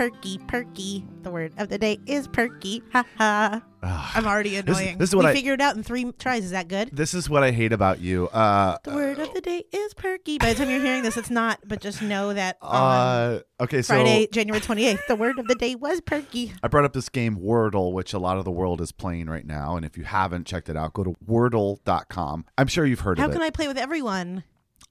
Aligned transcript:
Perky, 0.00 0.38
perky. 0.48 1.04
The 1.24 1.30
word 1.30 1.52
of 1.58 1.68
the 1.68 1.76
day 1.76 1.98
is 2.06 2.26
perky. 2.26 2.82
Ha 2.94 3.04
ha. 3.18 3.62
I'm 3.82 4.26
already 4.26 4.56
annoying. 4.56 4.96
this 4.96 5.10
is 5.10 5.14
what 5.14 5.26
we 5.26 5.30
I- 5.30 5.34
figured 5.34 5.60
it 5.60 5.62
out 5.62 5.76
in 5.76 5.82
three 5.82 6.10
tries. 6.18 6.42
Is 6.42 6.52
that 6.52 6.68
good? 6.68 6.88
This 6.90 7.12
is 7.12 7.28
what 7.28 7.42
I 7.42 7.50
hate 7.50 7.70
about 7.74 8.00
you. 8.00 8.28
Uh, 8.28 8.78
The 8.82 8.94
word 8.94 9.18
of 9.18 9.34
the 9.34 9.42
day 9.42 9.64
is 9.70 9.92
perky. 9.92 10.38
By 10.38 10.54
the 10.54 10.58
time 10.60 10.70
you're 10.70 10.80
hearing 10.80 11.02
this, 11.02 11.18
it's 11.18 11.28
not. 11.28 11.58
But 11.66 11.82
just 11.82 12.00
know 12.00 12.32
that 12.32 12.56
on 12.62 12.70
uh, 12.80 13.40
okay, 13.60 13.82
so 13.82 13.92
Friday, 13.92 14.26
January 14.32 14.62
28th, 14.62 15.06
the 15.06 15.16
word 15.16 15.38
of 15.38 15.46
the 15.48 15.54
day 15.54 15.74
was 15.74 16.00
perky. 16.00 16.54
I 16.62 16.68
brought 16.68 16.86
up 16.86 16.94
this 16.94 17.10
game 17.10 17.36
Wordle, 17.36 17.92
which 17.92 18.14
a 18.14 18.18
lot 18.18 18.38
of 18.38 18.46
the 18.46 18.50
world 18.50 18.80
is 18.80 18.92
playing 18.92 19.26
right 19.28 19.44
now. 19.44 19.76
And 19.76 19.84
if 19.84 19.98
you 19.98 20.04
haven't 20.04 20.46
checked 20.46 20.70
it 20.70 20.78
out, 20.78 20.94
go 20.94 21.04
to 21.04 21.14
wordle.com. 21.28 22.46
I'm 22.56 22.68
sure 22.68 22.86
you've 22.86 23.00
heard 23.00 23.18
How 23.18 23.26
of 23.26 23.32
it. 23.32 23.34
How 23.34 23.38
can. 23.40 23.46
I 23.46 23.50
play 23.50 23.68
with 23.68 23.76
everyone? 23.76 24.44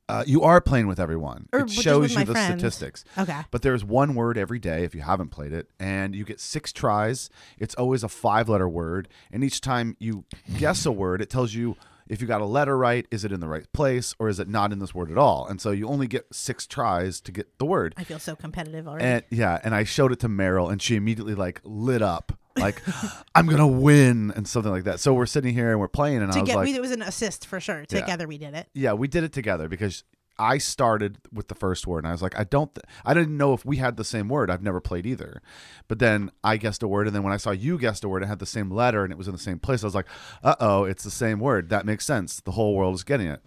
Uh, 0.10 0.24
you 0.26 0.42
are 0.42 0.60
playing 0.60 0.88
with 0.88 1.00
everyone. 1.00 1.48
Or 1.54 1.62
it 1.62 1.70
shows 1.70 2.14
you 2.14 2.26
the 2.26 2.34
friends? 2.34 2.60
statistics. 2.60 3.06
Okay. 3.18 3.42
But 3.52 3.62
there's 3.62 3.84
one 3.86 4.16
word 4.16 4.38
every 4.38 4.60
day 4.60 4.84
if 4.84 4.96
you 4.96 5.02
haven't 5.02 5.30
played 5.30 5.54
it, 5.54 5.70
and 5.80 6.16
you 6.16 6.26
get 6.26 6.40
six 6.40 6.74
tries. 6.74 7.30
It's 7.58 7.76
always 7.76 8.04
a 8.04 8.10
five 8.10 8.50
letter 8.50 8.68
word. 8.68 9.08
And 9.32 9.44
each 9.44 9.62
time 9.62 9.96
you 10.00 10.26
guess 10.58 10.86
a 10.86 10.92
word, 10.92 11.22
it 11.22 11.30
tells 11.30 11.54
you 11.54 11.78
if 12.08 12.22
you 12.22 12.28
got 12.28 12.42
a 12.42 12.46
letter 12.46 12.76
right, 12.76 13.06
is 13.12 13.24
it 13.24 13.32
in 13.32 13.40
the 13.40 13.48
right 13.48 13.72
place 13.72 14.16
or 14.18 14.30
is 14.30 14.40
it 14.40 14.48
not 14.50 14.72
in 14.74 14.80
this 14.80 14.96
word 14.96 15.12
at 15.12 15.18
all? 15.18 15.46
And 15.48 15.62
so 15.62 15.70
you 15.70 15.88
only 15.88 16.08
get 16.08 16.26
six 16.34 16.66
tries 16.66 17.22
to 17.22 17.32
get 17.32 17.60
the 17.60 17.66
word. 17.66 17.94
I 17.98 18.04
feel 18.04 18.20
so 18.20 18.36
competitive 18.36 18.88
already. 18.88 19.06
And 19.06 19.24
yeah, 19.30 19.60
and 19.64 19.76
I 19.76 19.84
showed 19.84 20.12
it 20.12 20.20
to 20.22 20.28
Meryl, 20.28 20.72
and 20.72 20.82
she 20.82 20.96
immediately 20.96 21.36
like 21.36 21.62
lit 21.64 22.02
up, 22.02 22.38
like 22.60 22.82
I'm 23.36 23.48
gonna 23.48 23.68
win 23.68 24.32
and 24.36 24.48
something 24.48 24.72
like 24.72 24.84
that. 24.86 25.00
So 25.00 25.14
we're 25.14 25.26
sitting 25.26 25.54
here 25.54 25.72
and 25.72 25.80
we're 25.80 25.88
playing, 25.88 26.18
and 26.18 26.32
I 26.32 26.40
was 26.40 26.50
like, 26.56 26.66
we, 26.66 26.76
it 26.76 26.82
was 26.82 26.92
an 26.92 27.02
assist 27.02 27.46
for 27.46 27.60
sure. 27.60 27.86
Together 27.86 28.28
we 28.28 28.38
did 28.38 28.54
it. 28.54 28.68
yeah, 28.74 28.94
we 28.94 29.08
did 29.08 29.24
it 29.24 29.34
together 29.34 29.68
because 29.68 30.04
I 30.42 30.58
started 30.58 31.18
with 31.34 31.50
the 31.50 31.56
first 31.56 31.86
word, 31.86 32.00
and 32.00 32.08
I 32.08 32.12
was 32.12 32.22
like, 32.22 32.38
I 32.40 32.46
don't, 32.46 32.74
th- 32.74 32.86
I 33.06 33.14
didn't 33.14 33.36
know 33.36 33.52
if 33.54 33.66
we 33.66 33.76
had 33.76 33.98
the 33.98 34.06
same 34.06 34.30
word. 34.30 34.50
I've 34.50 34.64
never 34.64 34.80
played 34.80 35.06
either, 35.06 35.42
but 35.90 36.00
then 36.00 36.32
I 36.46 36.56
guessed 36.56 36.82
a 36.82 36.88
word, 36.88 37.08
and 37.08 37.16
then 37.16 37.24
when 37.24 37.34
I 37.34 37.38
saw 37.38 37.52
you 37.52 37.78
guessed 37.78 38.06
a 38.06 38.10
word, 38.10 38.24
it 38.24 38.28
had 38.28 38.40
the 38.40 38.46
same 38.46 38.72
letter, 38.72 39.04
and 39.04 39.12
it 39.12 39.18
was 39.18 39.28
in 39.28 39.34
the 39.34 39.40
same 39.40 39.60
place. 39.60 39.84
I 39.84 39.88
was 39.88 39.96
like, 39.96 40.08
uh 40.44 40.56
oh, 40.62 40.86
it's 40.86 41.04
the 41.04 41.12
same 41.12 41.40
word. 41.42 41.68
That 41.70 41.86
makes 41.86 42.06
sense. 42.06 42.40
The 42.40 42.52
whole 42.52 42.74
world 42.74 42.96
is 42.96 43.04
getting 43.04 43.28
it. 43.28 43.42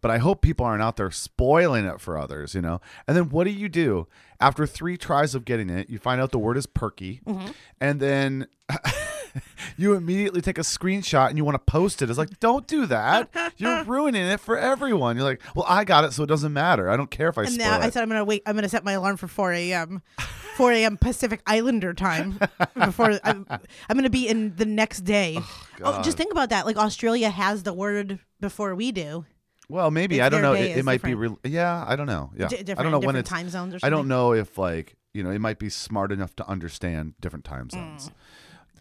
But 0.00 0.10
I 0.10 0.18
hope 0.18 0.42
people 0.42 0.64
aren't 0.64 0.82
out 0.82 0.96
there 0.96 1.10
spoiling 1.10 1.84
it 1.84 2.00
for 2.00 2.16
others, 2.16 2.54
you 2.54 2.60
know. 2.60 2.80
And 3.06 3.16
then 3.16 3.30
what 3.30 3.44
do 3.44 3.50
you 3.50 3.68
do 3.68 4.06
after 4.40 4.66
three 4.66 4.96
tries 4.96 5.34
of 5.34 5.44
getting 5.44 5.70
it? 5.70 5.90
You 5.90 5.98
find 5.98 6.20
out 6.20 6.30
the 6.30 6.38
word 6.38 6.56
is 6.56 6.66
perky, 6.66 7.20
mm-hmm. 7.26 7.50
and 7.80 8.00
then 8.00 8.46
you 9.76 9.94
immediately 9.94 10.40
take 10.40 10.58
a 10.58 10.62
screenshot 10.62 11.28
and 11.28 11.36
you 11.36 11.44
want 11.44 11.54
to 11.54 11.70
post 11.72 12.02
it. 12.02 12.10
It's 12.10 12.18
like, 12.18 12.38
don't 12.40 12.66
do 12.66 12.86
that. 12.86 13.28
You're 13.56 13.84
ruining 13.84 14.26
it 14.26 14.40
for 14.40 14.56
everyone. 14.56 15.16
You're 15.16 15.24
like, 15.24 15.42
well, 15.54 15.66
I 15.68 15.84
got 15.84 16.04
it, 16.04 16.12
so 16.12 16.22
it 16.22 16.28
doesn't 16.28 16.52
matter. 16.52 16.88
I 16.88 16.96
don't 16.96 17.10
care 17.10 17.28
if 17.28 17.38
I 17.38 17.42
And 17.42 17.52
spoil 17.52 17.66
now 17.66 17.80
I 17.80 17.90
said 17.90 18.02
I'm 18.02 18.08
gonna 18.08 18.24
wait. 18.24 18.42
I'm 18.46 18.54
gonna 18.54 18.68
set 18.68 18.84
my 18.84 18.92
alarm 18.92 19.16
for 19.16 19.28
4 19.28 19.52
a.m. 19.52 20.02
4 20.56 20.72
a.m. 20.72 20.96
Pacific 20.96 21.40
Islander 21.46 21.94
time 21.94 22.38
before 22.74 23.18
I'm, 23.22 23.46
I'm 23.48 23.96
gonna 23.96 24.10
be 24.10 24.28
in 24.28 24.56
the 24.56 24.66
next 24.66 25.00
day. 25.00 25.38
Oh, 25.80 25.96
oh, 25.96 26.02
just 26.02 26.16
think 26.16 26.32
about 26.32 26.50
that. 26.50 26.66
Like 26.66 26.76
Australia 26.76 27.30
has 27.30 27.62
the 27.62 27.72
word 27.72 28.18
before 28.40 28.74
we 28.74 28.90
do. 28.90 29.24
Well, 29.68 29.90
maybe 29.90 30.16
It's 30.16 30.24
I 30.26 30.28
don't 30.28 30.42
know. 30.42 30.54
It, 30.54 30.78
it 30.78 30.84
might 30.84 31.02
be 31.02 31.10
different. 31.10 31.38
real. 31.44 31.52
Yeah, 31.52 31.84
I 31.86 31.96
don't 31.96 32.06
know. 32.06 32.30
Yeah, 32.36 32.48
D- 32.48 32.58
I 32.58 32.62
different- 32.62 32.90
don't 32.90 33.00
know 33.00 33.06
when 33.06 33.16
it's 33.16 33.28
time 33.28 33.48
zones 33.50 33.74
or 33.74 33.78
I 33.82 33.90
don't 33.90 34.08
know 34.08 34.32
if 34.32 34.56
like 34.58 34.96
you 35.14 35.22
know 35.22 35.30
it 35.30 35.40
might 35.40 35.58
be 35.58 35.68
smart 35.68 36.12
enough 36.12 36.34
to 36.36 36.48
understand 36.48 37.14
different 37.20 37.44
Mm. 37.44 37.48
time 37.50 37.70
zones. 37.70 38.10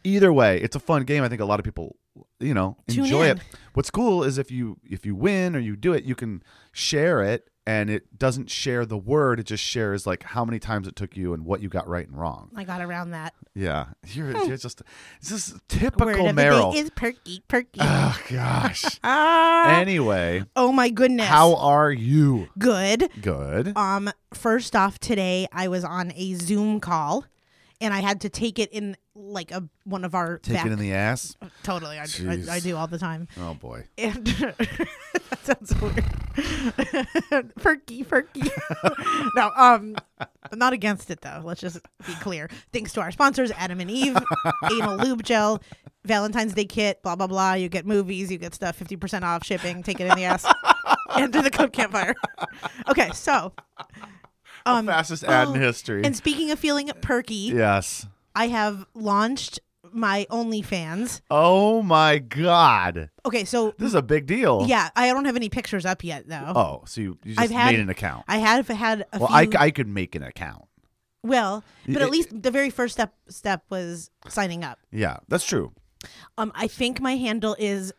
Either 0.03 0.31
way, 0.33 0.59
it's 0.61 0.75
a 0.75 0.79
fun 0.79 1.03
game. 1.03 1.23
I 1.23 1.29
think 1.29 1.41
a 1.41 1.45
lot 1.45 1.59
of 1.59 1.63
people, 1.63 1.95
you 2.39 2.53
know, 2.53 2.77
Tune 2.87 3.05
enjoy 3.05 3.29
in. 3.29 3.37
it. 3.37 3.43
What's 3.73 3.89
cool 3.91 4.23
is 4.23 4.37
if 4.37 4.51
you 4.51 4.77
if 4.83 5.05
you 5.05 5.15
win 5.15 5.55
or 5.55 5.59
you 5.59 5.75
do 5.75 5.93
it, 5.93 6.03
you 6.03 6.15
can 6.15 6.41
share 6.71 7.21
it, 7.21 7.49
and 7.65 7.89
it 7.89 8.17
doesn't 8.17 8.49
share 8.49 8.85
the 8.85 8.97
word. 8.97 9.39
It 9.39 9.45
just 9.45 9.63
shares 9.63 10.07
like 10.07 10.23
how 10.23 10.43
many 10.45 10.57
times 10.59 10.87
it 10.87 10.95
took 10.95 11.15
you 11.17 11.33
and 11.33 11.45
what 11.45 11.61
you 11.61 11.69
got 11.69 11.87
right 11.87 12.07
and 12.07 12.17
wrong. 12.17 12.49
I 12.55 12.63
got 12.63 12.81
around 12.81 13.11
that. 13.11 13.33
Yeah, 13.53 13.87
you're, 14.07 14.31
you're 14.45 14.57
just 14.57 14.81
it's 15.19 15.29
just 15.29 15.53
Word 15.53 15.61
typical 15.67 16.27
of 16.29 16.35
the 16.35 16.41
day 16.41 16.79
is 16.79 16.89
perky, 16.91 17.43
perky. 17.47 17.79
oh 17.81 18.19
gosh. 18.29 18.85
ah, 19.03 19.79
anyway, 19.79 20.43
oh 20.55 20.71
my 20.71 20.89
goodness. 20.89 21.27
how 21.27 21.55
are 21.55 21.91
you? 21.91 22.47
good? 22.57 23.09
Good. 23.21 23.75
Um, 23.75 24.11
first 24.33 24.75
off, 24.75 24.99
today 24.99 25.47
I 25.51 25.67
was 25.67 25.83
on 25.83 26.13
a 26.15 26.35
Zoom 26.35 26.79
call, 26.79 27.25
and 27.81 27.93
I 27.93 27.99
had 27.99 28.21
to 28.21 28.29
take 28.29 28.59
it 28.59 28.71
in 28.71 28.95
like 29.15 29.51
a 29.51 29.63
one 29.83 30.03
of 30.05 30.13
our 30.15 30.38
Take 30.39 30.55
back- 30.57 30.65
it 30.67 30.71
in 30.71 30.79
the 30.79 30.93
ass. 30.93 31.35
totally. 31.63 31.97
I, 31.97 32.03
I, 32.03 32.05
Jeez. 32.05 32.49
I 32.49 32.59
do 32.59 32.75
all 32.75 32.88
the 32.88 32.99
time. 32.99 33.27
Oh 33.39 33.53
boy. 33.55 33.85
And 33.97 34.25
that 34.27 35.39
sounds 35.43 35.73
weird. 35.81 37.53
perky, 37.55 38.03
perky. 38.03 38.43
no, 39.35 39.51
um, 39.55 39.95
I'm 40.19 40.59
not 40.59 40.73
against 40.73 41.09
it 41.09 41.21
though. 41.21 41.41
Let's 41.43 41.61
just 41.61 41.79
be 42.05 42.13
clear. 42.15 42.49
Thanks 42.73 42.93
to 42.93 43.01
our 43.01 43.11
sponsors, 43.11 43.51
Adam 43.51 43.79
and 43.79 43.89
Eve, 43.91 44.17
Anal 44.71 44.97
Lube 44.97 45.23
Gel, 45.23 45.61
Valentine's 46.05 46.53
Day 46.53 46.65
Kit, 46.65 47.01
blah 47.01 47.15
blah 47.15 47.27
blah. 47.27 47.53
You 47.53 47.69
get 47.69 47.85
movies, 47.85 48.31
you 48.31 48.38
get 48.38 48.53
stuff, 48.53 48.75
fifty 48.75 48.95
percent 48.95 49.25
off 49.25 49.44
shipping. 49.45 49.83
Take 49.83 49.99
it 49.99 50.07
in 50.07 50.15
the 50.15 50.25
ass. 50.25 50.45
Enter 51.15 51.41
the 51.41 51.49
code 51.51 51.73
campfire. 51.73 52.15
okay, 52.89 53.09
so. 53.13 53.53
Um, 54.67 54.85
Fastest 54.88 55.23
ad 55.23 55.50
in 55.50 55.55
oh, 55.55 55.59
history. 55.59 56.03
And 56.03 56.16
speaking 56.16 56.51
of 56.51 56.59
feeling 56.59 56.89
perky, 57.01 57.51
yes. 57.53 58.05
I 58.35 58.47
have 58.47 58.85
launched 58.94 59.59
my 59.91 60.28
OnlyFans. 60.29 61.22
Oh 61.31 61.81
my 61.81 62.19
god. 62.19 63.09
Okay, 63.25 63.45
so 63.45 63.73
This 63.77 63.88
is 63.88 63.95
a 63.95 64.01
big 64.01 64.25
deal. 64.25 64.66
yeah, 64.67 64.89
I 64.95 65.07
don't 65.07 65.25
have 65.25 65.35
any 65.35 65.50
pictures 65.50 65.85
up 65.85 66.03
yet 66.03 66.27
though. 66.27 66.53
Oh, 66.56 66.83
so 66.85 67.01
you, 67.01 67.17
you 67.23 67.33
just 67.35 67.39
I've 67.39 67.51
had- 67.51 67.72
made 67.72 67.79
an 67.79 67.89
account. 67.89 68.25
I 68.27 68.38
have 68.38 68.67
had 68.67 69.06
a 69.13 69.19
well, 69.19 69.27
few. 69.27 69.51
I, 69.57 69.66
I 69.66 69.72
could 69.72 69.88
make 69.88 70.13
an 70.16 70.23
account. 70.23 70.66
well, 71.23 71.63
but 71.88 72.01
at 72.01 72.09
least 72.09 72.29
the 72.44 72.51
very 72.51 72.69
first 72.69 72.94
step 72.94 73.13
step 73.27 73.63
was 73.69 74.11
signing 74.27 74.63
up. 74.63 74.79
Yeah, 74.91 75.17
that's 75.29 75.45
true. 75.45 75.72
Um, 76.38 76.51
I 76.53 76.67
think 76.67 77.01
my 77.01 77.16
handle 77.16 77.56
is, 77.57 77.91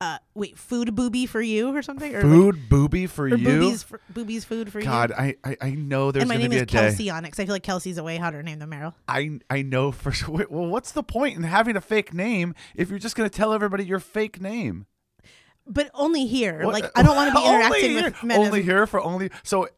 uh, 0.00 0.18
wait, 0.34 0.56
food 0.56 0.94
booby 0.94 1.26
for 1.26 1.40
you 1.40 1.74
or 1.74 1.82
something, 1.82 2.14
or 2.14 2.22
like- 2.22 2.30
Food 2.30 2.68
booby 2.68 3.06
for 3.06 3.24
or 3.24 3.28
you. 3.28 3.38
boobies 3.44 3.82
for, 3.82 4.00
boobies 4.10 4.44
food 4.44 4.72
for 4.72 4.80
God, 4.80 5.10
you. 5.10 5.16
I, 5.16 5.34
I 5.44 5.56
I 5.60 5.70
know 5.70 6.12
there's 6.12 6.26
my 6.26 6.34
going 6.34 6.42
to 6.42 6.44
name 6.44 6.50
be 6.50 6.56
is 6.56 6.62
a 6.62 6.66
day. 6.66 6.78
Kelsey 6.78 7.10
on 7.10 7.24
it 7.24 7.28
because 7.28 7.40
I 7.40 7.44
feel 7.46 7.54
like 7.54 7.62
Kelsey's 7.64 7.98
a 7.98 8.04
way 8.04 8.16
hotter 8.16 8.42
name 8.42 8.60
than 8.60 8.70
Meryl. 8.70 8.94
I 9.08 9.40
I 9.50 9.62
know 9.62 9.90
for 9.90 10.12
sure. 10.12 10.30
Wait, 10.36 10.50
Well, 10.50 10.66
what's 10.66 10.92
the 10.92 11.02
point 11.02 11.36
in 11.36 11.42
having 11.42 11.76
a 11.76 11.80
fake 11.80 12.14
name 12.14 12.54
if 12.76 12.90
you're 12.90 12.98
just 13.00 13.16
going 13.16 13.28
to 13.28 13.36
tell 13.36 13.52
everybody 13.52 13.84
your 13.84 13.98
fake 14.00 14.40
name? 14.40 14.86
But 15.66 15.90
only 15.94 16.26
here. 16.26 16.64
What- 16.64 16.74
Like 16.74 16.90
I 16.96 17.02
don't 17.02 17.16
want 17.16 17.34
to 17.34 17.40
be 17.40 17.46
interacting 17.48 17.94
with 17.96 18.22
men. 18.22 18.38
Only 18.38 18.62
here 18.62 18.86
for 18.86 19.00
only 19.00 19.30
so. 19.42 19.68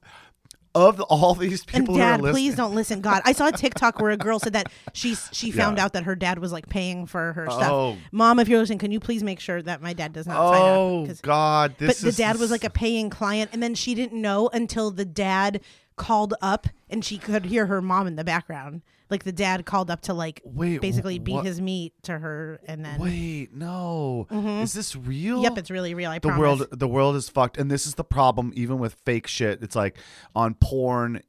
Of 0.73 1.01
all 1.01 1.35
these 1.35 1.65
people 1.65 1.97
And 2.01 2.23
dad, 2.23 2.33
please 2.33 2.55
don't 2.55 2.77
listen. 2.77 3.01
God, 3.01 3.23
I 3.25 3.33
saw 3.33 3.49
a 3.49 3.53
TikTok 3.53 4.01
where 4.01 4.13
a 4.13 4.17
girl 4.17 4.39
said 4.39 4.53
that 4.53 4.71
she 4.93 5.17
she 5.33 5.51
found 5.51 5.79
Yeah. 5.79 5.85
out 5.85 5.95
that 5.95 6.05
her 6.05 6.15
dad 6.15 6.39
was 6.39 6.53
like 6.53 6.69
paying 6.69 7.07
for 7.07 7.33
her 7.33 7.47
stuff. 7.51 7.71
Oh. 7.73 7.97
Mom, 8.13 8.39
if 8.39 8.49
you're 8.49 8.61
listening, 8.61 8.79
can 8.79 8.93
you 8.93 9.01
please 9.01 9.25
make 9.25 9.41
sure 9.41 9.61
that 9.63 9.83
my 9.83 9.93
dad 9.93 10.13
does 10.13 10.29
not 10.29 10.37
sign 10.53 10.63
up? 10.63 10.77
Oh 10.79 11.09
God! 11.23 11.75
but 11.79 11.97
the 11.97 12.13
dad 12.13 12.39
was 12.39 12.53
like 12.53 12.63
a 12.63 12.71
paying 12.71 13.11
client, 13.11 13.51
and 13.53 13.61
then 13.61 13.75
she 13.75 13.97
didn't 13.97 14.21
know 14.21 14.49
until 14.53 14.93
the 14.93 15.05
dad 15.05 15.61
called 15.97 16.35
up, 16.41 16.69
and 16.89 17.05
she 17.05 17.19
could 17.19 17.47
hear 17.47 17.67
her 17.67 17.83
mom 17.83 18.07
in 18.07 18.15
the 18.15 18.25
background. 18.25 18.83
Like 19.11 19.25
the 19.25 19.33
dad 19.33 19.67
called 19.67 19.91
up 19.91 20.03
to 20.03 20.15
like 20.15 20.41
Wait, 20.45 20.81
basically 20.81 21.19
wh- 21.19 21.25
beat 21.25 21.33
what? 21.35 21.45
his 21.47 21.61
meat 21.61 21.95
to 22.05 22.19
her, 22.19 22.61
and 22.67 22.85
then 22.85 23.01
Wait, 23.01 23.53
no. 23.55 24.27
Mm-hmm. 24.31 24.63
Is 24.63 24.73
this 24.73 24.95
real? 24.97 25.43
yep, 25.43 25.59
it's 25.59 25.71
really 25.71 25.95
real. 25.95 26.11
I 26.11 26.19
the 26.19 26.29
promise. 26.29 26.39
world 26.41 26.67
the 26.73 26.89
world 26.89 27.17
is 27.17 27.29
fucked 27.29 27.59
and 27.59 27.71
this 27.71 27.87
is 27.87 27.95
the 27.95 28.05
problem 28.05 28.53
even 28.55 28.79
with 28.79 28.95
fake 29.05 29.27
shit 29.27 29.63
it's 29.63 29.75
like 29.77 29.97
on 30.35 30.55
porn 30.55 31.23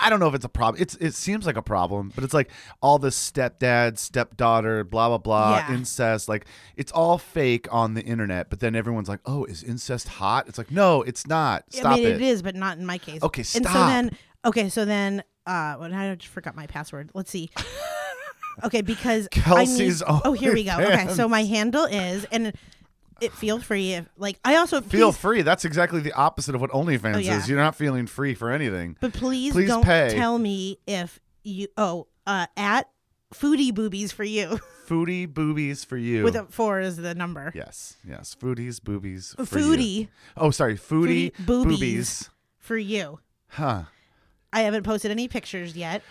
i 0.00 0.08
don't 0.10 0.20
know 0.20 0.28
if 0.28 0.34
it's 0.34 0.44
a 0.44 0.48
problem 0.48 0.80
it's 0.80 0.94
it 0.96 1.14
seems 1.14 1.46
like 1.46 1.56
a 1.56 1.62
problem 1.62 2.10
but 2.14 2.22
it's 2.24 2.34
like 2.34 2.50
all 2.82 2.98
this 2.98 3.16
stepdad 3.30 3.98
stepdaughter 3.98 4.84
blah 4.84 5.08
blah 5.08 5.18
blah 5.18 5.56
Yeah. 5.68 5.74
incest 5.74 6.28
like 6.28 6.46
it's 6.76 6.92
all 6.92 7.18
fake 7.18 7.66
on 7.70 7.94
the 7.94 8.02
internet 8.02 8.50
but 8.50 8.60
then 8.60 8.74
everyone's 8.74 9.08
like 9.08 9.20
oh 9.26 9.44
is 9.44 9.62
incest 9.62 10.08
hot 10.08 10.48
it's 10.48 10.58
like 10.58 10.70
no 10.70 11.02
it's 11.02 11.26
not 11.26 11.64
stop 11.72 11.92
I 11.92 11.96
mean, 11.96 12.06
it 12.06 12.12
it 12.16 12.20
is, 12.22 12.42
but 12.42 12.54
not 12.54 12.78
in 12.78 12.86
my 12.86 12.98
case. 12.98 13.22
Okay, 13.22 13.40
And 13.40 13.46
so 13.46 13.60
stop. 13.70 13.88
then, 13.88 14.10
okay, 14.44 14.68
so 14.68 14.84
then, 14.84 15.22
uh, 15.48 15.76
well, 15.80 15.92
I 15.92 16.14
just 16.14 16.32
forgot 16.32 16.54
my 16.54 16.66
password. 16.68 17.10
Let's 17.14 17.30
see. 17.30 17.50
Okay, 18.64 18.82
because 18.82 19.28
Kelsey's 19.32 20.02
I 20.02 20.12
need, 20.12 20.20
Oh, 20.24 20.32
here 20.32 20.52
we 20.52 20.64
go. 20.64 20.76
Okay, 20.78 21.08
so 21.14 21.28
my 21.28 21.44
handle 21.44 21.84
is, 21.84 22.24
and 22.32 22.52
it 23.20 23.32
feel 23.32 23.58
free. 23.58 23.94
If, 23.94 24.08
like 24.16 24.38
I 24.44 24.56
also 24.56 24.80
feel 24.80 25.12
please- 25.12 25.18
free 25.20 25.42
that's 25.42 25.64
exactly 25.64 26.00
the 26.00 26.12
opposite 26.12 26.54
of 26.54 26.60
what 26.60 26.70
onlyfans 26.70 27.14
Oh, 27.16 27.18
yeah. 27.18 27.38
is 27.38 27.48
you're 27.48 27.58
not 27.58 27.74
feeling 27.76 28.06
free 28.06 28.34
for 28.34 28.50
anything 28.50 28.96
but 29.00 29.12
please, 29.12 29.52
Please 29.52 29.68
don't 29.68 29.84
pay. 29.84 30.10
tell 30.14 30.38
me 30.38 30.78
if 30.86 31.18
you. 31.44 31.68
Oh, 31.76 32.06
uh, 32.26 32.46
at 32.56 32.88
foodie 33.34 33.72
boobies 33.74 34.12
for 34.12 34.24
you. 34.24 34.58
Foodie 34.88 35.26
boobies 35.32 35.84
for 35.84 35.98
you. 35.98 36.24
With 36.24 36.34
a 36.34 36.46
four 36.46 36.80
is 36.80 36.96
the 36.96 37.14
number. 37.14 37.52
yes, 37.54 37.96
yes. 38.08 38.34
Foodies, 38.40 38.80
boobies. 38.80 39.34
For 39.36 39.44
Foodie 39.58 39.98
You. 40.00 40.08
Oh, 40.36 40.50
sorry. 40.50 40.76
Foodie, 40.76 41.32
Foodie 41.32 41.44
boobies. 41.46 41.78
boobies. 41.78 42.30
for 42.58 42.76
you. 42.78 43.18
Huh. 43.48 43.82
I 44.52 44.60
haven't 44.62 44.82
posted 44.84 45.10
any 45.10 45.28
pictures 45.28 45.76
yet. 45.76 46.02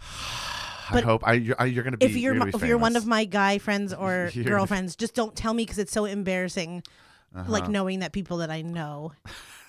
I 0.00 0.92
But 0.92 1.04
hope 1.04 1.26
I, 1.26 1.32
you're, 1.34 1.56
I, 1.58 1.64
you're 1.64 1.82
gonna 1.82 1.96
be. 1.96 2.04
if 2.06 2.14
you're, 2.16 2.34
gonna 2.34 2.52
be 2.52 2.56
if 2.56 2.62
you're 2.64 2.76
one 2.78 2.94
of 2.96 3.06
my 3.06 3.24
guy 3.24 3.56
friends 3.58 3.92
or 3.94 4.30
You're- 4.34 4.48
girlfriends, 4.48 4.96
just 4.96 5.14
don't 5.14 5.34
tell 5.34 5.54
me 5.54 5.62
because 5.64 5.78
it's 5.78 5.92
so 5.92 6.04
embarrassing. 6.04 6.82
Uh-huh. 7.34 7.50
Like 7.50 7.68
knowing 7.68 7.98
that 8.00 8.12
people 8.12 8.36
that 8.38 8.50
I 8.50 8.62
know 8.62 9.12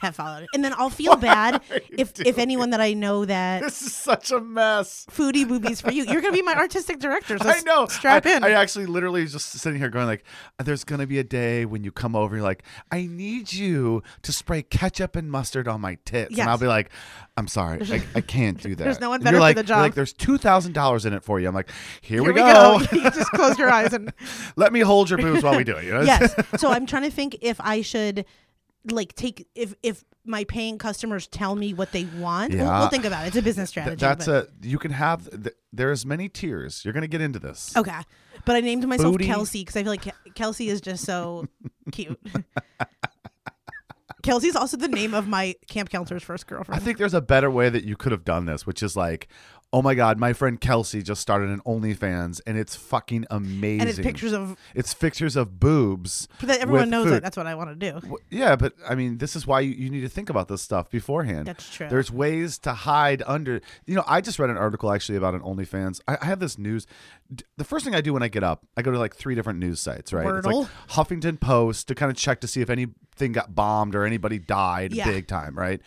have 0.00 0.16
followed, 0.16 0.44
it. 0.44 0.48
and 0.54 0.64
then 0.64 0.72
I'll 0.76 0.90
feel 0.90 1.16
bad 1.16 1.62
if 1.90 2.18
if 2.20 2.38
anyone 2.38 2.70
that 2.70 2.80
I 2.80 2.94
know 2.94 3.24
that 3.24 3.62
this 3.62 3.82
is 3.82 3.94
such 3.94 4.30
a 4.30 4.40
mess. 4.40 5.06
foodie 5.10 5.46
boobies 5.46 5.80
for 5.80 5.92
you. 5.92 6.04
You're 6.04 6.20
gonna 6.20 6.32
be 6.32 6.42
my 6.42 6.54
artistic 6.56 6.98
director. 6.98 7.38
So 7.38 7.48
I 7.48 7.60
know. 7.60 7.86
Strap 7.86 8.26
I, 8.26 8.36
in. 8.36 8.44
I 8.44 8.50
actually 8.50 8.86
literally 8.86 9.26
just 9.26 9.50
sitting 9.50 9.78
here 9.78 9.90
going 9.90 10.06
like, 10.06 10.24
uh, 10.58 10.62
"There's 10.62 10.84
gonna 10.84 11.06
be 11.06 11.18
a 11.18 11.24
day 11.24 11.64
when 11.64 11.84
you 11.84 11.92
come 11.92 12.16
over. 12.16 12.36
You're 12.36 12.44
like, 12.44 12.62
I 12.90 13.06
need 13.06 13.52
you 13.52 14.02
to 14.22 14.32
spray 14.32 14.62
ketchup 14.62 15.16
and 15.16 15.30
mustard 15.30 15.68
on 15.68 15.80
my 15.80 15.98
tits, 16.04 16.30
Yes. 16.30 16.40
and 16.40 16.50
I'll 16.50 16.58
be 16.58 16.66
like, 16.66 16.90
I'm 17.36 17.48
sorry, 17.48 17.80
I, 17.82 18.02
I 18.16 18.20
can't 18.20 18.60
do 18.60 18.74
that. 18.74 18.84
There's 18.84 19.00
no 19.00 19.10
one 19.10 19.22
better 19.22 19.36
for 19.36 19.40
like, 19.40 19.56
the 19.56 19.60
you're 19.62 19.66
job. 19.66 19.80
Like, 19.80 19.94
there's 19.94 20.12
two 20.12 20.38
thousand 20.38 20.72
dollars 20.72 21.04
in 21.06 21.12
it 21.12 21.22
for 21.24 21.40
you. 21.40 21.48
I'm 21.48 21.54
like, 21.54 21.70
here, 22.00 22.22
Here 22.22 22.32
we, 22.32 22.40
go. 22.40 22.80
you 22.92 23.02
just 23.02 23.30
close 23.32 23.58
your 23.58 23.70
eyes 23.70 23.92
and 23.92 24.12
Let 24.56 24.72
me 24.72 24.80
hold 24.80 25.10
your 25.10 25.18
boobs 25.18 25.42
while 25.42 25.56
we 25.56 25.64
do 25.64 25.76
it. 25.76 25.84
You 25.84 25.92
know? 25.92 26.02
yes. 26.02 26.34
So 26.58 26.70
I'm 26.70 26.86
trying 26.86 27.02
to 27.04 27.10
think 27.10 27.36
if 27.40 27.60
I 27.60 27.82
should 27.82 28.24
like 28.84 29.14
take 29.14 29.46
if 29.54 29.74
if 29.82 30.04
my 30.24 30.44
paying 30.44 30.78
customers 30.78 31.26
tell 31.26 31.56
me 31.56 31.72
what 31.74 31.92
they 31.92 32.04
want. 32.18 32.54
We'll, 32.54 32.64
we'll 32.66 32.88
think 32.88 33.04
about 33.04 33.24
it. 33.24 33.28
It's 33.28 33.36
a 33.36 33.42
business 33.42 33.70
Th- 33.72 33.82
strategy. 33.84 34.00
that's 34.00 34.26
but, 34.26 34.50
a 34.62 34.66
you 34.66 34.78
can 34.78 34.92
have. 34.92 35.28
Th- 35.30 35.56
there's 35.72 36.04
many 36.04 36.28
tiers. 36.28 36.84
You're 36.84 36.94
gonna 36.94 37.06
get 37.08 37.20
into 37.20 37.38
this. 37.38 37.74
okay. 37.76 38.00
But 38.44 38.56
I 38.56 38.60
named 38.60 38.86
myself 38.88 39.12
Booty. 39.12 39.26
Kelsey 39.26 39.60
because 39.62 39.76
I 39.76 39.82
feel 39.82 39.92
like 39.92 40.02
Ke- 40.02 40.34
Kelsey 40.34 40.68
is 40.68 40.80
just 40.80 41.04
so 41.04 41.46
cute. 41.92 42.18
Kelsey's 44.22 44.54
also 44.56 44.76
the 44.76 44.88
name 44.88 45.14
of 45.14 45.26
my 45.26 45.54
camp 45.66 45.88
counselor's 45.88 46.22
first 46.22 46.46
girlfriend. 46.46 46.78
I 46.80 46.84
think 46.84 46.98
there's 46.98 47.14
a 47.14 47.22
better 47.22 47.50
way 47.50 47.70
that 47.70 47.84
you 47.84 47.96
could 47.96 48.12
have 48.12 48.24
done 48.24 48.44
this, 48.44 48.66
which 48.66 48.82
is 48.82 48.94
like, 48.94 49.28
oh 49.72 49.80
my 49.82 49.94
god, 49.94 50.18
my 50.18 50.32
friend 50.32 50.60
Kelsey 50.60 51.00
just 51.00 51.20
started 51.20 51.48
an 51.48 51.60
OnlyFans, 51.60 52.40
and 52.44 52.58
it's 52.58 52.74
fucking 52.74 53.24
amazing. 53.30 53.80
and 53.82 53.88
it's 53.88 54.00
pictures 54.00 54.32
of 54.32 54.56
It's 54.74 54.92
pictures 54.94 55.36
of 55.36 55.60
boobs. 55.60 56.26
that 56.42 56.58
everyone 56.58 56.90
knows 56.90 57.04
food. 57.06 57.12
that. 57.14 57.22
That's 57.22 57.36
what 57.36 57.46
I 57.46 57.54
want 57.54 57.70
to 57.70 57.76
do. 57.76 57.92
W- 58.00 58.16
Yeah, 58.30 58.56
but 58.56 58.72
I 58.88 58.96
mean, 58.96 59.18
this 59.18 59.36
is 59.36 59.46
why 59.46 59.60
you, 59.60 59.70
you 59.72 59.88
need 59.88 60.00
to 60.00 60.08
think 60.08 60.28
about 60.28 60.48
this 60.48 60.60
stuff 60.60 60.90
beforehand. 60.90 61.46
That's 61.46 61.72
true. 61.72 61.88
There's 61.88 62.10
ways 62.10 62.58
to 62.60 62.72
hide 62.72 63.22
under. 63.26 63.60
You 63.86 63.94
know, 63.94 64.04
I 64.08 64.20
just 64.20 64.40
read 64.40 64.50
an 64.50 64.56
article 64.56 64.92
actually 64.92 65.16
about 65.18 65.34
an 65.34 65.40
OnlyFans. 65.42 66.00
I, 66.08 66.18
I 66.20 66.24
have 66.26 66.40
this 66.40 66.58
news. 66.58 66.86
The 67.56 67.64
first 67.64 67.84
thing 67.84 67.94
I 67.94 68.00
do 68.00 68.12
when 68.12 68.24
I 68.24 68.28
get 68.28 68.42
up, 68.42 68.66
I 68.76 68.82
go 68.82 68.90
to 68.90 68.98
like 68.98 69.14
three 69.14 69.36
different 69.36 69.60
news 69.60 69.78
sites, 69.80 70.12
right? 70.12 70.26
It's 70.34 70.46
like 70.46 70.66
Huffington 70.90 71.38
Post 71.38 71.86
to 71.88 71.94
kind 71.94 72.10
of 72.10 72.16
check 72.16 72.40
to 72.40 72.48
see 72.48 72.60
if 72.60 72.70
anything 72.70 73.30
got 73.30 73.54
bombed 73.54 73.94
or 73.94 74.04
anybody 74.04 74.40
died 74.40 74.92
Yeah. 74.92 75.04
big 75.06 75.28
time, 75.28 75.56
right? 75.56 75.80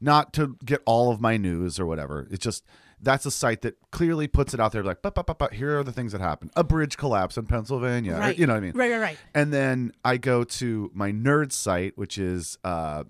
Not 0.00 0.32
to 0.34 0.56
get 0.64 0.82
all 0.86 1.12
of 1.12 1.20
my 1.20 1.36
news 1.36 1.78
or 1.78 1.86
whatever. 1.86 2.26
It's 2.32 2.42
just 2.42 2.64
that's 3.00 3.26
a 3.26 3.30
site 3.30 3.62
that 3.62 3.76
clearly 3.90 4.26
puts 4.26 4.54
it 4.54 4.60
out 4.60 4.72
there 4.72 4.82
like, 4.82 5.02
but, 5.02 5.14
but, 5.14 5.26
but, 5.26 5.38
but 5.38 5.54
here 5.54 5.78
are 5.78 5.84
the 5.84 5.92
things 5.92 6.12
that 6.12 6.20
happened. 6.20 6.50
A 6.56 6.64
bridge 6.64 6.96
collapse 6.96 7.36
in 7.36 7.46
Pennsylvania. 7.46 8.18
or- 8.20 8.30
you 8.32 8.46
know 8.46 8.54
what 8.54 8.58
I 8.58 8.60
mean? 8.60 8.72
Right, 8.74 8.90
right, 8.90 9.00
right. 9.00 9.18
And 9.34 9.52
then 9.52 9.92
I 10.04 10.16
go 10.16 10.44
to 10.44 10.90
my 10.94 11.12
nerd 11.12 11.52
site, 11.52 11.96
which 11.96 12.18
is 12.18 12.58
uh, 12.64 13.04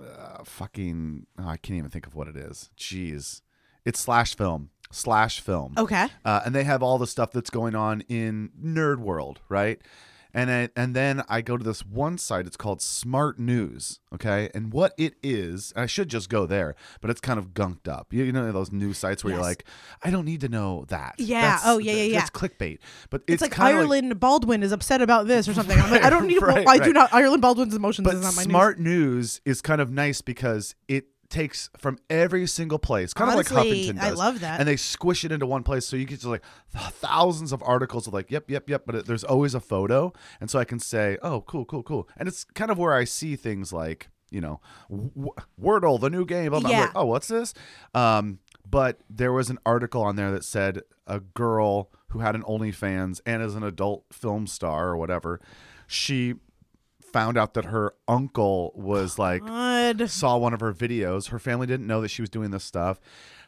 uh 0.00 0.44
fucking 0.44 1.26
oh, 1.38 1.48
I 1.48 1.56
can't 1.56 1.78
even 1.78 1.90
think 1.90 2.06
of 2.06 2.14
what 2.14 2.28
it 2.28 2.36
is. 2.36 2.70
Jeez. 2.76 3.42
It's 3.84 4.00
slash 4.00 4.36
film. 4.36 4.70
Slash 4.92 5.40
film. 5.40 5.74
Okay. 5.78 6.08
Uh, 6.24 6.40
and 6.44 6.54
they 6.54 6.64
have 6.64 6.82
all 6.82 6.98
the 6.98 7.06
stuff 7.06 7.30
that's 7.30 7.50
going 7.50 7.74
on 7.74 8.02
in 8.08 8.50
nerd 8.60 8.98
world, 8.98 9.40
right? 9.48 9.80
And 10.32 10.50
I, 10.50 10.68
and 10.76 10.94
then 10.94 11.22
I 11.28 11.40
go 11.40 11.56
to 11.56 11.64
this 11.64 11.84
one 11.84 12.18
site. 12.18 12.46
It's 12.46 12.56
called 12.56 12.80
Smart 12.82 13.38
News. 13.38 14.00
Okay, 14.14 14.50
and 14.54 14.72
what 14.72 14.92
it 14.98 15.14
is, 15.22 15.72
I 15.76 15.86
should 15.86 16.08
just 16.08 16.28
go 16.28 16.46
there, 16.46 16.74
but 17.00 17.10
it's 17.10 17.20
kind 17.20 17.38
of 17.38 17.54
gunked 17.54 17.88
up. 17.88 18.12
You, 18.12 18.24
you 18.24 18.32
know 18.32 18.50
those 18.52 18.72
news 18.72 18.98
sites 18.98 19.22
where 19.24 19.32
you're 19.34 19.42
like, 19.42 19.64
I 20.02 20.10
don't 20.10 20.24
need 20.24 20.40
to 20.42 20.48
know 20.48 20.84
that. 20.88 21.14
Yeah. 21.18 21.40
That's- 21.42 21.62
Oh, 21.64 21.78
yeah, 21.78 21.92
yeah, 21.92 22.02
yeah. 22.02 22.20
It's 22.20 22.30
clickbait, 22.30 22.78
but 23.10 23.22
It's, 23.26 23.34
it's, 23.34 23.42
like 23.42 23.58
Ireland 23.58 24.18
Baldwin 24.18 24.62
is 24.62 24.72
upset 24.72 25.00
about 25.02 25.26
this 25.26 25.48
or 25.48 25.54
something. 25.54 25.78
I'm 25.78 25.90
like, 25.90 26.02
I 26.02 26.10
don't 26.10 26.26
need. 26.28 26.42
Right, 26.42 26.66
I 26.66 26.78
do 26.78 26.84
right. 26.86 26.92
not. 26.94 27.14
Ireland 27.14 27.42
Baldwin's 27.42 27.74
emotions 27.74 28.04
But 28.04 28.14
is 28.14 28.22
not 28.22 28.34
my 28.36 28.42
smart 28.42 28.80
news. 28.80 29.40
is 29.44 29.60
kind 29.60 29.80
of 29.80 29.90
nice 29.90 30.20
because 30.22 30.74
it 30.88 31.06
takes 31.30 31.70
from 31.78 31.98
every 32.10 32.46
single 32.46 32.78
place, 32.78 33.14
kind 33.14 33.30
Honestly, 33.30 33.56
of 33.56 33.64
like 33.64 33.74
Huffington 33.74 34.00
I 34.02 34.10
does. 34.10 34.18
love 34.18 34.40
that. 34.40 34.60
and 34.60 34.68
they 34.68 34.76
squish 34.76 35.24
it 35.24 35.32
into 35.32 35.46
one 35.46 35.62
place, 35.62 35.86
so 35.86 35.96
you 35.96 36.04
get 36.04 36.16
just 36.16 36.26
like 36.26 36.42
thousands 36.72 37.52
of 37.52 37.62
articles 37.64 38.06
of 38.06 38.12
like, 38.12 38.30
yep, 38.30 38.50
yep, 38.50 38.68
yep. 38.68 38.82
But 38.86 38.94
it, 38.96 39.06
there's 39.06 39.24
always 39.24 39.54
a 39.54 39.60
photo, 39.60 40.12
and 40.40 40.50
so 40.50 40.58
I 40.58 40.64
can 40.64 40.78
say, 40.78 41.16
oh, 41.22 41.40
cool, 41.42 41.64
cool, 41.64 41.82
cool. 41.82 42.08
And 42.16 42.28
it's 42.28 42.44
kind 42.44 42.70
of 42.70 42.78
where 42.78 42.92
I 42.92 43.04
see 43.04 43.36
things 43.36 43.72
like, 43.72 44.08
you 44.30 44.40
know, 44.40 44.60
w- 44.90 45.32
Wordle, 45.60 46.00
the 46.00 46.10
new 46.10 46.24
game. 46.24 46.52
I'm 46.54 46.66
Yeah. 46.66 46.80
like, 46.82 46.90
oh, 46.94 47.06
what's 47.06 47.28
this? 47.28 47.54
Um, 47.94 48.38
but 48.68 49.00
there 49.08 49.32
was 49.32 49.50
an 49.50 49.58
article 49.66 50.02
on 50.02 50.16
there 50.16 50.30
that 50.32 50.44
said 50.44 50.82
a 51.06 51.20
girl 51.20 51.90
who 52.08 52.20
had 52.20 52.34
an 52.34 52.42
OnlyFans 52.42 53.20
and 53.26 53.42
is 53.42 53.54
an 53.54 53.62
adult 53.64 54.04
film 54.12 54.46
star 54.46 54.88
or 54.90 54.96
whatever, 54.96 55.40
she 55.86 56.34
found 57.12 57.36
out 57.36 57.54
that 57.54 57.66
her 57.66 57.94
uncle 58.08 58.72
was 58.74 59.18
like 59.18 59.44
Good. 59.44 60.10
saw 60.10 60.36
one 60.36 60.54
of 60.54 60.60
her 60.60 60.72
videos. 60.72 61.28
Her 61.28 61.38
family 61.38 61.66
didn't 61.66 61.86
know 61.86 62.00
that 62.00 62.08
she 62.08 62.22
was 62.22 62.30
doing 62.30 62.50
this 62.50 62.64
stuff. 62.64 63.00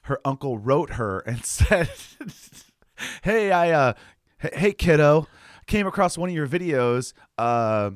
Her 0.03 0.21
uncle 0.25 0.59
wrote 0.59 0.91
her 0.95 1.21
and 1.21 1.45
said, 1.45 1.91
"Hey, 3.23 3.53
I 3.53 3.71
uh 3.71 3.93
hey 4.53 4.73
kiddo, 4.73 5.27
came 5.67 5.87
across 5.87 6.19
one 6.19 6.29
of 6.29 6.35
your 6.35 6.49
videos. 6.49 7.13
Uh 7.39 7.93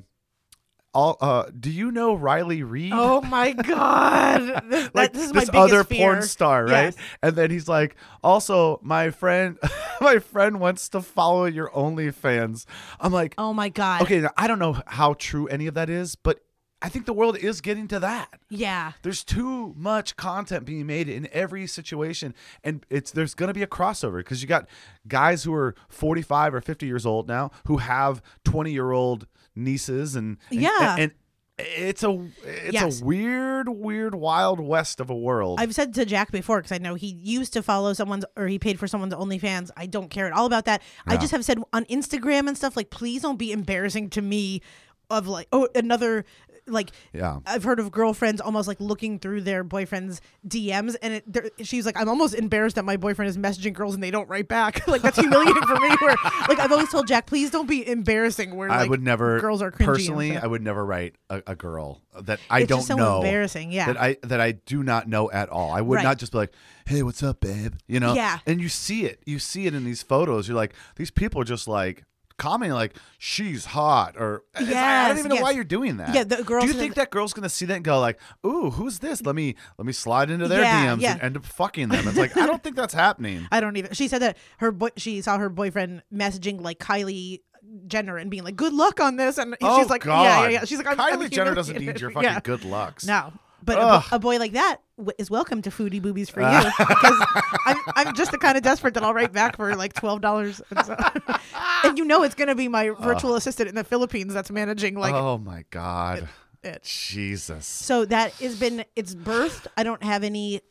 all 0.96 1.16
uh 1.20 1.44
do 1.58 1.70
you 1.70 1.92
know 1.92 2.14
Riley 2.14 2.62
Reid?" 2.62 2.92
Oh 2.94 3.20
my 3.20 3.52
god! 3.52 4.62
This, 4.70 4.90
like 4.94 5.12
this 5.12 5.24
is 5.26 5.34
my 5.34 5.40
this 5.40 5.50
other 5.54 5.84
fear. 5.84 6.12
porn 6.12 6.22
star, 6.22 6.64
right? 6.64 6.94
Yes. 6.94 6.96
And 7.22 7.36
then 7.36 7.50
he's 7.50 7.68
like, 7.68 7.94
also, 8.22 8.80
my 8.82 9.10
friend, 9.10 9.58
my 10.00 10.18
friend 10.18 10.58
wants 10.60 10.88
to 10.90 11.00
follow 11.02 11.44
your 11.44 11.70
OnlyFans. 11.70 12.64
I'm 12.98 13.12
like, 13.12 13.34
Oh 13.38 13.52
my 13.52 13.68
god! 13.68 14.02
okay, 14.02 14.20
now, 14.20 14.30
I 14.36 14.46
don't 14.48 14.58
know 14.58 14.80
how 14.86 15.14
true 15.14 15.46
any 15.48 15.66
of 15.66 15.74
that 15.74 15.88
is, 15.90 16.16
but 16.16 16.40
I 16.82 16.88
think 16.90 17.06
the 17.06 17.14
world 17.14 17.38
is 17.38 17.60
getting 17.62 17.88
to 17.88 17.98
that. 18.00 18.28
Yeah. 18.50 18.92
There's 19.02 19.24
too 19.24 19.74
much 19.78 20.14
content 20.16 20.66
being 20.66 20.86
made 20.86 21.08
in 21.08 21.26
every 21.32 21.66
situation, 21.66 22.34
and 22.62 22.84
it's 22.90 23.10
there's 23.10 23.34
going 23.34 23.48
to 23.48 23.54
be 23.54 23.62
a 23.62 23.66
crossover 23.66 24.18
because 24.18 24.42
you 24.42 24.48
got 24.48 24.68
guys 25.08 25.44
who 25.44 25.54
are 25.54 25.74
45 25.88 26.54
or 26.54 26.60
50 26.60 26.86
years 26.86 27.06
old 27.06 27.28
now 27.28 27.50
who 27.66 27.78
have 27.78 28.20
20 28.44 28.72
year 28.72 28.92
old 28.92 29.26
nieces, 29.56 30.14
and, 30.14 30.38
and 30.50 30.60
Yeah. 30.60 30.96
and, 30.98 31.12
it's 31.58 32.02
a 32.02 32.10
it's 32.44 32.74
Yes. 32.74 33.00
a 33.00 33.04
weird, 33.04 33.66
weird, 33.70 34.14
wild 34.14 34.60
west 34.60 35.00
of 35.00 35.08
a 35.08 35.16
world. 35.16 35.58
I've 35.58 35.74
said 35.74 35.94
to 35.94 36.04
Jack 36.04 36.30
before 36.30 36.58
because 36.58 36.72
I 36.72 36.76
know 36.76 36.96
he 36.96 37.06
used 37.06 37.54
to 37.54 37.62
follow 37.62 37.94
someone's 37.94 38.26
or 38.36 38.46
he 38.46 38.58
paid 38.58 38.78
for 38.78 38.86
someone's 38.86 39.14
OnlyFans. 39.14 39.70
I 39.74 39.86
don't 39.86 40.10
care 40.10 40.26
at 40.26 40.34
all 40.34 40.44
about 40.44 40.66
that. 40.66 40.82
I 41.06 41.16
just 41.16 41.32
have 41.32 41.46
said 41.46 41.58
on 41.72 41.86
Instagram 41.86 42.46
and 42.46 42.58
stuff 42.58 42.76
like, 42.76 42.90
please 42.90 43.22
don't 43.22 43.38
be 43.38 43.52
embarrassing 43.52 44.10
to 44.10 44.20
me. 44.22 44.60
Of 45.08 45.28
like, 45.28 45.46
oh, 45.52 45.68
another 45.74 46.24
like. 46.66 46.90
Yeah. 47.12 47.38
I've 47.46 47.64
heard 47.64 47.80
of 47.80 47.90
girlfriends 47.90 48.40
almost 48.40 48.68
like 48.68 48.80
looking 48.80 49.18
through 49.18 49.42
their 49.42 49.64
boyfriend's 49.64 50.20
DMs, 50.46 50.96
and 51.02 51.14
it, 51.14 51.52
she's 51.62 51.86
like, 51.86 51.98
I'm 52.00 52.08
almost 52.08 52.34
embarrassed 52.34 52.76
that 52.76 52.84
my 52.84 52.96
boyfriend 52.96 53.28
is 53.28 53.36
messaging 53.38 53.72
girls 53.72 53.94
and 53.94 54.02
they 54.02 54.10
don't 54.10 54.28
write 54.28 54.48
back. 54.48 54.86
like 54.88 55.02
that's 55.02 55.18
humiliating 55.18 55.62
for 55.62 55.76
me. 55.80 55.88
Where 56.00 56.16
like 56.48 56.58
I've 56.58 56.72
always 56.72 56.90
told 56.90 57.06
Jack, 57.08 57.26
please 57.26 57.50
don't 57.50 57.68
be 57.68 57.86
embarrassing. 57.86 58.54
Where 58.56 58.70
I 58.70 58.86
would 58.86 59.02
never 59.02 59.40
girls 59.40 59.62
are 59.62 59.70
cringy 59.70 59.86
personally. 59.86 60.36
I 60.36 60.46
would 60.46 60.62
never 60.62 60.84
write 60.84 61.14
a, 61.30 61.42
a 61.46 61.54
girl 61.56 62.02
that 62.22 62.40
I 62.50 62.60
It's 62.60 62.68
don't 62.68 62.82
so 62.82 62.96
know. 62.96 63.16
embarrassing, 63.18 63.70
yeah. 63.72 63.86
That 63.92 64.00
I 64.00 64.16
that 64.22 64.40
I 64.40 64.52
do 64.52 64.82
not 64.82 65.08
know 65.08 65.30
at 65.30 65.48
all. 65.48 65.70
I 65.72 65.80
would 65.80 65.96
Right. 65.96 66.02
not 66.04 66.18
just 66.18 66.32
be 66.32 66.38
like, 66.38 66.52
"Hey, 66.86 67.02
what's 67.02 67.22
up, 67.22 67.40
babe?" 67.40 67.74
You 67.86 68.00
know. 68.00 68.14
Yeah. 68.14 68.38
And 68.46 68.60
you 68.60 68.68
see 68.68 69.04
it. 69.06 69.22
You 69.26 69.38
see 69.38 69.66
it 69.66 69.74
in 69.74 69.84
these 69.84 70.02
photos. 70.02 70.48
You're 70.48 70.56
like, 70.56 70.74
these 70.96 71.10
people 71.10 71.40
are 71.40 71.44
just 71.44 71.68
like 71.68 72.04
commenting 72.38 72.74
like 72.74 72.94
she's 73.18 73.64
hot 73.64 74.14
or 74.18 74.44
uh, 74.54 74.60
it's- 74.62 74.68
I 74.76 75.08
don't 75.08 75.16
Yes, 75.16 75.18
even 75.26 75.36
know 75.36 75.42
why 75.42 75.50
you're 75.52 75.64
doing 75.64 75.96
that. 75.98 76.14
Yeah, 76.14 76.24
the 76.24 76.42
girls 76.42 76.64
Do 76.64 76.68
you 76.68 76.74
think 76.74 76.94
that- 76.94 77.02
that 77.02 77.10
girl's 77.10 77.32
gonna 77.32 77.48
see 77.48 77.64
that 77.66 77.74
and 77.76 77.84
go 77.84 77.98
like, 78.00 78.18
"Ooh, 78.44 78.70
who's 78.70 78.98
this? 78.98 79.22
Let 79.22 79.34
me 79.34 79.54
let 79.78 79.86
me 79.86 79.92
slide 79.92 80.30
into 80.30 80.48
their 80.48 80.62
Yeah, 80.62 80.86
DMs 80.96 81.00
yeah. 81.00 81.12
and 81.12 81.22
end 81.22 81.36
up 81.36 81.46
fucking 81.46 81.88
them." 81.88 82.06
It's 82.08 82.16
like 82.18 82.36
I 82.36 82.46
don't 82.46 82.62
think 82.62 82.76
that's 82.76 82.94
happening. 82.94 83.46
I 83.52 83.60
don't 83.60 83.76
even. 83.76 83.92
She 83.94 84.08
said 84.08 84.20
that 84.22 84.36
her 84.58 84.72
boy, 84.72 84.88
she 84.96 85.20
saw 85.22 85.38
her 85.38 85.48
boyfriend 85.48 86.02
messaging 86.12 86.60
like 86.60 86.78
Kylie 86.78 87.40
Jenner 87.86 88.16
and 88.16 88.30
being 88.30 88.44
like, 88.44 88.56
"Good 88.56 88.72
luck 88.72 89.00
on 89.00 89.16
this," 89.16 89.38
and 89.38 89.56
oh 89.62 89.78
she's 89.80 89.90
like, 89.90 90.02
God. 90.02 90.22
"Yeah, 90.22 90.42
yeah, 90.42 90.48
yeah." 90.48 90.64
She's 90.64 90.78
like, 90.78 90.86
I'm, 90.86 90.96
Kylie 90.96 91.24
I'm 91.24 91.30
Jenner 91.30 91.54
doesn't 91.54 91.78
need 91.78 92.00
your 92.00 92.10
fucking 92.12 92.28
Yeah. 92.28 92.40
good 92.40 92.64
lucks. 92.64 93.04
No, 93.06 93.32
but 93.66 93.78
a, 93.78 93.80
bo- 93.80 94.16
a 94.16 94.18
boy 94.18 94.38
like 94.38 94.52
that 94.52 94.78
w- 94.96 95.12
is 95.18 95.30
welcome 95.30 95.60
to 95.62 95.70
foodie 95.70 96.00
boobies 96.00 96.30
for 96.30 96.40
ah. 96.42 96.64
you 96.64 96.86
because 96.86 97.26
I'm, 97.66 97.76
I'm 97.96 98.14
just 98.14 98.30
the 98.30 98.38
kind 98.38 98.56
of 98.56 98.62
desperate 98.62 98.94
that 98.94 99.02
I'll 99.02 99.12
write 99.12 99.32
back 99.32 99.56
for 99.56 99.74
like 99.74 99.92
twelve 99.92 100.20
dollars, 100.20 100.62
and, 100.70 100.86
so, 100.86 100.96
and 101.84 101.98
you 101.98 102.04
know 102.04 102.22
it's 102.22 102.34
gonna 102.34 102.54
be 102.54 102.68
my 102.68 102.90
virtual 102.90 103.34
assistant 103.34 103.68
in 103.68 103.74
the 103.74 103.84
Philippines 103.84 104.32
that's 104.32 104.50
managing 104.50 104.94
like 104.96 105.14
oh 105.14 105.38
my 105.38 105.64
God. 105.70 106.28
it. 106.62 106.82
Jesus. 106.82 107.66
So 107.66 108.04
that 108.06 108.32
has 108.34 108.58
been 108.58 108.84
it's 108.94 109.14
birthed. 109.14 109.66
I 109.76 109.82
don't 109.82 110.02
have 110.02 110.24
any 110.24 110.62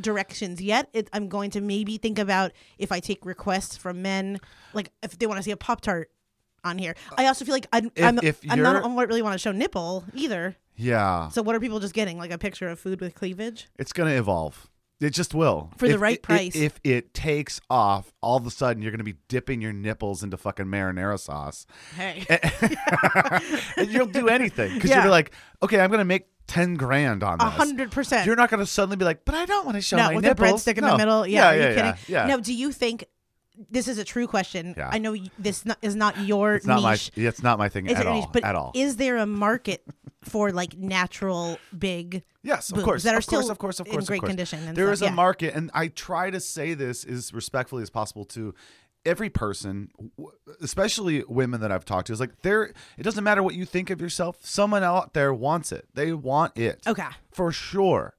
directions 0.00 0.60
yet. 0.60 0.88
It, 0.92 1.08
I'm 1.12 1.28
going 1.28 1.50
to 1.50 1.60
maybe 1.60 1.98
think 1.98 2.18
about 2.18 2.52
if 2.78 2.92
I 2.92 3.00
take 3.00 3.24
requests 3.24 3.76
from 3.76 4.02
men, 4.02 4.40
like 4.72 4.90
if 5.02 5.18
they 5.18 5.26
want 5.26 5.38
to 5.38 5.42
see 5.42 5.50
a 5.50 5.56
Pop 5.56 5.80
Tart 5.80 6.10
on 6.64 6.78
here. 6.78 6.94
I 7.16 7.26
also 7.26 7.44
feel 7.44 7.54
like 7.54 7.66
I'm, 7.72 7.90
If- 7.94 8.04
I'm, 8.04 8.18
if 8.22 8.40
I'm 8.48 8.62
not 8.62 8.76
I 8.76 8.80
don't 8.80 8.96
really 8.96 9.22
want 9.22 9.34
to 9.34 9.38
show 9.38 9.52
nipple 9.52 10.04
either. 10.14 10.56
Yeah. 10.76 11.28
So 11.30 11.42
what 11.42 11.54
are 11.54 11.60
people 11.60 11.80
just 11.80 11.94
getting? 11.94 12.18
Like 12.18 12.30
a 12.32 12.38
picture 12.38 12.68
of 12.68 12.78
food 12.80 13.00
with 13.00 13.14
cleavage? 13.14 13.68
It's 13.78 13.92
going 13.92 14.10
to 14.10 14.16
evolve. 14.16 14.68
It 15.00 15.10
just 15.10 15.34
will. 15.34 15.70
For 15.76 15.88
the 15.88 15.94
If- 15.94 16.00
right 16.00 16.18
i- 16.28 16.32
i- 16.34 16.36
price. 16.38 16.56
If 16.56 16.80
it 16.84 17.12
takes 17.14 17.60
off, 17.68 18.12
all 18.22 18.36
of 18.36 18.46
a 18.46 18.50
sudden 18.50 18.82
you're 18.82 18.92
going 18.92 18.98
to 18.98 19.04
be 19.04 19.16
dipping 19.28 19.60
your 19.60 19.72
nipples 19.72 20.22
into 20.22 20.36
fucking 20.36 20.66
marinara 20.66 21.18
sauce. 21.18 21.66
Hey. 21.96 22.24
and 23.76 23.90
you'll 23.90 24.06
do 24.06 24.28
anything 24.28 24.74
because 24.74 24.90
Yeah. 24.90 24.96
you'll 24.96 25.04
be 25.04 25.10
like, 25.10 25.32
okay, 25.62 25.80
I'm 25.80 25.90
going 25.90 25.98
to 25.98 26.04
make 26.04 26.26
10 26.46 26.74
grand 26.74 27.22
on 27.22 27.38
this. 27.38 27.46
A 27.46 27.50
hundred 27.50 27.90
percent. 27.90 28.26
You're 28.26 28.36
not 28.36 28.50
going 28.50 28.60
to 28.60 28.66
suddenly 28.66 28.96
be 28.96 29.04
like, 29.04 29.24
but 29.24 29.34
I 29.34 29.46
don't 29.46 29.64
want 29.64 29.76
to 29.76 29.80
show 29.80 29.96
no, 29.96 30.08
my 30.08 30.14
with 30.16 30.24
nipples. 30.24 30.64
the 30.64 30.72
breadstick 30.74 30.78
in 30.78 30.84
No. 30.84 30.90
the 30.92 30.98
middle. 30.98 31.26
Yeah, 31.26 31.48
are 31.50 31.54
you 31.56 31.60
yeah, 31.62 31.68
kidding? 31.68 31.84
yeah, 31.84 31.94
yeah. 32.22 32.26
Now, 32.26 32.36
do 32.38 32.52
you 32.52 32.70
think 32.70 33.04
this 33.70 33.88
is 33.88 33.98
a 33.98 34.04
true 34.04 34.26
question? 34.26 34.74
Yeah. 34.76 34.90
I 34.92 34.98
know 34.98 35.16
this 35.38 35.64
not, 35.64 35.78
is 35.82 35.94
not 35.94 36.18
your 36.20 36.54
It's 36.56 36.66
not 36.66 36.82
my. 36.82 36.92
niche. 36.92 37.10
It's 37.14 37.42
not 37.42 37.58
my 37.58 37.68
thing 37.68 37.88
at 37.88 38.06
all. 38.06 38.14
niche, 38.20 38.28
but 38.32 38.44
at 38.44 38.54
all. 38.54 38.72
is 38.74 38.96
there 38.96 39.16
a 39.18 39.26
market 39.26 39.84
for 40.22 40.50
like 40.52 40.76
natural 40.76 41.58
big 41.76 42.22
Yes, 42.42 42.70
of 42.70 42.82
course. 42.82 43.04
that 43.04 43.14
are 43.14 43.18
of 43.18 43.26
course, 43.26 43.44
still 43.44 43.50
of 43.50 43.58
course, 43.58 43.80
of 43.80 43.86
in 43.86 43.92
course, 43.92 44.04
of 44.04 44.08
great 44.08 44.20
course. 44.20 44.30
condition 44.30 44.74
There 44.74 44.86
stuff, 44.86 44.92
is 44.92 45.02
a 45.02 45.04
yeah. 45.06 45.10
market, 45.12 45.54
and 45.54 45.70
I 45.72 45.88
try 45.88 46.30
to 46.30 46.40
say 46.40 46.74
this 46.74 47.04
as 47.04 47.32
respectfully 47.32 47.82
as 47.82 47.90
possible 47.90 48.24
to 48.26 48.54
every 49.06 49.30
person, 49.30 49.90
especially 50.60 51.24
women 51.28 51.60
that 51.60 51.70
I've 51.72 51.84
talked 51.84 52.08
to. 52.08 52.12
Is 52.12 52.20
like 52.20 52.42
there. 52.42 52.72
It 52.98 53.02
doesn't 53.02 53.24
matter 53.24 53.42
what 53.42 53.54
you 53.54 53.64
think 53.64 53.90
of 53.90 54.00
yourself. 54.00 54.38
Someone 54.44 54.82
out 54.82 55.14
there 55.14 55.32
wants 55.32 55.72
it. 55.72 55.86
They 55.94 56.12
want 56.12 56.58
it. 56.58 56.80
Okay. 56.86 57.08
for 57.32 57.52
sure. 57.52 58.14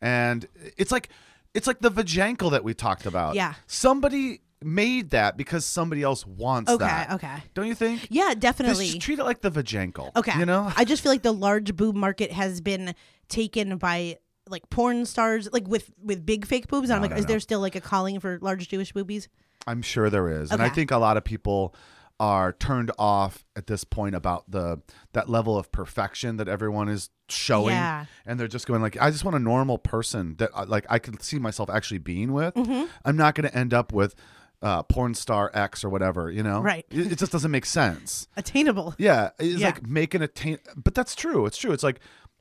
And 0.00 0.46
it's 0.76 0.92
like 0.92 1.08
it's 1.54 1.66
like 1.66 1.80
the 1.80 1.90
vajankle 1.90 2.50
that 2.52 2.64
we 2.64 2.74
talked 2.74 3.06
about. 3.06 3.34
Yeah. 3.34 3.54
somebody 3.66 4.40
made 4.62 5.10
that 5.10 5.36
because 5.36 5.64
somebody 5.64 6.02
else 6.02 6.26
wants 6.26 6.70
Okay, 6.70 6.84
that. 6.84 7.12
okay. 7.12 7.26
Okay. 7.28 7.42
Don't 7.54 7.66
you 7.66 7.74
think? 7.74 8.06
Yeah, 8.10 8.34
definitely. 8.38 8.86
Just 8.86 9.00
treat 9.00 9.18
it 9.18 9.24
like 9.24 9.40
the 9.40 9.50
vajankle. 9.50 10.14
Okay. 10.16 10.38
You 10.38 10.46
know. 10.46 10.72
I 10.76 10.84
just 10.84 11.02
feel 11.02 11.12
like 11.12 11.22
the 11.22 11.32
large 11.32 11.76
boob 11.76 11.94
market 11.96 12.32
has 12.32 12.60
been 12.60 12.94
taken 13.28 13.76
by 13.78 14.18
like 14.48 14.68
porn 14.70 15.04
stars, 15.06 15.48
like 15.52 15.68
with 15.68 15.90
with 16.02 16.24
big 16.24 16.46
fake 16.46 16.68
boobs. 16.68 16.88
And 16.90 16.96
I'm 16.96 17.02
No, 17.02 17.04
like, 17.04 17.10
no, 17.12 17.16
is 17.18 17.24
no. 17.24 17.28
there 17.28 17.40
still 17.40 17.60
like 17.60 17.76
a 17.76 17.80
calling 17.80 18.18
for 18.20 18.38
large 18.40 18.68
Jewish 18.68 18.92
boobies? 18.92 19.28
I'm 19.66 19.82
sure 19.82 20.08
there 20.08 20.28
is, 20.28 20.50
and 20.50 20.62
I 20.62 20.68
think 20.70 20.90
a 20.90 20.96
lot 20.96 21.16
of 21.16 21.24
people 21.24 21.74
are 22.20 22.52
turned 22.52 22.90
off 22.98 23.44
at 23.54 23.68
this 23.68 23.84
point 23.84 24.14
about 24.14 24.50
the 24.50 24.80
that 25.12 25.28
level 25.28 25.56
of 25.58 25.70
perfection 25.70 26.36
that 26.38 26.48
everyone 26.48 26.88
is 26.88 27.10
showing, 27.28 27.74
Yeah. 27.74 28.06
and 28.26 28.40
they're 28.40 28.48
just 28.48 28.66
going 28.66 28.80
like, 28.82 29.00
I 29.00 29.10
just 29.10 29.24
want 29.24 29.36
a 29.36 29.40
normal 29.40 29.78
person 29.78 30.34
that 30.38 30.50
uh, 30.54 30.64
like 30.66 30.86
I 30.88 30.98
could 30.98 31.22
see 31.22 31.38
myself 31.38 31.68
actually 31.70 31.98
being 31.98 32.32
with. 32.32 32.54
Mm-hmm. 32.54 32.86
I'm 33.04 33.16
not 33.16 33.34
going 33.34 33.48
to 33.48 33.56
end 33.56 33.72
up 33.74 33.92
with 33.92 34.14
uh, 34.62 34.82
porn 34.82 35.14
star 35.14 35.50
X 35.54 35.84
or 35.84 35.88
whatever, 35.88 36.30
you 36.30 36.42
know? 36.42 36.60
Right. 36.60 36.84
It, 36.90 37.12
it 37.12 37.18
just 37.18 37.32
doesn't 37.32 37.50
make 37.50 37.64
sense. 37.66 38.26
Attainable. 38.36 38.94
Yeah, 38.98 39.30
it's 39.38 39.60
Yeah. 39.60 39.66
like 39.68 39.86
making 39.86 40.22
a 40.22 40.28
taint, 40.28 40.60
but 40.76 40.94
that's 40.94 41.14
true. 41.14 41.46
It's 41.46 41.56
true. 41.58 41.72
It's 41.72 41.82
like 41.84 42.00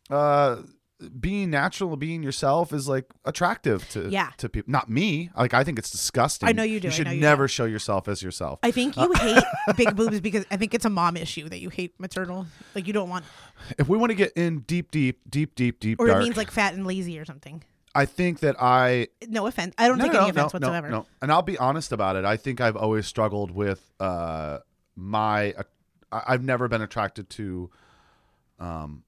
uh, 0.09 0.57
being 1.19 1.51
natural, 1.51 1.95
being 1.95 2.23
yourself 2.23 2.73
is 2.73 2.87
like 2.87 3.05
attractive 3.23 3.87
to 3.89 4.09
Yeah. 4.09 4.31
to 4.37 4.49
people. 4.49 4.71
Not 4.71 4.89
me. 4.89 5.29
Like 5.37 5.53
I 5.53 5.63
think 5.63 5.77
it's 5.77 5.91
disgusting. 5.91 6.49
I 6.49 6.53
know 6.53 6.63
you 6.63 6.79
do. 6.79 6.87
You 6.87 6.91
should 6.91 7.07
you 7.07 7.19
never 7.19 7.47
show 7.47 7.65
yourself 7.65 8.07
as 8.07 8.23
yourself. 8.23 8.57
I 8.63 8.71
think 8.71 8.97
you 8.97 9.11
hate 9.13 9.43
big 9.77 9.95
boobs 9.95 10.19
because 10.19 10.43
I 10.49 10.57
think 10.57 10.73
it's 10.73 10.85
a 10.85 10.89
mom 10.89 11.17
issue 11.17 11.47
that 11.49 11.59
you 11.59 11.69
hate 11.69 11.99
maternal. 11.99 12.47
Like 12.73 12.87
you 12.87 12.93
don't 12.93 13.09
want, 13.09 13.25
if 13.77 13.87
we 13.87 13.95
want 13.97 14.09
to 14.09 14.15
get 14.15 14.31
in 14.35 14.61
deep, 14.61 14.89
deep, 14.89 15.19
deep, 15.29 15.53
deep, 15.53 15.79
deep, 15.79 15.99
or 15.99 16.07
dark, 16.07 16.21
it 16.21 16.23
means 16.23 16.37
like 16.37 16.49
fat 16.49 16.73
and 16.73 16.87
lazy 16.87 17.19
or 17.19 17.25
something. 17.25 17.63
I 17.97 18.05
think 18.05 18.39
that 18.41 18.55
I 18.59 19.07
No 19.27 19.47
offense. 19.47 19.73
I 19.77 19.87
don't 19.87 19.97
no, 19.97 20.03
take 20.05 20.13
no, 20.13 20.19
any 20.19 20.31
no, 20.31 20.45
offense 20.45 20.53
whatsoever. 20.53 20.89
No, 20.89 21.05
and 21.21 21.31
I'll 21.31 21.41
be 21.41 21.57
honest 21.57 21.91
about 21.91 22.15
it. 22.15 22.25
I 22.25 22.37
think 22.37 22.61
I've 22.61 22.77
always 22.77 23.07
struggled 23.07 23.51
with 23.51 23.91
uh, 23.99 24.59
my. 24.95 25.53
Uh, 25.53 25.63
I've 26.11 26.43
never 26.43 26.67
been 26.67 26.81
attracted 26.81 27.29
to 27.31 27.69
um, 28.59 29.03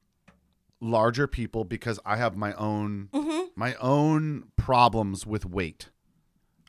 larger 0.82 1.28
people 1.28 1.64
because 1.64 2.00
I 2.06 2.18
have 2.18 2.36
my 2.36 2.54
own 2.54 3.10
Mm-hmm. 3.14 3.40
my 3.56 3.76
own 3.76 4.46
problems 4.56 5.26
with 5.26 5.46
weight. 5.46 5.90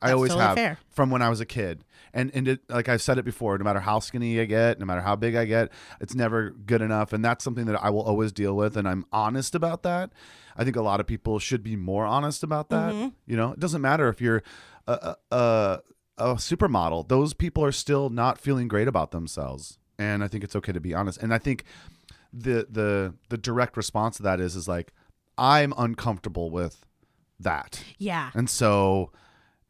I 0.03 0.13
always 0.13 0.31
totally 0.31 0.47
have 0.47 0.57
fair. 0.57 0.79
from 0.89 1.11
when 1.11 1.21
I 1.21 1.29
was 1.29 1.41
a 1.41 1.47
kid, 1.47 1.85
and 2.15 2.31
and 2.35 2.49
it, 2.49 2.61
like 2.71 2.89
I've 2.89 3.03
said 3.03 3.19
it 3.19 3.25
before, 3.25 3.59
no 3.59 3.65
matter 3.65 3.81
how 3.81 3.99
skinny 3.99 4.41
I 4.41 4.47
get, 4.47 4.79
no 4.81 4.87
matter 4.87 5.03
how 5.03 5.15
big 5.15 5.35
I 5.37 5.45
get, 5.45 5.71
it's 6.01 6.15
never 6.15 6.51
good 6.51 6.81
enough, 6.81 7.13
and 7.13 7.23
that's 7.23 7.45
something 7.45 7.67
that 7.67 7.83
I 7.83 7.91
will 7.91 8.03
always 8.03 8.33
deal 8.33 8.57
with, 8.57 8.79
and 8.79 8.89
I'm 8.89 9.05
honest 9.13 9.55
about 9.55 9.83
that. 9.83 10.11
I 10.61 10.65
think 10.65 10.77
a 10.77 10.83
lot 10.83 11.01
of 11.01 11.07
people 11.07 11.39
should 11.39 11.63
be 11.63 11.75
more 11.75 12.05
honest 12.05 12.43
about 12.43 12.69
that. 12.69 12.93
Mm-hmm. 12.93 13.09
You 13.27 13.37
know, 13.39 13.53
it 13.53 13.61
doesn't 13.61 13.81
matter 13.81 14.11
if 14.11 14.21
you're 14.21 14.43
a, 14.87 14.93
a, 14.93 15.35
a, 15.35 15.81
a 16.19 16.35
supermodel; 16.35 17.09
those 17.09 17.33
people 17.33 17.65
are 17.65 17.73
still 17.73 18.11
not 18.11 18.39
feeling 18.39 18.69
great 18.69 18.87
about 18.87 19.11
themselves, 19.11 19.79
and 19.99 20.23
I 20.23 20.29
think 20.29 20.45
it's 20.45 20.55
okay 20.55 20.73
to 20.73 20.81
be 20.81 20.93
honest. 20.93 21.23
And 21.23 21.33
I 21.33 21.39
think 21.39 21.65
the 22.31 22.67
the 22.71 23.15
the 23.31 23.39
direct 23.39 23.79
response 23.79 24.19
to 24.19 24.23
that 24.25 24.39
is 24.39 24.55
is 24.55 24.69
like 24.69 24.93
I'm 25.39 25.73
uncomfortable 25.79 26.51
with 26.51 26.85
that. 27.39 27.83
Yeah. 27.97 28.31
And 28.35 28.51
so 28.51 29.13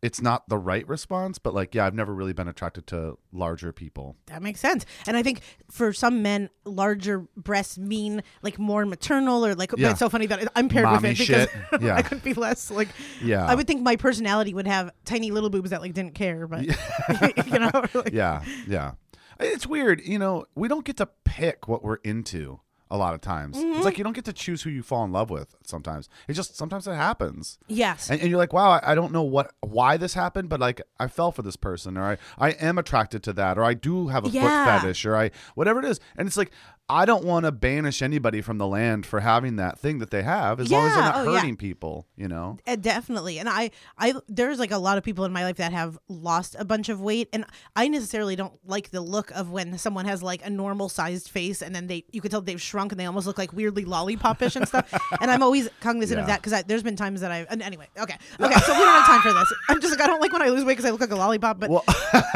it's 0.02 0.23
not 0.23 0.49
the 0.49 0.57
right 0.57 0.87
response, 0.88 1.38
but 1.38 1.52
like, 1.54 1.75
yeah, 1.75 1.85
I've 1.85 1.95
never 1.95 2.14
really 2.14 2.33
been 2.33 2.49
attracted 2.49 2.87
to 2.88 3.19
larger 3.33 3.71
people. 3.73 4.16
That 4.26 4.40
makes 4.42 4.59
sense. 4.61 4.87
And 5.07 5.14
I 5.16 5.23
think 5.23 5.42
for 5.71 5.92
some 5.92 6.23
men, 6.23 6.49
larger 6.64 7.26
breasts 7.37 7.76
mean 7.76 8.23
like 8.42 8.59
more 8.59 8.87
maternal 8.87 9.45
or 9.45 9.54
like, 9.54 9.73
Yeah. 9.76 9.90
it's 9.90 9.99
so 9.99 10.09
funny 10.09 10.26
that 10.26 10.50
I'm 10.57 10.69
paired 10.71 10.85
Mommy 10.87 11.11
with 11.11 11.21
it 11.21 11.50
because. 11.50 11.83
Yeah. 11.83 11.97
I 11.97 12.02
couldn't 12.02 12.25
be 12.25 12.33
less 12.35 12.71
like, 12.71 12.88
Yeah. 13.23 13.45
I 13.45 13.54
would 13.54 13.66
think 13.66 13.83
my 13.83 13.97
personality 13.97 14.54
would 14.54 14.66
have 14.66 14.90
tiny 15.04 15.30
little 15.30 15.50
boobs 15.50 15.71
that 15.71 15.83
like 15.83 15.92
didn't 15.92 16.14
care, 16.14 16.47
but 16.47 16.64
you 17.47 17.59
know, 17.59 17.71
like, 17.95 18.12
Yeah, 18.12 18.42
yeah. 18.66 18.92
It's 19.38 19.66
weird, 19.66 20.02
you 20.07 20.19
know, 20.19 20.45
we 20.54 20.69
don't 20.69 20.85
get 20.85 20.97
to 20.99 21.09
pick 21.25 21.69
what 21.69 21.83
we're 21.85 21.97
into 21.97 22.61
a 22.90 22.97
lot 22.97 23.14
of 23.14 23.20
times. 23.20 23.56
Mm-hmm. 23.56 23.75
It's 23.76 23.85
like 23.85 23.99
you 23.99 24.04
don't 24.04 24.14
get 24.14 24.25
to 24.25 24.32
choose 24.32 24.62
who 24.62 24.70
you 24.70 24.82
fall 24.82 25.04
in 25.04 25.12
love 25.12 25.30
with 25.30 25.54
sometimes. 25.64 26.09
It 26.28 26.32
just 26.32 26.56
sometimes 26.56 26.87
it 26.88 26.94
happens. 26.94 27.59
yes. 27.68 28.11
And, 28.11 28.20
and 28.20 28.28
you're 28.28 28.38
like, 28.38 28.52
wow, 28.52 28.70
I, 28.70 28.92
I 28.92 28.94
don't 28.94 29.12
know 29.12 29.23
what 29.23 29.52
why 29.61 29.97
this 29.97 30.14
happened, 30.14 30.49
but 30.49 30.59
like 30.61 30.82
I 30.99 31.06
fell 31.06 31.30
for 31.32 31.42
this 31.42 31.56
person, 31.56 31.97
or 31.97 32.02
I, 32.04 32.18
I 32.38 32.50
am 32.52 32.78
attracted 32.78 33.23
to 33.25 33.32
that, 33.35 33.59
or 33.59 33.64
I 33.64 33.75
do 33.75 34.09
have 34.09 34.25
a 34.25 34.28
Yeah. 34.28 34.42
foot 34.42 34.82
fetish, 34.82 35.04
or 35.06 35.16
I 35.16 35.30
whatever 35.54 35.78
it 35.78 35.85
is. 35.85 36.00
And 36.16 36.26
it's 36.26 36.37
like 36.37 36.50
I 36.90 37.04
don't 37.04 37.25
want 37.25 37.47
to 37.47 37.52
banish 37.52 38.02
anybody 38.02 38.40
from 38.40 38.59
the 38.59 38.66
land 38.66 39.06
for 39.06 39.20
having 39.20 39.56
that 39.56 39.78
thing 39.78 39.99
that 40.00 40.11
they 40.11 40.23
have, 40.23 40.59
as 40.61 40.70
long 40.70 40.87
as 40.87 40.94
they're 40.94 41.02
not 41.02 41.16
Oh, 41.16 41.32
yeah. 41.32 41.38
hurting 41.40 41.56
people, 41.56 42.06
you 42.16 42.26
know. 42.28 42.59
Uh, 42.66 42.76
definitely. 42.76 43.38
And 43.38 43.49
i 43.49 43.70
i 43.99 44.12
there's 44.28 44.59
like 44.59 44.70
a 44.73 44.78
lot 44.78 44.99
of 44.99 45.04
people 45.04 45.25
in 45.25 45.32
my 45.32 45.44
life 45.44 45.56
that 45.56 45.73
have 45.73 45.99
lost 46.09 46.56
a 46.59 46.64
bunch 46.64 46.88
of 46.88 47.00
weight 47.00 47.28
and 47.32 47.44
i 47.76 47.87
necessarily 47.88 48.35
don't 48.37 48.54
like 48.66 48.90
the 48.90 49.00
look 49.00 49.30
of 49.32 49.50
when 49.50 49.78
someone 49.78 50.04
has 50.04 50.23
like 50.23 50.44
a 50.44 50.50
normal 50.50 50.88
sized 50.88 51.28
face 51.28 51.62
and 51.62 51.75
then 51.75 51.87
they 51.87 52.04
you 52.12 52.20
can 52.20 52.30
tell 52.30 52.40
they've 52.40 52.61
shrunk 52.61 52.92
and 52.92 53.00
they 53.00 53.06
almost 53.06 53.26
look 53.26 53.38
like 53.38 53.52
weirdly 53.52 53.85
lollipopish 53.85 54.56
and 54.56 54.66
stuff. 54.66 54.92
And 55.20 55.30
i'm 55.30 55.42
always 55.42 55.68
cognizant 55.80 56.18
of 56.20 56.26
that 56.26 56.42
because 56.42 56.64
there's 56.64 56.82
been 56.82 56.97
times 56.97 57.20
that 57.20 57.30
i 57.30 57.47
and 57.50 57.62
anyway 57.62 57.88
okay. 58.00 58.16
Okay 58.40 58.59
so 58.61 58.73
we 58.73 58.78
don't 58.80 58.94
have 59.00 59.06
time 59.06 59.20
for 59.23 59.32
this. 59.32 59.52
I'm 59.68 59.80
just 59.80 59.92
like 59.92 60.00
i 60.02 60.06
don't 60.06 60.20
like 60.20 60.32
when 60.32 60.42
i 60.42 60.49
lose 60.49 60.64
weight 60.64 60.73
because 60.76 60.87
i 60.87 60.90
look 60.90 61.00
like 61.00 61.11
a 61.11 61.16
lollipop 61.16 61.61
but 61.61 61.70
Well, 61.70 61.85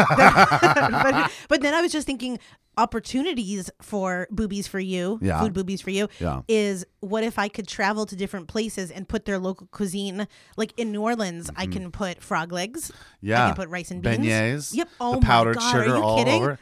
but, 0.09 1.33
but 1.49 1.61
then 1.63 1.75
I 1.75 1.81
was 1.83 1.93
just 1.93 2.07
thinking 2.07 2.39
opportunities 2.77 3.71
for 3.83 4.27
boobies 4.31 4.67
for 4.67 4.79
you, 4.81 5.19
Yeah. 5.23 5.41
food 5.41 5.53
boobies 5.53 5.81
for 5.81 5.91
you, 5.91 6.09
Yeah. 6.21 6.43
is 6.49 6.85
what 7.01 7.25
if 7.25 7.39
I 7.39 7.49
could 7.49 7.67
travel 7.69 8.07
to 8.07 8.17
different 8.17 8.49
places 8.49 8.91
and 8.91 9.09
put 9.09 9.25
their 9.25 9.39
local 9.39 9.67
cuisine, 9.71 10.27
like 10.57 10.73
in 10.77 10.93
New 10.93 11.03
Orleans, 11.03 11.51
I 11.57 11.67
can 11.67 11.91
put 11.91 12.23
frog 12.23 12.53
legs, 12.53 12.91
I 12.91 12.95
Mm-hmm. 12.95 13.27
yeah, 13.29 13.47
can 13.49 13.55
put 13.57 13.69
rice 13.69 13.91
and 13.91 14.03
beans, 14.03 14.19
beignets, 14.27 14.75
Yep. 14.75 14.89
Oh 15.01 15.15
the 15.15 15.21
my 15.21 15.27
powdered 15.27 15.57
God, 15.59 15.71
sugar 15.73 15.95
are 15.95 15.97
you 15.99 16.03
all 16.03 16.19
kidding? 16.19 16.43
over. 16.43 16.59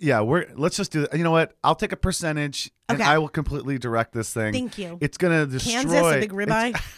Yeah, 0.00 0.20
we're 0.22 0.46
let's 0.56 0.76
just 0.76 0.90
do 0.90 1.04
it. 1.04 1.14
You 1.16 1.22
know 1.22 1.30
what? 1.30 1.54
I'll 1.62 1.76
take 1.76 1.92
a 1.92 1.96
percentage, 1.96 2.72
and 2.88 3.00
I 3.00 3.18
will 3.18 3.28
completely 3.28 3.78
direct 3.78 4.12
this 4.14 4.32
thing. 4.32 4.52
Thank 4.52 4.78
you. 4.78 4.98
It's 5.00 5.16
gonna 5.16 5.46
destroy. 5.46 5.72
Kansas, 5.74 6.00
a 6.02 6.18
big 6.20 6.32
ribeye. 6.32 6.74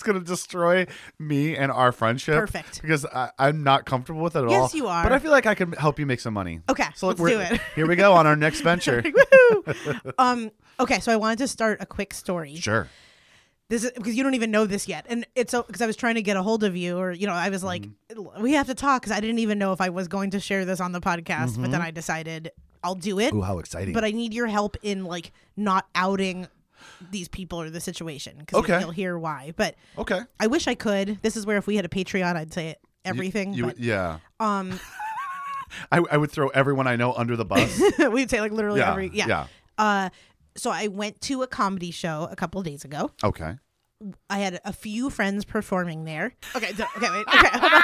it's 0.00 0.06
gonna 0.06 0.20
destroy 0.20 0.86
me 1.18 1.54
and 1.56 1.70
our 1.70 1.92
friendship. 1.92 2.34
Perfect. 2.36 2.80
Because 2.80 3.04
I, 3.04 3.30
I'm 3.38 3.62
not 3.62 3.84
comfortable 3.84 4.22
with 4.22 4.34
it 4.34 4.38
at 4.38 4.44
all. 4.46 4.50
Yes, 4.50 4.74
you 4.74 4.86
are. 4.86 5.02
But 5.02 5.12
I 5.12 5.18
feel 5.18 5.30
like 5.30 5.44
I 5.44 5.54
can 5.54 5.72
help 5.72 5.98
you 5.98 6.06
make 6.06 6.20
some 6.20 6.32
money. 6.32 6.60
Okay, 6.70 6.86
So 6.94 7.06
let's 7.08 7.20
do 7.20 7.38
it. 7.38 7.60
Here 7.74 7.86
we 7.86 7.96
go 7.96 8.14
on 8.14 8.26
our 8.26 8.34
next 8.36 8.60
venture. 8.62 9.04
Um. 10.18 10.50
Okay, 10.78 11.00
so 11.00 11.12
I 11.12 11.16
wanted 11.16 11.38
to 11.38 11.48
start 11.48 11.78
a 11.82 11.86
quick 11.86 12.14
story. 12.14 12.56
sure. 12.56 12.88
This 13.68 13.84
is 13.84 13.92
because 13.92 14.16
you 14.16 14.24
don't 14.24 14.34
even 14.34 14.50
know 14.50 14.64
this 14.66 14.88
yet, 14.88 15.06
and 15.08 15.26
it's 15.36 15.52
because 15.54 15.80
I 15.82 15.86
was 15.86 15.94
trying 15.96 16.14
to 16.16 16.22
get 16.22 16.36
a 16.36 16.42
hold 16.42 16.64
of 16.64 16.74
you, 16.76 16.96
or 16.98 17.12
you 17.12 17.26
know, 17.26 17.34
I 17.34 17.50
was 17.50 17.62
like, 17.62 17.82
Mm-hmm. 17.82 18.42
we 18.42 18.54
have 18.54 18.66
to 18.66 18.74
talk 18.74 19.02
because 19.02 19.16
I 19.16 19.20
didn't 19.20 19.38
even 19.40 19.58
know 19.58 19.72
if 19.72 19.80
I 19.80 19.90
was 19.90 20.08
going 20.08 20.30
to 20.30 20.40
share 20.40 20.64
this 20.64 20.80
on 20.80 20.92
the 20.92 21.00
podcast, 21.00 21.54
but 21.56 21.62
Mm-hmm. 21.64 21.70
then 21.72 21.82
I 21.82 21.90
decided 21.92 22.50
I'll 22.82 22.94
do 22.96 23.20
it. 23.20 23.32
Ooh, 23.34 23.42
how 23.42 23.58
exciting! 23.60 23.92
but 23.94 24.04
I 24.04 24.10
need 24.10 24.32
your 24.34 24.46
help 24.48 24.76
in 24.82 25.04
like 25.04 25.30
not 25.56 25.86
outing 25.94 26.48
these 27.10 27.28
people 27.28 27.60
or 27.60 27.70
the 27.70 27.80
situation 27.80 28.36
because 28.38 28.60
Okay. 28.60 28.80
you'll 28.80 28.90
hear 28.90 29.18
why. 29.18 29.52
But 29.56 29.76
okay. 29.98 30.20
I 30.38 30.46
wish 30.46 30.66
I 30.68 30.74
could. 30.74 31.18
This 31.22 31.36
is 31.36 31.46
where 31.46 31.56
if 31.56 31.66
we 31.66 31.76
had 31.76 31.84
a 31.84 31.88
Patreon, 31.88 32.36
I'd 32.36 32.52
say 32.52 32.76
everything. 33.04 33.54
You, 33.54 33.66
but 33.66 33.78
yeah. 33.78 34.18
um, 34.38 34.78
I, 35.92 36.02
I 36.10 36.16
would 36.16 36.30
throw 36.30 36.48
everyone 36.48 36.86
I 36.86 36.96
know 36.96 37.12
under 37.12 37.36
the 37.36 37.44
bus. 37.44 37.80
we'd 38.10 38.30
say 38.30 38.40
like 38.40 38.52
literally 38.52 38.80
yeah. 38.80 38.90
every 38.90 39.10
yeah. 39.12 39.26
Yeah. 39.26 39.46
Uh, 39.78 40.08
so 40.56 40.70
I 40.70 40.88
went 40.88 41.20
to 41.22 41.42
a 41.42 41.46
comedy 41.46 41.90
show 41.90 42.28
a 42.30 42.36
couple 42.36 42.62
days 42.62 42.84
ago. 42.84 43.10
Okay. 43.22 43.56
I 44.30 44.38
had 44.38 44.60
a 44.64 44.72
few 44.72 45.10
friends 45.10 45.44
performing 45.44 46.04
there. 46.04 46.32
Okay, 46.56 46.72
so- 46.72 46.86
okay, 46.96 47.10
wait. 47.10 47.26
Okay, 47.28 47.48
hold 47.52 47.72
on. 47.72 47.82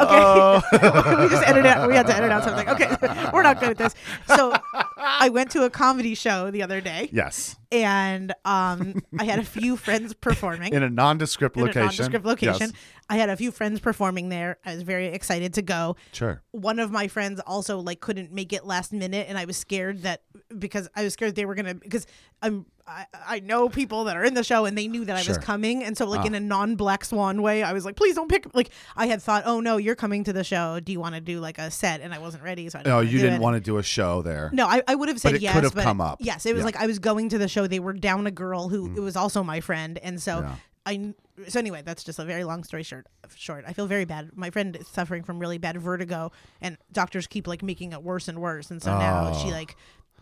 okay. 0.00 1.22
we 1.24 1.28
just 1.28 1.46
edited 1.46 1.66
out. 1.66 1.86
We 1.88 1.94
had 1.94 2.06
to 2.06 2.16
edit 2.16 2.30
out 2.30 2.44
something. 2.44 2.68
Okay, 2.70 2.96
we're 3.32 3.42
not 3.42 3.60
good 3.60 3.70
at 3.70 3.78
this. 3.78 3.94
So 4.26 4.54
I 4.98 5.28
went 5.28 5.50
to 5.50 5.64
a 5.64 5.70
comedy 5.70 6.14
show 6.14 6.50
the 6.50 6.62
other 6.62 6.80
day, 6.80 7.10
Yes. 7.12 7.56
and 7.70 8.32
um, 8.46 9.02
I 9.18 9.24
had 9.24 9.38
a 9.38 9.44
few 9.44 9.76
friends 9.76 10.14
performing 10.14 10.72
In 10.72 10.82
a 10.82 10.88
nondescript 10.90 11.56
in 11.56 11.62
location. 11.64 11.80
a 11.82 11.84
nondescript 11.86 12.24
location. 12.24 12.70
Yes. 12.70 12.72
I 13.10 13.16
had 13.16 13.28
a 13.28 13.36
few 13.36 13.50
friends 13.50 13.80
performing 13.80 14.30
there. 14.30 14.58
I 14.64 14.74
was 14.74 14.82
very 14.82 15.08
excited 15.08 15.54
to 15.54 15.62
go. 15.62 15.96
Sure. 16.12 16.42
One 16.52 16.78
of 16.78 16.90
my 16.90 17.06
friends 17.08 17.40
also 17.46 17.78
like 17.78 18.00
couldn't 18.00 18.32
make 18.32 18.52
it 18.52 18.64
last 18.64 18.92
minute, 18.92 19.26
and 19.28 19.36
I 19.36 19.44
was 19.44 19.56
scared 19.56 20.02
that 20.02 20.22
because 20.58 20.88
I 20.96 21.04
was 21.04 21.12
scared 21.12 21.34
they 21.34 21.44
were 21.44 21.54
gonna 21.54 21.74
because 21.74 22.06
I'm 22.42 22.66
I, 22.86 23.06
I 23.26 23.40
know 23.40 23.70
people 23.70 24.04
that 24.04 24.16
are 24.16 24.24
in 24.24 24.34
the 24.34 24.44
show 24.44 24.66
and 24.66 24.76
they 24.76 24.88
knew 24.88 25.06
that 25.06 25.16
I 25.16 25.22
Sure. 25.22 25.34
was 25.36 25.44
coming, 25.44 25.82
and 25.84 25.96
so 25.96 26.06
like 26.06 26.20
Ah. 26.20 26.26
in 26.26 26.34
a 26.34 26.40
non 26.40 26.76
Black 26.76 27.04
Swan 27.04 27.40
way, 27.42 27.62
I 27.62 27.72
was 27.72 27.84
like, 27.84 27.96
please 27.96 28.14
don't 28.14 28.28
pick. 28.28 28.46
Like 28.54 28.70
I 28.96 29.06
had 29.06 29.22
thought, 29.22 29.42
oh 29.46 29.60
no, 29.60 29.76
you're 29.78 29.94
coming 29.94 30.24
to 30.24 30.32
the 30.32 30.44
show. 30.44 30.80
Do 30.80 30.90
you 30.92 31.00
want 31.00 31.14
to 31.14 31.20
do 31.20 31.40
like 31.40 31.58
a 31.58 31.70
set? 31.70 32.00
And 32.00 32.14
I 32.14 32.18
wasn't 32.18 32.42
ready, 32.42 32.68
so 32.70 32.78
I 32.78 32.82
didn't 32.82 32.94
No, 32.94 33.00
you 33.00 33.18
didn't 33.20 33.40
want 33.40 33.54
to 33.56 33.60
do 33.60 33.76
a 33.78 33.82
show 33.82 34.22
there. 34.22 34.50
No, 34.52 34.66
I, 34.66 34.82
I 34.88 34.94
would 34.94 35.08
have 35.08 35.18
said 35.20 35.34
it 35.34 35.42
yes, 35.42 35.54
could 35.54 35.64
have 35.64 35.74
come 35.74 36.00
up. 36.00 36.18
Yes, 36.20 36.44
it 36.46 36.52
was 36.54 36.60
Yeah. 36.60 36.62
Mm. 36.62 36.74
like 36.74 36.76
I 36.76 36.86
was 36.86 36.98
going 36.98 37.28
to 37.30 37.38
the 37.38 37.48
show. 37.48 37.66
They 37.66 37.80
were 37.80 37.92
down 37.94 38.26
a 38.26 38.30
girl 38.30 38.68
who 38.70 38.94
it 38.96 39.00
was 39.00 39.16
also 39.16 39.42
my 39.42 39.60
friend, 39.60 39.98
and 39.98 40.20
so 40.22 40.40
Yeah. 40.40 40.54
I. 40.86 41.14
So 41.48 41.58
anyway, 41.58 41.82
that's 41.84 42.04
just 42.04 42.18
a 42.18 42.24
very 42.24 42.44
long 42.44 42.62
story 42.64 42.82
short. 42.82 43.06
Short, 43.34 43.64
I 43.66 43.72
feel 43.72 43.86
very 43.86 44.04
bad. 44.04 44.30
My 44.36 44.50
friend 44.50 44.76
is 44.76 44.86
suffering 44.88 45.22
from 45.24 45.38
really 45.38 45.58
bad 45.58 45.76
vertigo, 45.80 46.30
and 46.60 46.76
doctors 46.92 47.26
keep 47.26 47.46
like 47.46 47.62
making 47.62 47.92
it 47.92 48.02
worse 48.02 48.28
and 48.28 48.40
worse, 48.40 48.70
and 48.70 48.82
so 48.82 48.96
now 48.98 49.32
she 49.32 49.48
Oh. 49.48 49.52
like 49.52 49.76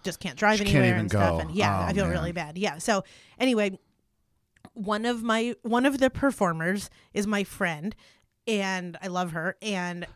just 0.05 0.19
can't 0.21 0.37
drive 0.39 0.59
She 0.59 0.65
can't 0.65 0.77
anywhere 0.77 0.91
even 0.91 1.01
and 1.01 1.11
stuff. 1.11 1.41
And 1.43 1.51
yeah, 1.53 1.81
Oh, 1.81 1.83
I 1.85 1.93
feel 1.93 2.05
man. 2.05 2.13
really 2.13 2.33
bad. 2.33 2.59
Yeah. 2.59 2.79
So 2.79 3.05
anyway, 3.39 3.79
one 4.75 5.05
of 5.05 5.23
my 5.23 5.55
one 5.63 5.85
of 5.87 5.99
the 5.99 6.11
performers 6.11 6.91
is 7.13 7.27
my 7.27 7.45
friend, 7.45 7.95
and 8.47 8.97
I 9.03 9.09
love 9.09 9.33
her, 9.33 9.57
and 9.63 10.07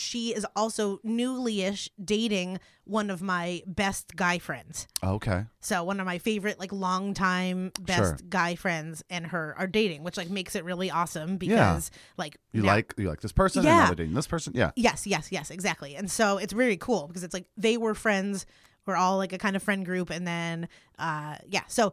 she 0.00 0.34
is 0.34 0.46
also 0.56 1.00
newly-ish 1.04 1.90
dating 2.02 2.58
one 2.84 3.10
of 3.10 3.20
my 3.20 3.62
best 3.66 4.16
guy 4.16 4.38
friends. 4.38 4.86
Okay. 5.04 5.44
So 5.60 5.84
one 5.84 6.00
of 6.00 6.06
my 6.06 6.18
favorite, 6.18 6.58
like 6.58 6.72
longtime 6.72 7.72
best 7.80 7.98
Sure. 7.98 8.18
guy 8.28 8.54
friends 8.54 9.02
and 9.10 9.26
her 9.26 9.54
are 9.58 9.66
dating, 9.66 10.02
which 10.04 10.16
like 10.16 10.30
makes 10.30 10.54
it 10.56 10.64
really 10.64 10.90
awesome 10.90 11.36
because 11.36 11.90
like 12.16 12.38
You 12.52 12.62
now- 12.62 12.68
like 12.68 12.94
you 12.96 13.08
like 13.08 13.20
this 13.20 13.32
person 13.32 13.62
Yeah. 13.64 13.70
and 13.70 13.78
now 13.80 13.86
they're 13.86 13.96
dating 13.96 14.14
this 14.14 14.26
person. 14.26 14.52
Yeah. 14.56 14.70
Yes, 14.76 15.06
yes, 15.06 15.30
yes, 15.30 15.50
exactly. 15.50 15.96
And 15.96 16.10
so 16.10 16.38
it's 16.38 16.52
very 16.52 16.76
cool 16.76 17.06
because 17.08 17.22
it's 17.24 17.34
like 17.34 17.46
they 17.56 17.76
were 17.76 17.94
friends. 17.94 18.46
We're 18.86 18.96
all 18.96 19.18
like 19.18 19.32
a 19.34 19.38
kind 19.38 19.54
of 19.54 19.62
friend 19.62 19.84
group, 19.84 20.08
and 20.08 20.26
then 20.26 20.68
uh, 20.98 21.36
yeah. 21.46 21.64
So 21.68 21.92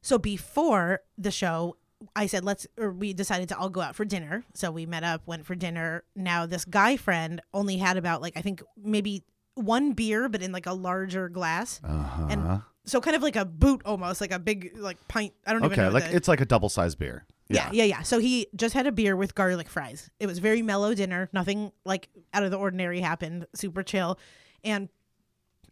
so 0.00 0.18
before 0.18 1.00
the 1.18 1.30
show, 1.30 1.76
I 2.16 2.26
said 2.26 2.44
let's, 2.44 2.66
or 2.78 2.90
we 2.90 3.12
decided 3.12 3.48
to 3.50 3.58
all 3.58 3.68
go 3.70 3.80
out 3.80 3.94
for 3.96 4.04
dinner. 4.04 4.44
So 4.54 4.70
we 4.70 4.86
met 4.86 5.04
up, 5.04 5.22
went 5.26 5.46
for 5.46 5.54
dinner. 5.54 6.04
Now 6.16 6.46
this 6.46 6.64
guy 6.64 6.96
friend 6.96 7.40
only 7.52 7.76
had 7.78 7.96
about 7.96 8.22
like 8.22 8.36
I 8.36 8.40
think 8.40 8.62
maybe 8.76 9.22
one 9.54 9.92
beer, 9.92 10.28
but 10.28 10.42
in 10.42 10.52
like 10.52 10.66
a 10.66 10.72
larger 10.72 11.28
glass, 11.28 11.80
Uh-huh. 11.84 12.26
and 12.30 12.62
so 12.84 13.00
kind 13.00 13.16
of 13.16 13.22
like 13.22 13.36
a 13.36 13.44
boot 13.44 13.82
almost, 13.84 14.20
like 14.20 14.32
a 14.32 14.38
big 14.38 14.76
like 14.78 14.98
pint. 15.08 15.32
I 15.46 15.52
don't 15.52 15.64
even 15.64 15.78
Okay, 15.78 15.88
like 15.88 16.04
the- 16.10 16.16
it's 16.16 16.28
like 16.28 16.40
a 16.40 16.44
double 16.46 16.68
sized 16.68 16.98
beer. 16.98 17.24
yeah, 17.48 17.70
yeah, 17.72 17.84
yeah. 17.84 18.02
So 18.02 18.18
he 18.18 18.46
just 18.56 18.74
had 18.74 18.86
a 18.86 18.92
beer 18.92 19.14
with 19.16 19.34
garlic 19.34 19.68
fries. 19.68 20.10
It 20.18 20.26
was 20.26 20.38
very 20.38 20.60
mellow 20.62 20.94
dinner. 20.94 21.28
Nothing 21.32 21.70
like 21.84 22.08
out 22.32 22.42
of 22.42 22.50
the 22.50 22.56
ordinary 22.58 23.00
happened. 23.00 23.46
Super 23.54 23.82
chill. 23.82 24.18
And 24.64 24.88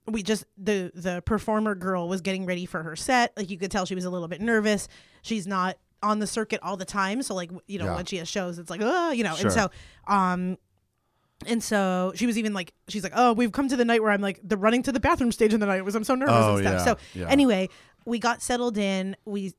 we 0.06 0.22
just 0.22 0.44
the 0.58 0.90
the 0.94 1.22
performer 1.22 1.74
girl 1.74 2.08
was 2.08 2.20
getting 2.20 2.44
ready 2.46 2.66
for 2.66 2.82
her 2.82 2.94
set. 2.96 3.32
Like 3.36 3.50
you 3.50 3.58
could 3.58 3.70
tell 3.70 3.84
she 3.86 3.94
was 3.94 4.04
a 4.04 4.10
little 4.10 4.28
bit 4.28 4.40
nervous. 4.40 4.88
She's 5.22 5.46
not 5.46 5.76
on 6.02 6.18
the 6.18 6.26
circuit 6.26 6.60
all 6.62 6.76
the 6.76 6.84
time. 6.84 7.22
So 7.22 7.34
like 7.34 7.50
you 7.66 7.78
know 7.78 7.86
Yeah. 7.86 7.96
when 7.96 8.04
she 8.04 8.16
has 8.18 8.28
shows, 8.28 8.58
it's 8.58 8.70
like 8.70 8.80
oh 8.82 9.10
you 9.10 9.24
know. 9.24 9.34
Sure. 9.34 9.46
And 9.46 9.52
so 9.52 9.70
um. 10.06 10.58
And 11.44 11.60
so 11.60 12.12
she 12.14 12.24
was 12.26 12.38
even 12.38 12.54
like, 12.54 12.72
she's 12.86 13.02
like, 13.02 13.14
oh, 13.16 13.32
we've 13.32 13.50
come 13.50 13.66
to 13.68 13.76
the 13.76 13.84
night 13.84 14.00
where 14.00 14.12
I'm 14.12 14.20
like, 14.20 14.38
the 14.44 14.56
running 14.56 14.80
to 14.84 14.92
the 14.92 15.00
bathroom 15.00 15.32
stage 15.32 15.52
in 15.52 15.58
the 15.58 15.66
night 15.66 15.84
was 15.84 15.96
I'm 15.96 16.04
so 16.04 16.14
nervous 16.14 16.34
Oh, 16.36 16.56
and 16.58 16.64
stuff. 16.78 17.00
yeah, 17.14 17.18
So 17.18 17.20
yeah. 17.20 17.28
anyway, 17.28 17.68
we 18.04 18.20
got 18.20 18.40
settled 18.42 18.78
in. 18.78 19.16
We 19.24 19.52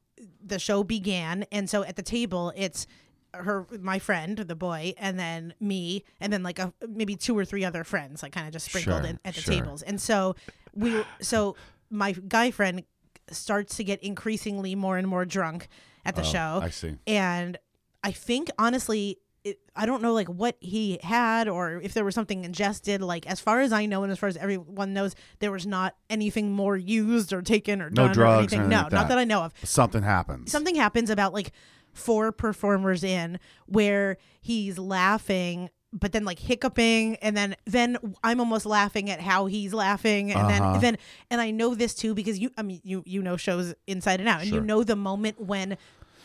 the 0.45 0.59
show 0.59 0.85
began, 0.85 1.43
and 1.51 1.69
so 1.69 1.83
at 1.83 1.97
the 1.97 2.01
table, 2.01 2.53
it's 2.55 2.87
her, 3.33 3.65
my 3.81 3.99
friend, 3.99 4.37
the 4.37 4.55
boy, 4.55 4.93
and 4.97 5.19
then 5.19 5.55
me, 5.59 6.05
and 6.21 6.31
then 6.31 6.41
like 6.41 6.57
a 6.57 6.71
maybe 6.87 7.17
two 7.17 7.37
or 7.37 7.43
three 7.43 7.65
other 7.65 7.83
friends, 7.83 8.23
like 8.23 8.31
kind 8.31 8.47
of 8.47 8.53
just 8.53 8.67
sprinkled 8.67 9.01
Sure, 9.01 9.09
in 9.09 9.19
at 9.25 9.35
the 9.35 9.41
sure. 9.41 9.53
tables. 9.53 9.81
And 9.81 9.99
so 9.99 10.37
we, 10.73 11.03
so 11.19 11.57
my 11.89 12.13
guy 12.13 12.51
friend 12.51 12.83
starts 13.29 13.75
to 13.75 13.83
get 13.83 14.01
increasingly 14.01 14.73
more 14.75 14.97
and 14.97 15.05
more 15.07 15.25
drunk 15.25 15.67
at 16.05 16.15
the 16.15 16.21
Oh, 16.21 16.25
show, 16.25 16.59
I 16.61 16.69
see. 16.69 16.95
and 17.07 17.57
I 18.03 18.11
think 18.11 18.49
honestly. 18.57 19.19
It, 19.45 19.59
I 19.75 19.85
don't 19.85 20.01
know 20.01 20.13
like 20.13 20.29
what 20.29 20.55
he 20.61 20.99
had 21.03 21.49
or 21.49 21.81
if 21.81 21.93
there 21.93 22.05
was 22.05 22.15
something 22.15 22.45
ingested 22.45 23.01
like 23.01 23.27
as 23.27 23.41
far 23.41 23.59
as 23.59 23.73
I 23.73 23.85
know 23.87 24.03
and 24.03 24.09
as 24.09 24.17
far 24.17 24.29
as 24.29 24.37
everyone 24.37 24.93
knows 24.93 25.15
there 25.39 25.51
was 25.51 25.67
not 25.67 25.97
anything 26.09 26.53
more 26.53 26.77
used 26.77 27.33
or 27.33 27.41
taken 27.41 27.81
or 27.81 27.89
No 27.89 28.03
done 28.05 28.13
drugs 28.13 28.17
or 28.17 28.23
or 28.23 28.37
anything 28.37 28.59
anything 28.59 28.69
no 28.69 28.83
like 28.83 28.91
not 28.93 29.01
that. 29.01 29.07
that 29.09 29.17
I 29.17 29.25
know 29.25 29.41
of 29.41 29.53
Something 29.61 30.01
happens. 30.01 30.49
something 30.49 30.75
happens 30.75 31.09
about 31.09 31.33
like 31.33 31.51
four 31.91 32.31
performers 32.31 33.03
in 33.03 33.37
where 33.65 34.15
he's 34.39 34.79
laughing 34.79 35.69
but 35.93 36.11
then 36.11 36.25
like 36.25 36.39
hiccuping 36.39 37.15
and 37.17 37.37
then 37.37 37.55
then 37.65 37.97
i'm 38.23 38.39
almost 38.39 38.65
laughing 38.65 39.09
at 39.09 39.21
how 39.21 39.45
he's 39.45 39.73
laughing 39.73 40.31
and 40.31 40.39
Uh-huh. 40.41 40.71
then 40.73 40.81
then 40.81 40.97
and 41.29 41.39
i 41.39 41.51
know 41.51 41.75
this 41.75 41.93
too 41.93 42.13
because 42.15 42.39
you 42.39 42.49
i 42.57 42.61
mean 42.63 42.81
you 42.83 43.03
you 43.05 43.21
know 43.21 43.37
shows 43.37 43.73
inside 43.87 44.19
and 44.19 44.27
out 44.27 44.41
and 44.41 44.49
you 44.51 44.59
know 44.59 44.83
the 44.83 44.95
moment 44.95 45.39
when 45.39 45.77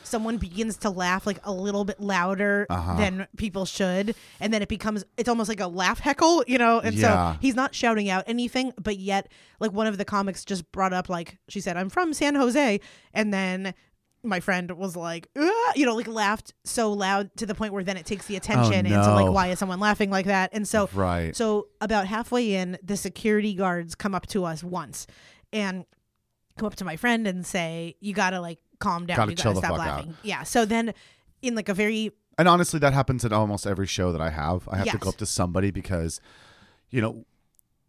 someone 0.04 0.38
begins 0.38 0.78
to 0.78 0.88
laugh 0.88 1.26
like 1.26 1.38
a 1.44 1.52
little 1.52 1.84
bit 1.84 2.00
louder 2.00 2.66
Uh-huh. 2.70 2.94
than 2.96 3.26
people 3.36 3.66
should 3.66 4.14
and 4.40 4.54
then 4.54 4.62
it 4.62 4.68
becomes 4.68 5.04
it's 5.18 5.28
almost 5.28 5.50
like 5.50 5.60
a 5.60 5.66
laugh 5.66 5.98
heckle 5.98 6.42
you 6.46 6.56
know 6.56 6.80
and 6.80 6.94
Yeah. 6.96 7.34
so 7.34 7.38
he's 7.42 7.54
not 7.54 7.74
shouting 7.74 8.08
out 8.08 8.24
anything 8.26 8.72
but 8.82 8.96
yet 8.96 9.30
like 9.60 9.72
one 9.72 9.86
of 9.86 9.98
the 9.98 10.06
comics 10.06 10.46
just 10.46 10.70
brought 10.72 10.94
up 10.94 11.10
like 11.10 11.36
she 11.48 11.60
said 11.60 11.76
i'm 11.76 11.90
from 11.90 12.14
san 12.14 12.34
jose 12.36 12.80
and 13.12 13.34
then 13.34 13.74
my 14.22 14.40
friend 14.40 14.70
was 14.72 14.96
like 14.96 15.28
you 15.76 15.86
know 15.86 15.94
like 15.94 16.08
laughed 16.08 16.52
so 16.64 16.92
loud 16.92 17.30
to 17.36 17.46
the 17.46 17.54
point 17.54 17.72
where 17.72 17.84
then 17.84 17.96
it 17.96 18.04
takes 18.04 18.26
the 18.26 18.36
attention 18.36 18.84
and 18.86 19.04
so 19.04 19.14
like 19.14 19.26
Oh, 19.26 19.30
why 19.32 19.48
is 19.48 19.58
someone 19.58 19.78
laughing 19.80 20.10
like 20.10 20.26
that 20.26 20.50
and 20.52 20.66
so 20.66 20.88
Right. 20.92 21.34
so 21.36 21.68
about 21.80 22.06
halfway 22.06 22.54
in 22.54 22.78
the 22.82 22.96
security 22.96 23.54
guards 23.54 23.94
come 23.94 24.14
up 24.14 24.26
to 24.28 24.44
us 24.44 24.64
once 24.64 25.06
and 25.52 25.84
come 26.56 26.66
up 26.66 26.74
to 26.76 26.84
my 26.84 26.96
friend 26.96 27.26
and 27.28 27.46
say 27.46 27.94
you 28.00 28.12
gotta 28.12 28.40
like 28.40 28.58
calm 28.80 29.06
down 29.06 29.16
Gotta 29.16 29.30
you 29.32 29.36
chill 29.36 29.52
gotta 29.54 29.60
the 29.60 29.66
stop 29.66 29.76
fuck 29.78 29.86
out." 29.86 29.96
laughing 29.98 30.16
yeah 30.22 30.42
so 30.42 30.64
then 30.64 30.92
in 31.42 31.54
like 31.54 31.68
a 31.68 31.74
very 31.74 32.10
And 32.38 32.48
honestly, 32.48 32.78
that 32.80 32.92
happens 32.92 33.24
at 33.24 33.32
almost 33.32 33.66
every 33.66 33.86
show 33.86 34.12
that 34.12 34.20
I 34.20 34.30
have. 34.30 34.68
I 34.68 34.76
have 34.78 34.90
to 34.90 34.98
go 34.98 35.08
up 35.10 35.16
to 35.18 35.26
somebody 35.26 35.70
because, 35.72 36.20
you 36.90 37.00
know, 37.00 37.24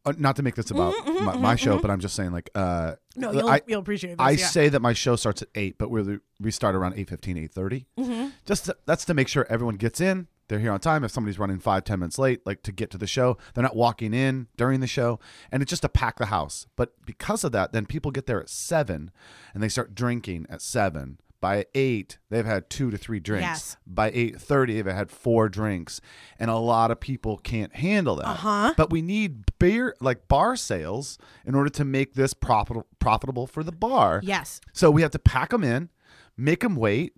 uh, 0.05 0.13
not 0.17 0.35
to 0.37 0.41
make 0.43 0.55
this 0.55 0.71
about 0.71 0.93
Mhm, 0.95 1.05
mhm, 1.17 1.21
my, 1.25 1.37
my 1.37 1.55
mhm, 1.55 1.59
show, 1.59 1.77
mhm. 1.77 1.81
but 1.83 1.91
I'm 1.91 1.99
just 1.99 2.15
saying, 2.15 2.31
like, 2.31 2.49
uh, 2.55 2.95
no 3.19 3.31
you'll, 3.31 3.49
I, 3.49 3.61
you'll 3.67 3.81
appreciate 3.81 4.11
this 4.11 4.19
I 4.19 4.31
yeah. 4.31 4.45
say 4.47 4.69
that 4.69 4.79
my 4.81 4.93
show 4.93 5.15
starts 5.15 5.41
at 5.41 5.49
eight, 5.55 5.77
but 5.77 5.89
we 5.89 6.19
we 6.39 6.51
start 6.51 6.75
around 6.75 6.95
8.15, 6.95 7.49
8.30. 7.53 7.85
Mhm. 7.97 8.31
Just 8.45 8.65
to, 8.65 8.77
that's 8.85 9.05
to 9.05 9.13
make 9.13 9.27
sure 9.27 9.45
everyone 9.49 9.75
gets 9.75 9.99
in. 9.99 10.27
They're 10.47 10.59
here 10.59 10.71
on 10.71 10.79
time. 10.79 11.03
If 11.03 11.11
somebody's 11.11 11.37
running 11.37 11.59
five, 11.59 11.83
ten 11.83 11.99
minutes 11.99 12.17
late, 12.17 12.41
like 12.45 12.63
to 12.63 12.71
get 12.71 12.89
to 12.91 12.97
the 12.97 13.05
show, 13.05 13.37
they're 13.53 13.61
not 13.63 13.75
walking 13.75 14.15
in 14.15 14.47
during 14.57 14.79
the 14.79 14.87
show, 14.87 15.19
and 15.51 15.61
it's 15.61 15.69
just 15.69 15.83
to 15.83 15.89
pack 15.89 16.17
the 16.17 16.25
house. 16.25 16.65
But 16.75 16.93
because 17.05 17.43
of 17.43 17.51
that, 17.51 17.71
then 17.71 17.85
people 17.85 18.09
get 18.09 18.25
there 18.25 18.41
at 18.41 18.49
seven, 18.49 19.11
and 19.53 19.61
they 19.61 19.69
start 19.69 19.93
drinking 19.93 20.47
at 20.49 20.63
seven. 20.63 21.19
By 21.41 21.65
eight, 21.73 22.17
they've 22.29 22.45
had 22.45 22.69
two 22.69 22.91
to 22.91 22.97
three 22.97 23.19
drinks. 23.19 23.43
Yes. 23.43 23.77
By 23.87 24.11
eight 24.13 24.39
thirty, 24.41 24.81
they've 24.81 24.93
had 24.93 25.09
four 25.09 25.47
drinks, 25.47 26.01
and 26.37 26.51
a 26.51 26.57
lot 26.57 26.91
of 26.91 26.99
people 26.99 27.37
can't 27.37 27.73
handle 27.75 28.17
that. 28.17 28.27
Uh-huh. 28.27 28.73
But 28.75 28.89
we 28.89 29.01
need 29.01 29.45
beer, 29.57 29.95
like 30.01 30.27
bar 30.27 30.55
sales, 30.55 31.17
in 31.45 31.55
order 31.55 31.69
to 31.69 31.85
make 31.85 32.13
this 32.13 32.33
profitable 32.33 32.87
profitable 32.99 33.47
for 33.47 33.63
the 33.63 33.71
bar. 33.71 34.19
yes 34.23 34.59
So 34.73 34.91
we 34.91 35.01
have 35.01 35.11
to 35.11 35.19
pack 35.19 35.51
them 35.51 35.63
in, 35.63 35.89
make 36.35 36.59
them 36.59 36.75
wait, 36.75 37.13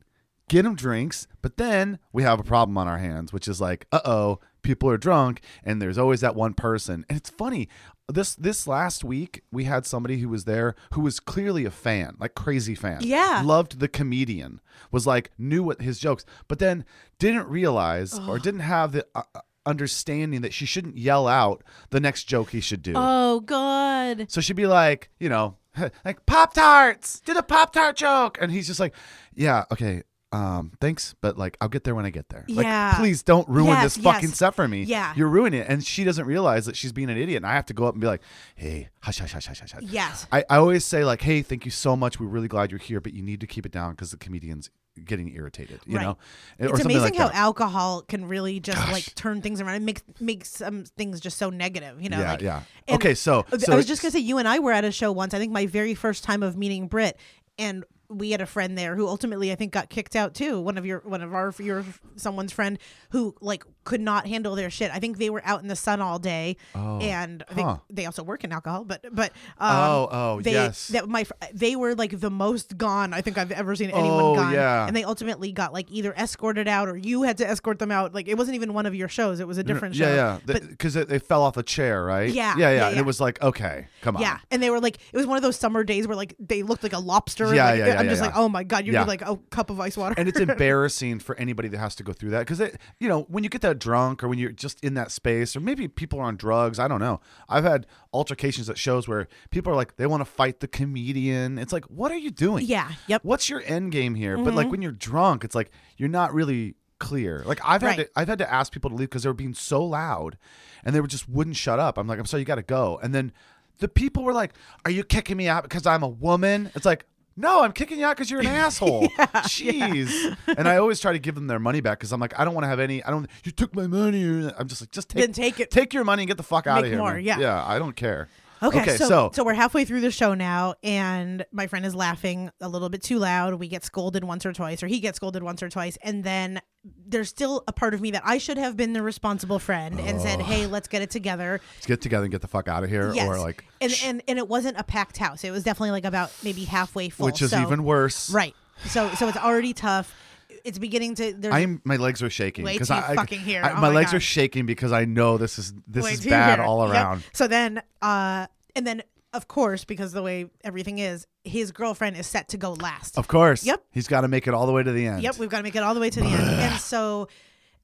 get 0.50 0.64
them 0.64 0.76
drinks, 0.76 1.28
but 1.42 1.58
then 1.58 1.98
we 2.14 2.22
have 2.24 2.40
a 2.40 2.44
problem 2.44 2.78
on 2.78 2.88
our 2.88 3.00
hands, 3.00 3.34
which 3.34 3.48
is 3.48 3.60
like, 3.60 3.88
uh 3.92 4.02
oh, 4.06 4.40
people 4.62 4.90
are 4.90 4.98
drunk, 4.98 5.42
and 5.64 5.82
there's 5.82 5.98
always 5.98 6.22
that 6.22 6.36
one 6.36 6.54
person. 6.54 7.06
And 7.10 7.18
it's 7.18 7.30
funny. 7.32 7.68
This 8.12 8.36
this 8.36 8.67
last 8.67 9.04
week 9.04 9.43
we 9.52 9.63
had 9.65 9.86
somebody 9.86 10.17
who 10.19 10.30
was 10.30 10.45
there 10.45 10.76
who 10.93 11.02
was 11.02 11.19
clearly 11.19 11.65
a 11.65 11.71
fan, 11.71 12.15
like 12.19 12.36
crazy 12.36 12.76
fan. 12.76 13.00
Yeah. 13.02 13.41
Loved 13.45 13.80
the 13.80 13.88
comedian. 13.88 14.60
Was 14.91 15.08
like 15.08 15.32
knew 15.38 15.63
what 15.63 15.82
his 15.82 16.00
jokes, 16.00 16.26
but 16.47 16.60
then 16.60 16.86
didn't 17.19 17.47
realize 17.47 18.17
or 18.19 18.39
didn't 18.39 18.62
have 18.62 18.91
the 18.91 19.06
uh, 19.15 19.24
uh, 19.36 19.39
understanding 19.65 20.41
that 20.41 20.54
she 20.54 20.65
shouldn't 20.65 20.97
yell 20.97 21.28
out 21.28 21.63
the 21.91 22.00
next 22.00 22.24
joke 22.24 22.50
he 22.50 22.60
should 22.62 22.82
do. 22.82 22.93
oh 22.95 23.39
god 23.41 24.26
So 24.30 24.41
she'd 24.41 24.56
be 24.56 24.65
like, 24.67 25.10
you 25.19 25.30
know, 25.30 25.58
like 26.06 26.26
Pop 26.26 26.54
Tarts, 26.54 27.19
did 27.21 27.38
a 27.38 27.43
Pop 27.43 27.71
Tart 27.71 27.95
joke, 27.95 28.38
and 28.41 28.52
he's 28.52 28.67
just 28.67 28.80
like, 28.80 28.93
yeah, 29.36 29.65
okay, 29.71 30.04
um, 30.32 30.72
thanks, 30.80 31.13
but 31.22 31.38
like 31.38 31.58
I'll 31.60 31.67
get 31.70 31.84
there 31.84 31.94
when 31.96 32.06
I 32.06 32.10
get 32.10 32.30
there. 32.30 32.46
Like, 32.48 32.65
Yeah. 32.65 32.94
please 32.98 33.22
don't 33.24 33.48
ruin 33.50 33.67
Yes, 33.74 33.96
this 33.96 34.04
fucking 34.04 34.30
yes. 34.30 34.38
set 34.38 34.56
for 34.56 34.67
me. 34.67 34.84
Yeah. 34.84 35.13
You're 35.15 35.28
ruining 35.28 35.62
it. 35.62 35.67
And 35.70 35.86
she 35.86 36.04
doesn't 36.04 36.26
realize 36.26 36.65
that 36.67 36.76
she's 36.76 36.91
being 36.94 37.10
an 37.10 37.17
idiot. 37.17 37.38
And 37.38 37.46
I 37.46 37.54
have 37.54 37.65
to 37.67 37.74
go 37.74 37.86
up 37.86 37.94
and 37.96 38.02
be 38.02 38.08
like, 38.08 38.22
hey, 38.56 38.89
hush, 39.02 39.20
hush, 39.20 39.34
hush, 39.34 39.48
hush, 39.48 39.60
hush. 39.60 39.72
hush. 39.74 39.84
Yes. 39.84 40.28
I, 40.32 40.44
I 40.50 40.58
always 40.58 40.86
say 40.86 41.04
like, 41.04 41.22
hey, 41.22 41.41
thank 41.41 41.65
you 41.65 41.72
so 41.72 41.96
much. 41.96 42.20
We're 42.20 42.28
really 42.28 42.48
glad 42.48 42.72
you're 42.72 42.80
here, 42.80 43.02
but 43.02 43.13
you 43.13 43.22
need 43.22 43.41
to 43.41 43.48
keep 43.48 43.65
it 43.65 43.72
down 43.72 43.91
because 43.91 44.12
the 44.12 44.17
comedian's 44.17 44.70
getting 45.06 45.34
irritated, 45.34 45.80
you 45.86 45.96
Right. 45.98 46.04
know? 46.04 46.17
It's 46.60 46.72
or 46.80 46.82
amazing 46.82 47.02
like 47.02 47.15
how 47.15 47.28
that. 47.30 47.36
alcohol 47.36 48.02
can 48.02 48.26
really 48.28 48.60
just 48.60 48.78
Gosh. 48.78 48.91
like 48.91 49.15
turn 49.15 49.41
things 49.41 49.62
around. 49.62 49.76
It 49.76 49.82
makes 49.84 50.04
makes 50.20 50.50
some 50.50 50.84
things 50.84 51.20
just 51.22 51.38
so 51.38 51.50
negative, 51.50 52.02
you 52.02 52.10
know. 52.10 52.20
yeah, 52.20 52.32
like, 52.32 52.41
yeah. 52.41 52.62
Okay, 52.89 53.15
so, 53.15 53.46
so 53.58 53.72
I 53.72 53.76
was 53.78 53.86
just 53.86 54.02
gonna 54.02 54.12
say, 54.12 54.20
you 54.20 54.38
and 54.38 54.48
I 54.50 54.60
were 54.60 54.74
at 54.74 54.84
a 54.84 54.91
show 54.91 55.12
once. 55.13 55.34
I 55.34 55.39
think 55.39 55.52
my 55.54 55.65
very 55.65 55.94
first 55.94 56.24
time 56.26 56.44
of 56.44 56.58
meeting 56.58 56.88
Brit 56.88 57.17
and 57.58 57.86
we 58.12 58.32
had 58.32 58.41
a 58.41 58.45
friend 58.45 58.78
there 58.78 58.95
who 58.95 59.08
ultimately 59.08 59.52
I 59.52 59.56
think 59.56 59.71
got 59.71 59.89
kicked 59.89 60.15
out 60.15 60.34
too. 60.34 60.60
One 60.60 60.78
of 60.78 60.86
your 60.86 61.00
one 61.00 61.21
of 61.21 61.34
our 61.34 61.54
your 61.60 61.86
someone's 62.15 62.52
friend 62.52 62.78
who 63.12 63.36
like 63.41 63.63
could 63.84 64.02
not 64.02 64.28
handle 64.28 64.56
their 64.56 64.70
shit. 64.70 64.91
I 64.91 65.00
think 65.00 65.17
they 65.17 65.30
were 65.30 65.41
out 65.46 65.62
in 65.62 65.67
the 65.67 65.76
sun 65.76 66.02
all 66.02 66.20
day, 66.20 66.58
and 66.76 67.44
I 67.50 67.54
think 67.54 67.67
huh. 67.67 67.78
they 67.89 68.06
also 68.06 68.24
work 68.24 68.44
in 68.44 68.52
alcohol. 68.52 68.84
But 68.86 69.06
but 69.12 69.32
um, 69.58 69.76
Oh, 69.76 70.10
oh, 70.12 70.41
they, 70.41 70.52
yes. 70.54 70.88
that 70.89 71.08
my 71.10 71.26
they 71.54 71.76
were 71.76 71.96
like 71.96 72.20
the 72.20 72.30
most 72.30 72.78
gone 72.78 73.13
I 73.13 73.22
think 73.22 73.38
I've 73.38 73.52
ever 73.52 73.76
seen 73.76 73.89
anyone 73.89 74.22
Oh, 74.24 74.36
gone. 74.36 74.54
yeah. 74.54 74.88
and 74.88 74.96
they 74.96 75.04
ultimately 75.04 75.52
got 75.52 75.74
like 75.74 75.91
either 75.91 76.13
escorted 76.13 76.67
out 76.67 76.88
or 76.89 76.98
you 76.98 77.24
had 77.24 77.38
to 77.39 77.48
escort 77.50 77.80
them 77.80 77.91
out. 77.91 78.13
Like 78.13 78.28
it 78.28 78.38
wasn't 78.38 78.56
even 78.56 78.74
one 78.74 78.86
of 78.86 78.94
your 78.96 79.08
shows; 79.08 79.39
it 79.39 79.48
was 79.48 79.58
a 79.58 79.63
different 79.63 79.96
show. 79.96 80.08
yeah, 80.08 80.39
yeah. 80.46 80.60
Because 80.60 80.94
they 80.94 81.20
fell 81.20 81.41
off 81.44 81.58
a 81.58 81.63
chair, 81.63 82.04
right? 82.04 82.30
Yeah, 82.32 82.56
yeah, 82.58 82.70
yeah. 82.70 82.76
yeah, 82.78 82.88
And 82.88 82.96
yeah. 82.96 83.02
it 83.02 83.06
was 83.06 83.20
like, 83.20 83.41
okay, 83.41 83.88
come 84.02 84.15
on. 84.15 84.22
Yeah, 84.22 84.38
and 84.52 84.62
they 84.62 84.70
were 84.70 84.80
like, 84.80 84.98
it 85.12 85.17
was 85.17 85.26
one 85.26 85.38
of 85.38 85.44
those 85.44 85.56
summer 85.58 85.84
days 85.84 86.08
where 86.08 86.15
like 86.17 86.36
they 86.39 86.63
looked 86.63 86.84
like 86.84 86.94
a 86.94 87.00
lobster. 87.00 87.54
Yeah, 87.56 87.65
like, 87.65 87.80
yeah, 87.80 87.86
yeah, 87.88 88.00
I'm 88.00 88.06
yeah, 88.06 88.12
just 88.12 88.22
yeah. 88.22 88.28
like, 88.28 88.38
oh 88.38 88.48
my 88.50 88.63
god, 88.63 88.86
you 88.86 88.94
Yeah. 88.94 89.02
need 89.02 89.08
like 89.08 89.22
a 89.22 89.38
cup 89.50 89.70
of 89.70 89.80
ice 89.80 89.98
water. 89.98 90.15
and 90.17 90.28
it's 90.28 90.39
embarrassing 90.52 91.20
for 91.20 91.36
anybody 91.38 91.67
that 91.70 91.78
has 91.80 91.96
to 91.96 92.04
go 92.04 92.13
through 92.13 92.30
that 92.32 92.39
because 92.39 92.60
it 92.60 92.78
you 93.00 93.08
know 93.10 93.22
when 93.30 93.44
you 93.44 93.50
get 93.50 93.62
that 93.62 93.71
drunk 93.80 94.24
or 94.24 94.28
when 94.28 94.38
you're 94.40 94.52
just 94.52 94.84
in 94.84 94.94
that 94.96 95.12
space 95.12 95.56
or 95.56 95.60
maybe 95.60 95.88
people 95.88 96.20
are 96.20 96.24
on 96.24 96.36
drugs 96.36 96.80
i 96.80 96.88
don't 96.88 97.00
know. 97.00 97.20
I've 97.50 97.64
had 97.64 97.88
altercations 98.14 98.70
at 98.70 98.78
shows 98.78 99.08
where 99.08 99.28
people 99.50 99.72
are 99.72 99.76
like 99.76 99.98
they 99.98 100.08
want 100.08 100.22
to 100.22 100.26
fight 100.26 100.60
the 100.60 100.68
comedian. 100.68 101.58
It's 101.58 101.74
like 101.74 101.86
what 101.86 102.12
are 102.12 102.18
you 102.18 102.32
doing? 102.32 102.66
Yeah, 102.66 102.92
yep. 103.08 103.22
Mm-hmm. 103.22 103.28
what's 103.28 103.50
your 103.50 103.62
end 103.66 103.92
game 103.92 104.16
here? 104.16 104.38
But 104.38 104.54
like 104.54 104.70
when 104.70 104.82
you're 104.82 104.92
drunk 104.92 105.44
it's 105.44 105.56
like 105.56 105.72
you're 105.98 106.10
not 106.10 106.34
really 106.34 106.76
clear. 107.00 107.44
Like 107.46 107.60
i've 107.64 107.82
had 107.82 107.98
to 107.98 108.10
i've 108.16 108.28
had 108.28 108.40
to 108.40 108.52
ask 108.52 108.72
people 108.72 108.90
to 108.90 108.96
leave 108.96 109.10
because 109.10 109.24
they 109.24 109.30
were 109.30 109.34
being 109.34 109.54
so 109.54 109.84
loud 109.84 110.38
and 110.84 110.96
they 110.96 111.02
were 111.02 111.08
just 111.08 111.28
wouldn't 111.30 111.56
shut 111.56 111.80
up. 111.80 111.98
I'm 111.98 112.08
like 112.08 112.20
i'm 112.20 112.26
sorry 112.26 112.42
you 112.42 112.46
gotta 112.46 112.62
go. 112.62 113.00
And 113.02 113.14
then 113.14 113.32
the 113.80 113.88
people 113.88 114.24
were 114.24 114.34
like 114.34 114.54
are 114.86 114.92
you 114.92 115.04
kicking 115.04 115.38
me 115.38 115.48
out 115.48 115.64
because 115.64 115.86
i'm 115.86 116.04
a 116.04 116.08
woman? 116.08 116.72
It's 116.76 116.86
like 116.86 117.06
no, 117.38 117.63
I'm 117.63 117.72
kicking 117.72 118.00
you 118.00 118.06
out 118.06 118.15
because 118.15 118.30
you're 118.30 118.41
an 118.41 118.46
asshole. 118.65 119.08
Jeez. 119.48 120.36
And 120.58 120.67
I 120.67 120.78
always 120.78 121.00
try 121.00 121.13
to 121.13 121.20
give 121.20 121.36
them 121.36 121.48
their 121.48 121.60
money 121.60 121.82
back 121.82 122.00
because 122.00 122.12
I'm 122.12 122.20
like, 122.20 122.38
I 122.39 122.46
don't 122.46 122.54
want 122.54 122.63
to 122.65 122.70
have 122.70 122.80
any. 122.80 123.04
I 123.04 123.10
don't. 123.12 123.28
You 123.44 123.52
took 123.52 123.76
my 123.76 123.88
money. 123.88 124.52
I'm 124.58 124.67
just 124.67 124.82
like, 124.82 124.91
just 124.91 125.10
take, 125.10 125.22
Then 125.22 125.34
take 125.34 125.60
it. 125.60 125.72
take 125.72 125.94
your 125.94 126.04
money 126.04 126.24
and 126.24 126.28
get 126.28 126.38
the 126.38 126.44
fuck 126.44 126.67
out 126.67 126.80
of 126.80 126.84
Make 126.84 126.91
here. 126.91 127.00
more, 127.00 127.13
man. 127.13 127.24
yeah. 127.24 127.39
yeah. 127.39 127.65
I 127.65 127.80
don't 127.80 127.96
care. 127.96 128.28
Okay, 128.63 128.97
so, 128.97 129.08
so, 129.08 129.32
so 129.34 129.43
we're 129.43 129.54
halfway 129.56 129.86
through 129.86 130.02
the 130.02 130.12
show 130.12 130.34
now, 130.36 130.76
and 130.84 131.45
my 131.52 131.65
friend 131.67 131.86
is 131.86 131.95
laughing 131.95 132.52
a 132.62 132.69
little 132.69 132.89
bit 132.89 133.02
too 133.02 133.17
loud. 133.17 133.56
We 133.56 133.67
get 133.67 133.84
scolded 133.84 134.24
once 134.24 134.45
or 134.45 134.54
twice, 134.54 134.84
or 134.84 134.88
he 134.88 135.00
gets 135.00 135.15
scolded 135.15 135.41
once 135.41 135.63
or 135.63 135.69
twice, 135.69 135.97
and 136.04 136.24
then 136.24 136.62
there's 137.06 137.30
still 137.30 137.63
a 137.67 137.71
part 137.74 137.93
of 137.93 138.02
me 138.02 138.12
that 138.12 138.21
I 138.26 138.38
should 138.38 138.58
have 138.58 138.78
been 138.78 138.93
the 138.93 139.02
responsible 139.02 139.58
friend 139.60 140.00
and 140.00 140.21
said, 140.21 140.41
"Hey, 140.41 140.67
let's 140.67 140.88
get 140.88 141.02
it 141.02 141.10
together." 141.10 141.60
let's 141.76 141.88
get 141.88 142.02
together 142.02 142.26
and 142.26 142.32
get 142.32 142.41
the 142.41 142.47
fuck 142.47 142.67
out 142.67 142.84
of 142.84 142.89
here, 142.89 143.12
Yes, 143.13 143.28
or 143.28 143.39
like, 143.39 143.65
and 143.80 143.93
and 144.04 144.21
and 144.28 144.38
it 144.38 144.47
wasn't 144.47 144.78
a 144.78 144.84
packed 144.84 145.17
house. 145.17 145.43
It 145.43 145.52
was 145.52 145.63
definitely 145.63 145.91
like 145.91 146.06
about 146.06 146.32
maybe 146.43 146.63
halfway 146.65 147.10
full, 147.10 147.26
which 147.26 147.41
is 147.41 147.50
so- 147.52 147.62
even 147.62 147.84
worse. 147.84 148.30
Right. 148.30 148.56
So 148.86 149.10
so 149.15 149.28
it's 149.28 149.38
already 149.38 149.74
tough. 149.74 150.15
It's 150.63 150.78
beginning 150.78 151.15
to. 151.15 151.34
There's 151.34 151.54
I'm 151.54 151.82
my 151.84 151.95
legs 151.97 152.21
are 152.24 152.30
shaking 152.30 152.65
because 152.65 152.89
I, 152.91 153.12
I- 153.12 153.15
fucking. 153.15 153.39
I- 153.56 153.71
Oh 153.71 153.82
my, 153.82 153.89
legs 153.89 154.12
God. 154.12 154.17
are 154.17 154.21
shaking 154.21 154.65
because 154.65 154.91
I 154.91 155.06
know 155.06 155.38
this 155.38 155.58
is 155.60 155.74
this 155.88 156.04
Wait 156.04 156.13
is 156.13 156.26
bad 156.26 156.56
hear 156.60 156.63
it. 156.63 156.67
all 156.67 156.86
Yep. 156.88 156.93
around. 156.95 157.24
So 157.34 157.47
then, 157.47 157.82
uh, 158.02 158.47
and 158.76 158.86
then 158.88 159.04
of 159.34 159.47
course, 159.47 159.86
because 159.86 160.12
the 160.12 160.21
way 160.21 160.47
everything 160.63 161.00
is, 161.00 161.26
his 161.45 161.71
girlfriend 161.71 162.17
is 162.17 162.28
set 162.28 162.50
to 162.50 162.58
go 162.58 162.74
last. 162.74 163.17
Of 163.17 163.28
course. 163.30 163.63
Yep. 163.65 163.82
He's 163.91 164.08
got 164.08 164.21
to 164.21 164.28
make 164.28 164.45
it 164.47 164.54
all 164.54 164.65
the 164.65 164.74
way 164.74 164.84
to 164.84 164.91
the 164.91 165.06
end. 165.08 165.24
Yep, 165.24 165.38
we've 165.39 165.50
got 165.50 165.58
to 165.58 165.63
make 165.63 165.76
it 165.76 165.84
all 165.84 165.93
the 165.93 166.02
way 166.02 166.10
to 166.10 166.19
the 166.19 166.26
end. 166.26 166.41
And 166.50 166.80
so, 166.82 167.30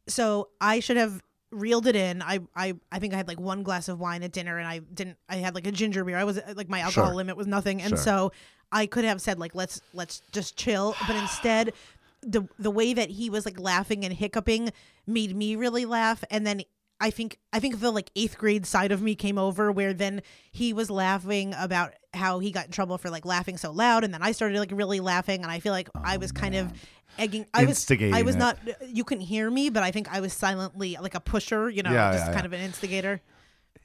so 0.07 0.49
I 0.59 0.79
should 0.81 0.97
have 0.97 1.21
reeled 1.51 1.87
it 1.87 1.95
in. 1.95 2.21
I, 2.21 2.39
I, 2.55 2.73
I 2.91 2.99
think 2.99 3.13
I 3.13 3.17
had 3.17 3.27
like 3.29 3.39
one 3.39 3.63
glass 3.63 3.87
of 3.87 3.99
wine 3.99 4.23
at 4.23 4.33
dinner, 4.33 4.57
and 4.57 4.67
I 4.67 4.79
didn't. 4.79 5.17
I 5.29 5.37
had 5.37 5.55
like 5.55 5.65
a 5.67 5.71
ginger 5.71 6.03
beer. 6.03 6.17
I 6.17 6.25
was 6.25 6.39
like 6.55 6.67
my 6.69 6.81
alcohol 6.81 7.07
Sure. 7.11 7.15
limit 7.15 7.37
was 7.37 7.47
nothing, 7.47 7.81
and 7.81 7.89
Sure. 7.91 7.97
so 7.97 8.31
I 8.71 8.85
could 8.85 9.05
have 9.05 9.21
said 9.21 9.39
like 9.39 9.55
let's 9.55 9.79
let's 9.93 10.21
just 10.31 10.57
chill, 10.57 10.95
but 11.07 11.15
instead. 11.15 11.73
The, 12.21 12.47
the 12.57 12.71
way 12.71 12.93
that 12.93 13.09
he 13.09 13.29
was 13.29 13.45
like 13.45 13.59
laughing 13.59 14.03
and 14.03 14.13
hiccuping 14.13 14.71
made 15.05 15.35
me 15.35 15.55
really 15.55 15.85
laugh. 15.85 16.23
And 16.29 16.45
then 16.45 16.61
I 16.99 17.11
think 17.11 17.37
I 17.53 17.59
think 17.59 17.79
the 17.79 17.91
like 17.91 18.09
eighth 18.15 18.37
grade 18.37 18.65
side 18.65 18.91
of 18.91 19.01
me 19.01 19.13
came 19.15 19.37
over 19.37 19.71
where 19.71 19.93
then 19.93 20.23
he 20.51 20.73
was 20.73 20.89
laughing 20.89 21.53
about 21.57 21.93
how 22.13 22.39
he 22.39 22.51
got 22.51 22.65
in 22.65 22.71
trouble 22.71 22.97
for 22.97 23.11
like 23.11 23.23
laughing 23.23 23.57
so 23.57 23.71
loud. 23.71 24.03
And 24.03 24.13
then 24.13 24.23
I 24.23 24.31
started 24.31 24.57
like 24.57 24.71
really 24.73 24.99
laughing. 24.99 25.43
And 25.43 25.51
I 25.51 25.59
feel 25.59 25.73
like 25.73 25.89
I 25.95 26.15
oh, 26.15 26.19
was 26.19 26.31
kind 26.31 26.55
of 26.55 26.73
egging 27.17 27.45
I 27.53 27.65
was 27.65 27.89
I 27.91 28.21
was 28.21 28.35
it. 28.35 28.39
not 28.39 28.57
you 28.81 29.03
couldn't 29.03 29.23
hear 29.23 29.49
me 29.49 29.69
but 29.69 29.83
I 29.83 29.91
think 29.91 30.11
I 30.13 30.19
was 30.19 30.33
silently 30.33 30.97
like 31.01 31.15
a 31.15 31.19
pusher 31.19 31.69
you 31.69 31.83
know 31.83 31.91
Yeah, 31.91 32.11
just 32.11 32.25
yeah, 32.25 32.33
kind 32.33 32.43
yeah. 32.43 32.45
of 32.45 32.53
an 32.53 32.61
instigator 32.61 33.21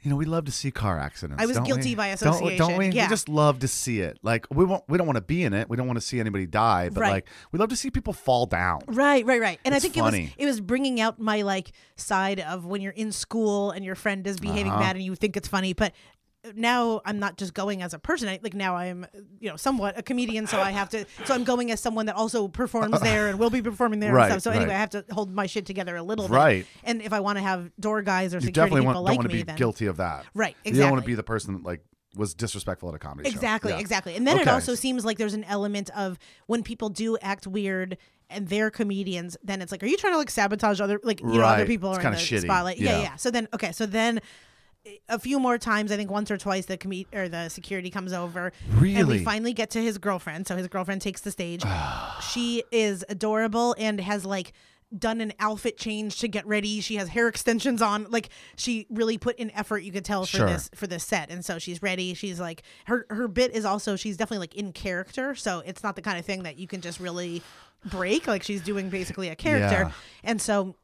You 0.02 0.10
know, 0.10 0.16
we 0.16 0.24
love 0.24 0.44
to 0.46 0.52
see 0.52 0.70
car 0.72 0.98
accidents. 0.98 1.40
I 1.40 1.46
was 1.46 1.56
don't 1.56 1.64
guilty 1.64 1.90
we? 1.90 1.94
by 1.94 2.08
Don't- 2.14 2.20
Don't, 2.20 2.34
association, 2.52 2.78
we? 2.78 2.88
yeah. 2.88 3.04
We 3.04 3.08
just 3.08 3.28
love 3.28 3.60
to 3.60 3.68
see 3.68 4.00
it. 4.00 4.18
Like 4.22 4.46
we 4.50 4.64
won't. 4.64 4.82
We 4.88 4.98
don't 4.98 5.06
want 5.06 5.16
to 5.16 5.22
be 5.22 5.44
in 5.44 5.52
it. 5.54 5.68
We 5.68 5.76
don't 5.76 5.86
want 5.86 5.96
to 5.98 6.04
see 6.04 6.18
anybody 6.18 6.46
die. 6.46 6.88
But 6.88 7.00
Right. 7.02 7.10
like 7.12 7.28
we 7.52 7.58
love 7.58 7.68
to 7.68 7.76
see 7.76 7.90
people 7.90 8.12
fall 8.12 8.46
down. 8.46 8.80
Right, 8.88 9.24
right, 9.24 9.40
right. 9.40 9.60
And 9.64 9.74
It's 9.74 9.84
I 9.84 9.88
think 9.88 10.04
funny. 10.04 10.18
it 10.18 10.22
was 10.24 10.32
it 10.38 10.46
was 10.46 10.60
bringing 10.60 11.00
out 11.00 11.20
my 11.20 11.42
like 11.42 11.72
side 11.96 12.40
of 12.40 12.64
when 12.66 12.80
you're 12.80 12.92
in 12.92 13.12
school 13.12 13.70
and 13.70 13.84
your 13.84 13.94
friend 13.94 14.26
is 14.26 14.40
behaving 14.40 14.72
Uh-huh. 14.72 14.80
bad 14.80 14.96
and 14.96 15.04
you 15.04 15.14
think 15.14 15.36
it's 15.36 15.48
funny, 15.48 15.72
but 15.72 15.92
now 16.54 17.00
I'm 17.04 17.18
not 17.18 17.36
just 17.38 17.54
going 17.54 17.82
as 17.82 17.94
a 17.94 17.98
person. 17.98 18.28
I, 18.28 18.40
like 18.42 18.54
now 18.54 18.74
I'm, 18.76 19.06
you 19.40 19.48
know, 19.48 19.56
somewhat 19.56 19.98
a 19.98 20.02
comedian, 20.02 20.46
so 20.46 20.60
I 20.60 20.70
have 20.70 20.88
to. 20.90 21.04
So 21.24 21.34
I'm 21.34 21.44
going 21.44 21.70
as 21.70 21.80
someone 21.80 22.06
that 22.06 22.16
also 22.16 22.48
performs 22.48 23.00
there 23.02 23.28
and 23.28 23.38
will 23.38 23.50
be 23.50 23.62
performing 23.62 24.00
there 24.00 24.12
Right, 24.12 24.30
and 24.30 24.40
stuff. 24.42 24.52
So 24.52 24.56
anyway, 24.56 24.70
right. 24.72 24.76
I 24.76 24.80
have 24.80 24.90
to 24.90 25.04
hold 25.12 25.32
my 25.32 25.46
shit 25.46 25.66
together 25.66 25.94
a 25.96 26.02
little 26.02 26.28
Right. 26.28 26.58
bit. 26.58 26.66
Right. 26.66 26.66
And 26.84 27.02
if 27.02 27.12
I 27.12 27.20
want 27.20 27.38
to 27.38 27.42
have 27.42 27.70
door 27.78 28.02
guys 28.02 28.34
or 28.34 28.38
You 28.38 28.46
security 28.46 28.52
definitely 28.70 28.80
people 28.80 28.94
want, 28.94 29.04
like 29.04 29.10
don't 29.12 29.16
want 29.18 29.30
to 29.30 29.36
me, 29.36 29.42
be 29.42 29.46
then 29.46 29.56
guilty 29.56 29.86
of 29.86 29.96
that. 29.98 30.26
Right, 30.34 30.56
Exactly. 30.64 30.72
You 30.72 30.80
don't 30.82 30.90
want 30.90 31.04
to 31.04 31.10
exactly. 31.10 31.12
be 31.12 31.16
the 31.16 31.22
person 31.22 31.52
that 31.54 31.62
like 31.64 31.84
was 32.16 32.34
disrespectful 32.34 32.88
at 32.90 32.94
a 32.94 32.98
comedy 32.98 33.30
show. 33.30 33.34
Exactly, 33.34 33.72
Yeah. 33.72 33.78
exactly. 33.78 34.16
And 34.16 34.26
then 34.26 34.38
it 34.38 34.46
also 34.48 34.74
seems 34.74 35.04
like 35.04 35.16
there's 35.18 35.32
an 35.34 35.44
element 35.44 35.88
of 35.96 36.18
when 36.46 36.62
people 36.62 36.88
do 36.90 37.16
act 37.22 37.46
weird 37.46 37.96
and 38.28 38.48
they're 38.48 38.70
comedians, 38.70 39.36
then 39.42 39.62
it's 39.62 39.72
like, 39.72 39.82
are 39.82 39.86
you 39.86 39.96
trying 39.96 40.12
to 40.14 40.18
like 40.18 40.28
sabotage 40.30 40.80
other 40.80 40.98
like 41.04 41.20
you 41.20 41.26
know 41.26 41.40
other 41.42 41.66
people 41.66 41.90
It's 41.94 42.04
are 42.04 42.08
in 42.08 42.12
the 42.14 42.18
shitty. 42.18 42.42
spotlight? 42.42 42.78
Yeah. 42.78 42.96
Yeah. 42.98 43.02
yeah, 43.02 43.16
So 43.16 43.30
then 43.30 43.48
okay, 43.54 43.72
so 43.72 43.86
then 43.86 44.20
a 45.08 45.18
few 45.18 45.38
more 45.38 45.58
times, 45.58 45.92
I 45.92 45.96
think 45.96 46.10
once 46.10 46.30
or 46.30 46.36
twice, 46.36 46.66
the 46.66 46.76
com- 46.76 47.04
or 47.12 47.28
the 47.28 47.48
security 47.48 47.90
comes 47.90 48.12
over, 48.12 48.52
and 48.80 49.06
we 49.08 49.22
finally 49.24 49.52
get 49.52 49.70
to 49.70 49.80
his 49.82 49.98
girlfriend. 49.98 50.46
So 50.46 50.56
his 50.56 50.66
girlfriend 50.68 51.02
takes 51.02 51.20
the 51.20 51.30
stage. 51.30 51.62
Ah. 51.64 52.18
she 52.32 52.64
is 52.72 53.04
adorable 53.08 53.74
and 53.78 54.00
has 54.00 54.24
like 54.24 54.52
done 54.98 55.20
an 55.22 55.32
outfit 55.40 55.78
change 55.78 56.18
to 56.18 56.28
get 56.28 56.46
ready. 56.46 56.80
She 56.80 56.96
has 56.96 57.08
hair 57.08 57.26
extensions 57.28 57.80
on. 57.80 58.06
Like 58.10 58.28
she 58.56 58.86
really 58.90 59.16
put 59.18 59.36
in 59.36 59.50
effort. 59.52 59.78
You 59.84 59.92
could 59.92 60.04
tell 60.04 60.22
for 60.26 60.36
Sure. 60.38 60.46
this 60.46 60.68
for 60.74 60.86
this 60.86 61.04
set, 61.04 61.30
and 61.30 61.44
so 61.44 61.58
she's 61.58 61.80
ready. 61.80 62.12
She's 62.14 62.38
like 62.40 62.62
her 62.86 63.06
her 63.08 63.28
bit 63.28 63.54
is 63.54 63.64
also 63.64 63.96
she's 63.96 64.16
definitely 64.16 64.40
like 64.40 64.54
in 64.56 64.72
character. 64.72 65.34
So 65.34 65.62
it's 65.64 65.82
not 65.82 65.96
the 65.96 66.02
kind 66.02 66.18
of 66.18 66.24
thing 66.26 66.42
that 66.42 66.58
you 66.58 66.66
can 66.66 66.80
just 66.80 66.98
really 67.00 67.42
break. 67.84 68.26
Like 68.26 68.42
she's 68.42 68.60
doing 68.62 68.90
basically 68.90 69.28
a 69.28 69.36
character, 69.36 69.82
Yeah. 69.84 69.92
and 70.24 70.42
so 70.42 70.74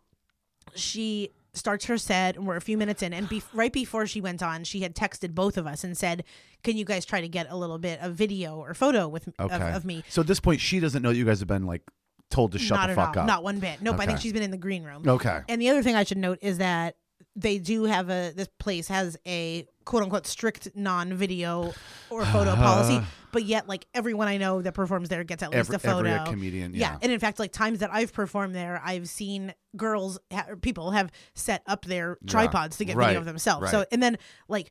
she 0.75 1.31
starts 1.59 1.85
her 1.87 1.99
set 1.99 2.37
and 2.37 2.47
we're 2.47 2.57
a 2.57 2.61
few 2.61 2.79
minutes 2.79 3.03
in 3.03 3.13
and 3.13 3.29
be- 3.29 3.43
right 3.53 3.73
before 3.73 4.07
she 4.07 4.21
went 4.21 4.43
on 4.43 4.65
she 4.65 4.81
had 4.81 4.95
texted 4.95 5.35
both 5.35 5.57
of 5.57 5.67
us 5.67 5.85
and 5.85 5.97
said 5.99 6.25
can 6.63 6.77
you 6.77 6.85
guys 6.85 7.05
try 7.05 7.21
to 7.21 7.29
get 7.29 7.47
a 7.51 7.57
little 7.57 7.79
bit 7.79 8.01
of 8.01 8.15
video 8.15 8.57
or 8.57 8.75
photo 8.75 9.07
with 9.09 9.29
Okay. 9.39 9.55
of, 9.55 9.63
of 9.77 9.85
me? 9.85 10.03
So 10.09 10.21
at 10.23 10.27
this 10.27 10.41
point, 10.41 10.61
she 10.61 10.81
doesn't 10.81 11.03
know 11.03 11.11
you 11.11 11.25
guys 11.25 11.39
have 11.39 11.49
been 11.49 11.67
like 11.67 11.83
told 12.31 12.53
to 12.53 12.59
shut 12.59 12.77
not 12.79 12.89
the 12.89 12.95
fuck 12.95 13.17
all. 13.17 13.21
up. 13.23 13.27
not 13.27 13.43
one 13.43 13.59
bit. 13.59 13.81
Nope 13.81 13.97
i 14.01 14.07
think 14.07 14.21
she's 14.21 14.33
been 14.33 14.43
in 14.43 14.51
the 14.51 14.57
green 14.59 14.83
room. 14.85 15.03
Okay. 15.07 15.41
and 15.49 15.61
the 15.63 15.69
other 15.71 15.83
thing 15.83 15.95
i 15.95 16.05
should 16.05 16.19
note 16.19 16.39
is 16.43 16.59
that 16.59 16.97
they 17.37 17.59
do 17.59 17.85
have 17.85 18.11
a 18.11 18.33
this 18.35 18.49
place 18.59 18.89
has 18.89 19.17
a 19.27 19.67
quote 19.85 20.03
unquote 20.03 20.27
strict 20.27 20.69
non-video 20.75 21.73
or 22.11 22.25
photo 22.27 22.55
policy 22.55 22.97
uh. 22.97 23.05
But 23.33 23.45
yet 23.45 23.69
like 23.69 23.87
everyone 23.95 24.29
i 24.29 24.37
know 24.37 24.63
that 24.63 24.73
performs 24.75 25.09
there 25.09 25.25
gets 25.25 25.43
at 25.43 25.51
least 25.51 25.71
Every, 25.71 25.77
a 25.77 25.79
photo 25.79 26.09
every 26.11 26.27
comedian. 26.33 26.75
yeah. 26.75 26.93
Yeah. 26.93 26.99
and 27.03 27.13
in 27.13 27.19
fact, 27.21 27.39
like 27.39 27.53
times 27.53 27.81
that 27.81 27.91
I've 27.93 28.13
performed 28.13 28.55
there, 28.55 28.81
I've 28.85 29.09
seen 29.09 29.55
girls, 29.77 30.19
ha- 30.33 30.47
people 30.63 30.91
have 30.93 31.11
set 31.35 31.63
up 31.67 31.85
their 31.85 32.19
tripods 32.27 32.77
to 32.79 32.85
get 32.85 32.97
Right, 32.97 33.09
video 33.09 33.21
of 33.21 33.27
themselves. 33.27 33.71
So, 33.71 33.85
and 33.93 34.03
then 34.03 34.19
like 34.49 34.71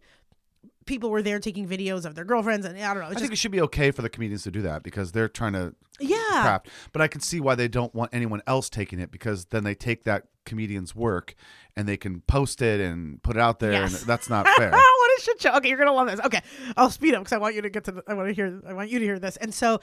people 0.88 1.10
were 1.12 1.22
there 1.22 1.40
taking 1.40 1.68
videos 1.68 2.06
of 2.06 2.16
their 2.16 2.26
girlfriends, 2.26 2.66
and 2.66 2.78
I 2.78 2.94
don't 2.94 3.04
know, 3.04 3.10
I 3.10 3.12
it's 3.12 3.22
think 3.22 3.32
it 3.34 3.38
should 3.38 3.52
be 3.52 3.62
okay 3.62 3.92
for 3.92 4.02
the 4.02 4.10
comedians 4.10 4.44
to 4.44 4.52
do 4.52 4.62
that 4.64 4.82
because 4.82 5.12
they're 5.12 5.30
trying 5.30 5.54
to 5.54 5.76
yeah, 6.00 6.18
craft. 6.30 6.70
But 6.94 7.02
I 7.04 7.08
can 7.08 7.22
see 7.22 7.40
why 7.40 7.54
they 7.56 7.68
don't 7.68 7.94
want 7.94 8.12
anyone 8.14 8.42
else 8.48 8.70
taking 8.70 9.00
it 9.00 9.12
because 9.12 9.46
then 9.46 9.64
they 9.64 9.76
take 9.76 10.04
that 10.06 10.24
comedian's 10.46 10.96
work 10.96 11.36
and 11.76 11.88
they 11.88 11.98
can 11.98 12.22
post 12.22 12.62
it 12.62 12.80
and 12.80 13.22
put 13.22 13.36
it 13.36 13.40
out 13.40 13.60
there, 13.60 13.74
Yes. 13.74 14.00
and 14.00 14.08
that's 14.10 14.30
not 14.30 14.48
fair. 14.58 14.72
what 14.72 15.20
a 15.20 15.22
shit 15.22 15.42
show. 15.42 15.54
Okay, 15.58 15.70
you're 15.70 15.78
gonna 15.78 15.94
love 15.94 16.08
this. 16.08 16.20
Okay, 16.22 16.42
I'll 16.76 16.90
speed 16.90 17.14
up 17.14 17.22
because 17.22 17.34
I 17.34 17.38
want 17.38 17.54
you 17.56 17.62
to 17.62 17.70
get 17.70 17.84
to. 17.86 17.92
The, 17.92 18.04
I 18.08 18.14
want 18.16 18.30
to 18.30 18.34
hear. 18.34 18.62
I 18.68 18.74
want 18.74 18.90
you 18.90 19.00
to 19.00 19.06
hear 19.06 19.20
this. 19.20 19.38
And 19.38 19.54
so, 19.54 19.80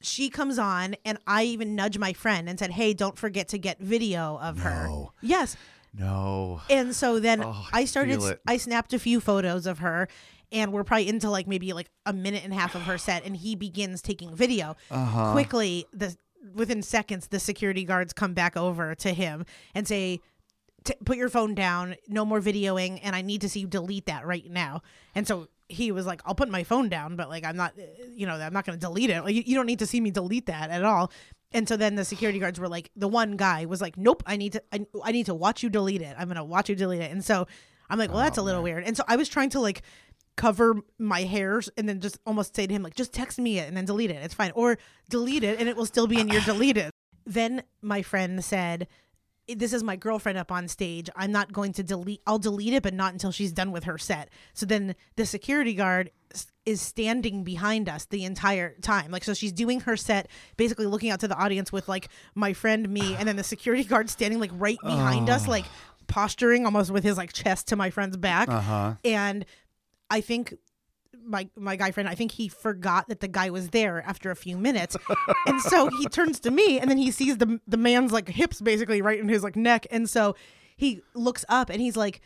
she 0.00 0.28
comes 0.28 0.58
on 0.58 0.94
and 1.04 1.18
I 1.26 1.44
even 1.44 1.74
nudge 1.74 1.98
my 1.98 2.12
friend 2.12 2.48
and 2.48 2.58
said, 2.58 2.70
"Hey, 2.72 2.92
don't 2.94 3.16
forget 3.18 3.48
to 3.48 3.58
get 3.58 3.78
video 3.80 4.38
of 4.38 4.58
her." 4.58 5.06
Yes. 5.22 5.56
No. 5.98 6.60
And 6.70 6.94
so 6.94 7.20
then 7.20 7.42
Oh, 7.42 7.66
I 7.72 7.84
started. 7.84 8.20
I 8.46 8.56
snapped 8.56 8.92
a 8.92 8.98
few 8.98 9.20
photos 9.20 9.66
of 9.66 9.78
her 9.80 10.08
and 10.52 10.72
we're 10.72 10.84
probably 10.84 11.08
into 11.08 11.30
like 11.30 11.46
maybe 11.46 11.72
like 11.72 11.90
a 12.04 12.12
minute 12.12 12.44
and 12.44 12.52
a 12.52 12.56
half 12.56 12.74
of 12.74 12.82
her 12.82 12.98
set 12.98 13.24
and 13.24 13.36
he 13.36 13.54
begins 13.56 14.02
taking 14.02 14.34
video. 14.34 14.76
Uh-huh. 14.90 15.32
Quickly 15.32 15.86
the 15.92 16.16
within 16.54 16.82
seconds 16.82 17.28
the 17.28 17.40
security 17.40 17.84
guards 17.84 18.12
come 18.12 18.32
back 18.34 18.56
over 18.56 18.94
to 18.94 19.12
him 19.12 19.44
and 19.74 19.86
say 19.88 20.20
T- 20.84 20.94
put 21.04 21.16
your 21.16 21.28
phone 21.28 21.52
down, 21.56 21.96
no 22.06 22.24
more 22.24 22.40
videoing, 22.40 23.00
and 23.02 23.16
I 23.16 23.20
need 23.20 23.40
to 23.40 23.48
see 23.48 23.58
you 23.58 23.66
delete 23.66 24.06
that 24.06 24.24
right 24.24 24.48
now. 24.48 24.82
And 25.16 25.26
so 25.26 25.48
he 25.68 25.90
was 25.90 26.06
like, 26.06 26.22
I'll 26.24 26.36
put 26.36 26.48
my 26.48 26.62
phone 26.62 26.88
down, 26.88 27.16
but 27.16 27.28
like, 27.28 27.44
I'm 27.44 27.56
not, 27.56 27.72
uh, 27.76 27.82
you 28.14 28.24
know, 28.24 28.34
I'm 28.34 28.52
not 28.52 28.64
going 28.64 28.78
to 28.78 28.86
delete 28.86 29.10
it. 29.10 29.20
Like, 29.24 29.34
you, 29.34 29.42
you 29.44 29.56
don't 29.56 29.66
need 29.66 29.80
to 29.80 29.86
see 29.86 30.00
me 30.00 30.12
delete 30.12 30.46
that 30.46 30.70
at 30.70 30.84
all. 30.84 31.10
And 31.52 31.68
so 31.68 31.76
then 31.76 31.94
the 31.94 32.04
security 32.04 32.38
guards 32.38 32.58
were 32.58 32.68
like, 32.68 32.90
the 32.96 33.08
one 33.08 33.36
guy 33.36 33.66
was 33.66 33.80
like, 33.80 33.96
nope, 33.96 34.22
I 34.26 34.36
need 34.36 34.52
to, 34.52 34.62
I, 34.72 34.86
I 35.04 35.12
need 35.12 35.26
to 35.26 35.34
watch 35.34 35.62
you 35.62 35.70
delete 35.70 36.02
it. 36.02 36.14
I'm 36.18 36.26
going 36.26 36.36
to 36.36 36.44
watch 36.44 36.68
you 36.68 36.74
delete 36.74 37.02
it. 37.02 37.10
And 37.10 37.24
so 37.24 37.46
I'm 37.88 37.98
like, 37.98 38.10
well, 38.10 38.18
that's 38.18 38.38
oh, 38.38 38.42
a 38.42 38.44
little 38.44 38.62
weird. 38.62 38.84
And 38.84 38.96
so 38.96 39.04
I 39.06 39.16
was 39.16 39.28
trying 39.28 39.50
to 39.50 39.60
like 39.60 39.82
cover 40.36 40.76
my 40.98 41.22
hairs 41.22 41.70
and 41.76 41.88
then 41.88 42.00
just 42.00 42.18
almost 42.26 42.54
say 42.54 42.66
to 42.66 42.72
him, 42.74 42.82
like, 42.82 42.94
just 42.94 43.12
text 43.12 43.38
me 43.38 43.58
it 43.58 43.68
and 43.68 43.76
then 43.76 43.84
delete 43.84 44.10
it. 44.10 44.22
It's 44.22 44.34
fine. 44.34 44.52
Or 44.54 44.76
delete 45.08 45.44
it 45.44 45.58
and 45.58 45.68
it 45.68 45.76
will 45.76 45.86
still 45.86 46.06
be 46.06 46.20
in 46.20 46.28
your 46.28 46.40
deleted. 46.44 46.90
Then 47.24 47.62
my 47.80 48.02
friend 48.02 48.44
said, 48.44 48.88
this 49.48 49.72
is 49.72 49.82
my 49.82 49.96
girlfriend 49.96 50.38
up 50.38 50.50
on 50.50 50.68
stage. 50.68 51.08
I'm 51.14 51.32
not 51.32 51.52
going 51.52 51.72
to 51.74 51.82
delete. 51.82 52.20
I'll 52.26 52.38
delete 52.38 52.72
it, 52.72 52.82
but 52.82 52.94
not 52.94 53.12
until 53.12 53.30
she's 53.30 53.52
done 53.52 53.70
with 53.70 53.84
her 53.84 53.98
set. 53.98 54.30
So 54.54 54.66
then 54.66 54.94
the 55.16 55.26
security 55.26 55.74
guard 55.74 56.10
is 56.64 56.82
standing 56.82 57.44
behind 57.44 57.88
us 57.88 58.06
the 58.06 58.24
entire 58.24 58.74
time. 58.82 59.10
Like, 59.10 59.22
so 59.24 59.34
she's 59.34 59.52
doing 59.52 59.80
her 59.80 59.96
set, 59.96 60.28
basically 60.56 60.86
looking 60.86 61.10
out 61.10 61.20
to 61.20 61.28
the 61.28 61.36
audience 61.36 61.70
with 61.70 61.88
like 61.88 62.08
my 62.34 62.52
friend, 62.52 62.88
me, 62.88 63.14
and 63.14 63.28
then 63.28 63.36
the 63.36 63.44
security 63.44 63.84
guard 63.84 64.10
standing 64.10 64.40
like 64.40 64.50
right 64.54 64.78
behind 64.82 65.30
us, 65.30 65.46
like 65.46 65.64
posturing 66.08 66.64
almost 66.64 66.90
with 66.90 67.04
his 67.04 67.16
like 67.16 67.32
chest 67.32 67.68
to 67.68 67.76
my 67.76 67.90
friend's 67.90 68.16
back. 68.16 68.48
Uh-huh. 68.48 68.94
And 69.04 69.44
I 70.10 70.20
think 70.20 70.54
my 71.24 71.48
my 71.56 71.76
guy 71.76 71.90
friend, 71.90 72.08
I 72.08 72.14
think 72.14 72.32
he 72.32 72.48
forgot 72.48 73.08
that 73.08 73.20
the 73.20 73.28
guy 73.28 73.50
was 73.50 73.70
there 73.70 74.02
after 74.06 74.30
a 74.30 74.36
few 74.36 74.56
minutes, 74.56 74.96
and 75.46 75.60
so 75.60 75.88
he 75.88 76.06
turns 76.10 76.40
to 76.40 76.50
me, 76.50 76.78
and 76.78 76.90
then 76.90 76.98
he 76.98 77.10
sees 77.10 77.38
the 77.38 77.60
the 77.66 77.76
man's 77.76 78.12
like 78.12 78.28
hips 78.28 78.60
basically 78.60 79.02
right 79.02 79.18
in 79.18 79.28
his 79.28 79.42
like 79.42 79.56
neck, 79.56 79.86
and 79.90 80.08
so 80.08 80.36
he 80.76 81.02
looks 81.14 81.44
up 81.48 81.70
and 81.70 81.80
he's 81.80 81.96
like. 81.96 82.20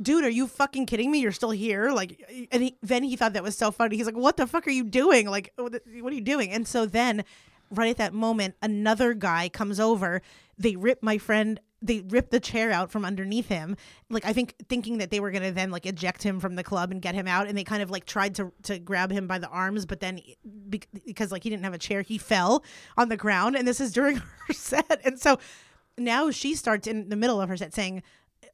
Dude, 0.00 0.24
are 0.24 0.30
you 0.30 0.48
fucking 0.48 0.86
kidding 0.86 1.12
me? 1.12 1.20
You're 1.20 1.30
still 1.30 1.50
here, 1.50 1.92
like, 1.92 2.48
and 2.50 2.62
he, 2.62 2.76
then 2.82 3.04
he 3.04 3.14
thought 3.14 3.34
that 3.34 3.42
was 3.42 3.56
so 3.56 3.70
funny. 3.70 3.96
He's 3.96 4.06
like, 4.06 4.16
"What 4.16 4.36
the 4.36 4.48
fuck 4.48 4.66
are 4.66 4.70
you 4.70 4.84
doing? 4.84 5.28
Like, 5.28 5.52
what 5.56 5.80
what 6.00 6.12
are 6.12 6.16
you 6.16 6.22
doing?" 6.22 6.50
And 6.50 6.66
so 6.66 6.86
then, 6.86 7.24
right 7.70 7.90
at 7.90 7.98
that 7.98 8.12
moment, 8.12 8.56
another 8.62 9.14
guy 9.14 9.48
comes 9.48 9.78
over. 9.78 10.22
They 10.58 10.74
rip 10.76 11.04
my 11.04 11.18
friend. 11.18 11.60
They 11.82 12.00
rip 12.00 12.30
the 12.30 12.38
chair 12.40 12.70
out 12.70 12.90
from 12.90 13.04
underneath 13.04 13.48
him. 13.48 13.76
Like 14.08 14.24
I 14.24 14.32
think 14.32 14.54
thinking 14.68 14.98
that 14.98 15.10
they 15.10 15.18
were 15.20 15.30
gonna 15.30 15.50
then 15.52 15.70
like 15.70 15.84
eject 15.84 16.22
him 16.22 16.38
from 16.40 16.54
the 16.54 16.62
club 16.64 16.90
and 16.92 17.02
get 17.02 17.14
him 17.14 17.26
out. 17.26 17.48
And 17.48 17.58
they 17.58 17.64
kind 17.64 17.82
of 17.82 17.90
like 17.90 18.06
tried 18.06 18.34
to 18.36 18.52
to 18.64 18.78
grab 18.78 19.10
him 19.10 19.26
by 19.26 19.38
the 19.38 19.48
arms, 19.48 19.84
but 19.86 20.00
then 20.00 20.20
be- 20.68 20.82
because 21.04 21.32
like 21.32 21.42
he 21.42 21.50
didn't 21.50 21.64
have 21.64 21.74
a 21.74 21.78
chair, 21.78 22.02
he 22.02 22.18
fell 22.18 22.62
on 22.96 23.08
the 23.08 23.16
ground. 23.16 23.56
And 23.56 23.66
this 23.66 23.80
is 23.80 23.92
during 23.92 24.16
her 24.46 24.52
set. 24.54 25.00
And 25.04 25.18
so 25.20 25.38
now 25.98 26.30
she 26.30 26.54
starts 26.54 26.86
in 26.86 27.08
the 27.08 27.16
middle 27.16 27.40
of 27.40 27.48
her 27.48 27.56
set 27.56 27.74
saying. 27.74 28.02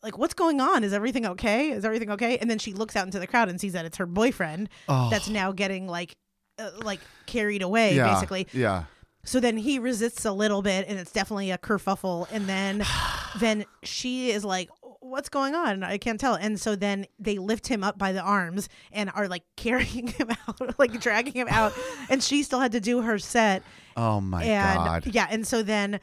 Like 0.01 0.17
what's 0.17 0.35
going 0.35 0.61
on? 0.61 0.85
Is 0.85 0.93
everything 0.93 1.27
okay? 1.27 1.71
Is 1.71 1.85
everything 1.85 2.11
okay? 2.13 2.39
And 2.39 2.49
then 2.49 2.59
she 2.61 2.73
looks 2.73 2.95
out 2.95 3.07
into 3.07 3.19
the 3.19 3.27
crowd 3.27 3.49
and 3.49 3.61
sees 3.61 3.73
that 3.73 3.85
it's 3.85 3.97
her 3.97 4.07
boyfriend 4.07 4.69
that's 4.87 5.29
now 5.29 5.51
getting 5.51 5.89
like, 5.89 6.15
uh, 6.57 6.71
like 6.85 7.01
carried 7.27 7.63
away, 7.63 7.97
Yeah. 7.97 8.13
basically. 8.15 8.47
Yeah. 8.53 8.85
So 9.29 9.41
then 9.41 9.59
he 9.59 9.79
resists 9.79 10.25
a 10.25 10.33
little 10.33 10.63
bit, 10.63 10.89
and 10.89 10.99
it's 10.99 11.13
definitely 11.13 11.51
a 11.51 11.59
kerfuffle. 11.59 12.27
And 12.33 12.47
then, 12.47 12.83
then 13.39 13.67
she 13.83 14.31
is 14.31 14.43
like, 14.43 14.71
"What's 15.01 15.29
going 15.29 15.55
on? 15.55 15.83
I 15.83 15.99
can't 15.99 16.19
tell." 16.19 16.35
And 16.35 16.59
so 16.59 16.75
then 16.75 17.05
they 17.19 17.37
lift 17.37 17.67
him 17.67 17.85
up 17.85 17.99
by 17.99 18.13
the 18.13 18.23
arms 18.23 18.71
and 18.91 19.11
are 19.15 19.29
like 19.29 19.43
carrying 19.57 20.07
him 20.07 20.31
out, 20.31 20.79
like 20.79 20.99
dragging 20.99 21.35
him 21.35 21.49
out. 21.51 21.75
And 22.09 22.23
she 22.23 22.43
still 22.43 22.61
had 22.61 22.73
to 22.73 22.81
do 22.81 23.03
her 23.03 23.19
set. 23.19 23.63
Oh 23.99 24.19
my 24.19 24.45
and 24.45 24.79
god. 24.79 25.07
yeah, 25.07 25.27
and 25.31 25.47
so 25.47 25.63
then 25.63 26.01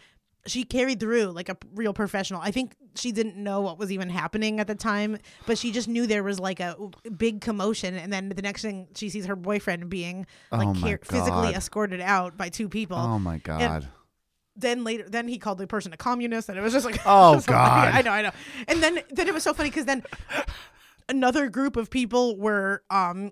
she 0.47 0.63
carried 0.63 0.99
through 0.99 1.25
like 1.31 1.49
a 1.49 1.57
real 1.73 1.91
professional. 1.93 2.39
I 2.41 2.51
think 2.51 2.75
she 2.95 3.11
didn't 3.11 3.35
know 3.35 3.61
what 3.61 3.79
was 3.79 3.91
even 3.91 4.09
happening 4.09 4.59
at 4.59 4.67
the 4.67 4.75
time, 4.75 5.17
but 5.47 5.57
she 5.57 5.71
just 5.71 5.87
knew 5.87 6.05
there 6.05 6.21
was 6.23 6.39
like 6.39 6.59
a 6.59 6.75
big 7.17 7.41
commotion. 7.41 7.95
And 7.95 8.13
then 8.13 8.29
the 8.29 8.41
next 8.41 8.61
thing 8.61 8.87
she 8.95 9.09
sees 9.09 9.25
her 9.25 9.35
boyfriend 9.35 9.89
being 9.89 10.27
like 10.51 10.67
Oh 10.67 10.79
car- 10.79 10.99
physically 11.03 11.53
escorted 11.55 11.99
out 12.01 12.37
by 12.37 12.49
two 12.49 12.69
people 12.69 12.97
Oh 12.97 13.17
my 13.19 13.39
god. 13.39 13.87
then 14.55 14.83
later 14.83 15.09
then 15.09 15.27
he 15.27 15.37
called 15.37 15.57
the 15.57 15.67
person 15.67 15.91
a 15.93 15.97
communist 15.97 16.47
and 16.49 16.57
it 16.57 16.61
was 16.61 16.73
just 16.73 16.85
like 16.85 16.99
Oh. 17.05 17.41
God. 17.47 17.89
i 17.93 18.01
know 18.01 18.11
i 18.11 18.21
know 18.21 18.31
and 18.67 18.81
then 18.81 18.99
then 19.11 19.27
it 19.27 19.33
was 19.33 19.43
so 19.43 19.53
funny 19.53 19.69
because 19.69 19.85
then 19.85 20.03
another 21.09 21.49
group 21.49 21.75
of 21.75 21.89
people 21.89 22.37
were 22.37 22.83
um 22.89 23.31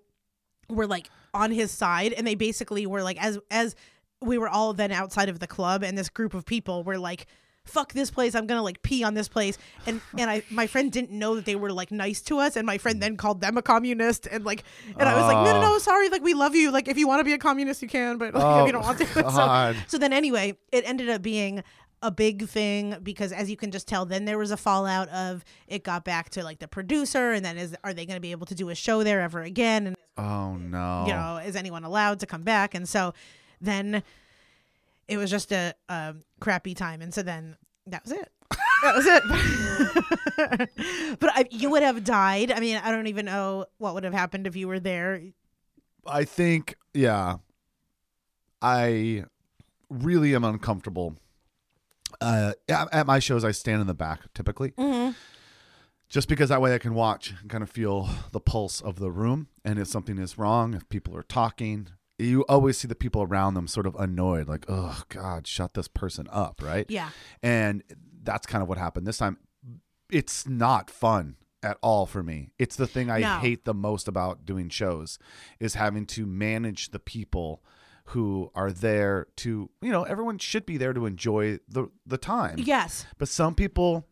were 0.69 0.87
like 0.87 1.09
on 1.33 1.51
his 1.51 1.71
side 1.71 2.13
and 2.13 2.25
they 2.27 2.35
basically 2.35 2.85
were 2.85 3.03
like 3.03 3.21
as 3.23 3.39
as 3.49 3.75
we 4.23 4.37
were 4.37 4.49
all 4.49 4.73
then 4.73 4.91
outside 4.91 5.29
of 5.29 5.39
the 5.39 5.47
club 5.47 5.83
and 5.83 5.97
this 5.97 6.09
group 6.09 6.33
of 6.33 6.45
people 6.45 6.83
were 6.83 6.97
like 6.97 7.27
fuck 7.65 7.93
this 7.93 8.11
place. 8.11 8.35
I'm 8.35 8.45
gonna 8.45 8.61
like 8.61 8.81
pee 8.81 9.03
on 9.03 9.13
this 9.13 9.27
place. 9.27 9.57
And 9.85 10.01
and 10.17 10.29
i 10.29 10.43
my 10.49 10.67
friend 10.67 10.91
didn't 10.91 11.11
know 11.11 11.35
that 11.35 11.45
they 11.45 11.55
were 11.55 11.71
like 11.71 11.91
nice 11.91 12.21
to 12.23 12.39
us 12.39 12.55
and 12.55 12.65
my 12.65 12.77
friend 12.77 13.01
then 13.01 13.17
called 13.17 13.41
them 13.41 13.57
a 13.57 13.61
communist 13.61 14.27
and 14.27 14.43
like 14.43 14.63
and 14.97 15.07
i 15.07 15.15
was 15.15 15.23
like 15.23 15.45
no 15.45 15.53
no 15.53 15.61
no 15.61 15.75
oh. 15.75 15.79
sorry. 15.79 16.09
Like 16.09 16.23
we 16.23 16.33
love 16.33 16.55
you. 16.55 16.71
Like 16.71 16.87
if 16.87 16.97
you 16.97 17.07
want 17.07 17.19
to 17.19 17.23
be 17.23 17.33
a 17.33 17.37
communist 17.37 17.81
you 17.81 17.87
can 17.87 18.17
but 18.17 18.33
like, 18.33 18.43
if 18.43 18.49
Oh, 18.49 18.65
you 18.65 18.71
don't 18.71 18.83
oh, 18.83 18.87
want 18.87 18.99
to. 18.99 19.05
So, 19.13 19.75
so 19.87 19.97
then 19.97 20.13
anyway 20.13 20.57
it 20.71 20.87
ended 20.87 21.09
up 21.09 21.21
being 21.21 21.63
a 22.01 22.11
big 22.11 22.49
thing 22.49 22.97
because 23.01 23.31
as 23.31 23.49
you 23.49 23.55
can 23.55 23.71
just 23.71 23.87
tell 23.87 24.05
then 24.05 24.25
there 24.25 24.37
was 24.37 24.51
a 24.51 24.57
fallout 24.57 25.07
of 25.09 25.45
it 25.67 25.83
got 25.85 26.03
back 26.03 26.29
to 26.31 26.43
like 26.43 26.59
the 26.59 26.67
producer 26.67 27.31
and 27.31 27.45
then 27.45 27.57
is 27.57 27.75
are 27.83 27.93
they 27.93 28.05
going 28.05 28.17
to 28.17 28.21
be 28.21 28.31
able 28.31 28.45
to 28.45 28.55
do 28.55 28.69
a 28.69 28.75
show 28.75 29.03
there 29.03 29.21
ever 29.21 29.41
again? 29.41 29.87
And 29.87 29.95
Oh 30.15 30.55
no. 30.57 31.05
you 31.07 31.13
know 31.13 31.37
is 31.37 31.55
anyone 31.55 31.85
allowed 31.85 32.19
to 32.19 32.25
come 32.25 32.43
back? 32.43 32.75
And 32.75 32.87
so 32.87 33.13
then 33.63 34.03
it 35.07 35.17
was 35.17 35.29
just 35.31 35.51
a, 35.51 35.73
a 35.89 36.15
crappy 36.39 36.73
time. 36.75 37.01
And 37.01 37.13
so 37.13 37.23
then 37.23 37.55
that 37.87 38.03
was 38.03 38.11
it. 38.11 38.29
That 38.83 38.95
was 38.95 39.05
it. 39.07 39.23
But 41.19 41.29
I, 41.33 41.45
you 41.49 41.69
would 41.69 41.83
have 41.83 42.03
died. 42.03 42.51
I 42.51 42.59
mean 42.59 42.81
i 42.83 42.91
don't 42.91 43.07
even 43.07 43.25
know 43.25 43.65
what 43.77 43.93
would 43.93 44.03
have 44.03 44.13
happened 44.13 44.45
if 44.45 44.55
you 44.57 44.67
were 44.67 44.79
there. 44.79 45.21
I 46.05 46.25
think, 46.25 46.75
yeah, 46.93 47.37
I 48.61 49.23
really 49.89 50.35
am 50.35 50.43
uncomfortable. 50.43 51.15
Uh, 52.19 52.53
at, 52.67 52.87
at 52.93 53.07
my 53.07 53.19
shows, 53.19 53.43
I 53.45 53.51
stand 53.51 53.79
in 53.81 53.87
the 53.87 53.93
back 53.93 54.19
typically, 54.33 54.71
Mm-hmm. 54.71 55.11
just 56.09 56.27
because 56.27 56.49
that 56.49 56.61
way 56.61 56.73
I 56.75 56.77
can 56.77 56.93
watch 56.93 57.33
and 57.41 57.49
kind 57.49 57.63
of 57.63 57.69
feel 57.69 58.09
the 58.31 58.39
pulse 58.41 58.81
of 58.81 58.99
the 58.99 59.11
room. 59.11 59.47
And 59.63 59.79
if 59.79 59.87
something 59.87 60.17
is 60.17 60.37
wrong, 60.37 60.73
if 60.73 60.87
people 60.89 61.15
are 61.15 61.23
talking, 61.23 61.87
you 62.19 62.41
always 62.47 62.77
see 62.77 62.87
the 62.87 62.95
people 62.95 63.23
around 63.23 63.53
them 63.55 63.67
sort 63.67 63.85
of 63.87 63.95
annoyed, 63.95 64.47
like, 64.47 64.65
"Oh 64.67 65.03
God, 65.09 65.47
shut 65.47 65.73
this 65.73 65.87
person 65.87 66.27
up!" 66.31 66.61
Right? 66.61 66.85
yeah 66.89 67.09
And 67.41 67.83
that's 68.23 68.45
kind 68.45 68.61
of 68.61 68.69
what 68.69 68.77
happened 68.77 69.05
this 69.07 69.17
time. 69.17 69.37
It's 70.11 70.47
not 70.47 70.89
fun 70.89 71.37
at 71.63 71.77
all 71.81 72.05
for 72.05 72.21
me. 72.21 72.51
It's 72.59 72.75
the 72.75 72.87
thing 72.87 73.09
I 73.09 73.19
No. 73.19 73.39
hate 73.39 73.65
the 73.65 73.73
most 73.73 74.07
about 74.07 74.45
doing 74.45 74.69
shows 74.69 75.17
is 75.59 75.73
having 75.75 76.05
to 76.07 76.25
manage 76.25 76.89
the 76.91 76.99
people 76.99 77.63
who 78.07 78.51
are 78.53 78.71
there 78.71 79.27
to, 79.37 79.69
you 79.81 79.91
know, 79.91 80.03
everyone 80.03 80.37
should 80.37 80.65
be 80.65 80.77
there 80.77 80.93
to 80.93 81.05
enjoy 81.05 81.59
the 81.67 81.87
the 82.05 82.17
time. 82.17 82.55
yes 82.59 83.05
But 83.17 83.29
some 83.29 83.55
people 83.55 84.05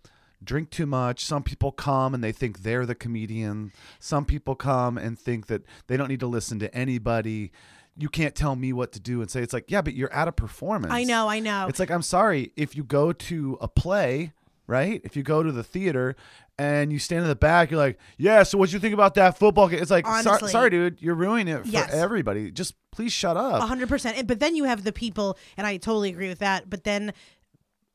drink 0.44 0.72
too 0.72 0.86
much. 0.88 1.24
Some 1.26 1.44
people 1.44 1.72
come 1.72 2.14
and 2.16 2.24
they 2.24 2.32
think 2.32 2.64
they're 2.64 2.86
the 2.86 2.96
comedian. 2.96 3.72
Some 4.00 4.26
people 4.26 4.56
come 4.56 4.98
and 4.98 5.20
think 5.20 5.48
that 5.48 5.62
they 5.88 5.98
don't 5.98 6.08
need 6.08 6.22
to 6.22 6.28
listen 6.28 6.58
to 6.60 6.74
anybody. 6.76 7.52
You 7.98 8.10
can't 8.10 8.34
tell 8.36 8.56
me 8.56 8.74
what 8.74 8.92
to 8.94 9.00
do 9.00 9.22
and 9.22 9.30
say 9.30 9.42
it's 9.42 9.54
like, 9.54 9.70
yeah, 9.70 9.82
but 9.82 9.94
you're 9.94 10.12
at 10.14 10.28
a 10.28 10.32
performance. 10.32 10.94
i 10.94 11.04
know 11.04 11.28
i 11.28 11.40
know 11.40 11.68
It's 11.68 11.80
like 11.80 11.92
I'm 11.92 12.02
sorry 12.02 12.52
if 12.56 12.76
you 12.76 12.84
go 12.84 13.12
to 13.14 13.58
a 13.62 13.68
play, 13.68 14.34
right? 14.68 15.02
If 15.04 15.16
you 15.16 15.24
go 15.24 15.44
to 15.44 15.52
the 15.52 15.64
theater 15.64 16.16
and 16.58 16.92
you 16.94 17.00
stand 17.00 17.24
in 17.24 17.28
the 17.28 17.36
back, 17.36 17.72
you're 17.72 17.80
like, 17.80 17.98
yeah. 18.18 18.44
So 18.44 18.58
what 18.58 18.70
do 18.70 18.74
you 18.76 18.80
think 18.80 18.94
about 18.94 19.16
that 19.16 19.38
football 19.38 19.68
game? 19.68 19.82
It's 19.82 19.90
like, 19.92 20.08
Honestly. 20.08 20.52
sorry, 20.52 20.70
dude, 20.70 21.02
you're 21.02 21.16
ruining 21.16 21.48
it 21.54 21.64
for 21.64 21.68
Yes. 21.68 21.92
everybody. 21.94 22.52
Just 22.52 22.76
please 22.92 23.12
shut 23.12 23.36
up. 23.36 23.62
A 23.64 23.66
hundred 23.66 23.90
percent. 23.90 24.28
But 24.28 24.40
then 24.40 24.56
you 24.56 24.66
have 24.66 24.84
the 24.84 24.94
people, 24.94 25.38
and 25.58 25.66
I 25.68 25.78
totally 25.78 26.10
agree 26.10 26.30
with 26.30 26.40
that. 26.40 26.70
But 26.70 26.84
then 26.84 27.14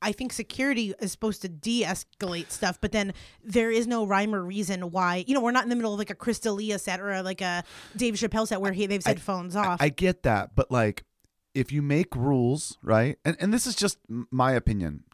I 0.03 0.13
think 0.13 0.33
security 0.33 0.95
is 1.01 1.11
supposed 1.13 1.43
to 1.43 1.49
de-escalate 1.49 2.51
stuff. 2.51 2.79
But 2.81 2.93
then 2.93 3.15
there 3.43 3.71
is 3.71 3.87
no 3.87 4.07
rhyme 4.07 4.35
or 4.35 4.43
reason 4.43 4.91
why. 4.91 5.25
You 5.27 5.35
know, 5.35 5.41
we're 5.41 5.53
not 5.53 5.65
in 5.65 5.71
the 5.71 5.77
middle 5.77 5.93
of 5.93 5.99
like 5.99 6.11
a 6.11 6.15
Chris 6.15 6.39
D'Elia 6.39 6.79
set 6.79 7.01
or 7.01 7.23
like 7.23 7.41
a 7.41 7.65
Dave 7.97 8.15
Chappelle 8.15 8.47
set 8.47 8.61
where 8.61 8.73
he 8.73 8.87
they've 8.87 9.03
said 9.03 9.21
phones 9.21 9.57
off. 9.57 9.81
I 9.81 9.89
get 9.89 10.23
that, 10.25 10.55
but 10.55 10.71
like, 10.71 11.05
if 11.55 11.73
you 11.73 11.81
make 11.81 12.15
rules, 12.15 12.77
right? 12.83 13.19
And 13.25 13.37
and 13.41 13.53
this 13.53 13.67
is 13.67 13.75
just 13.75 13.99
my 14.09 14.53
opinion. 14.53 15.05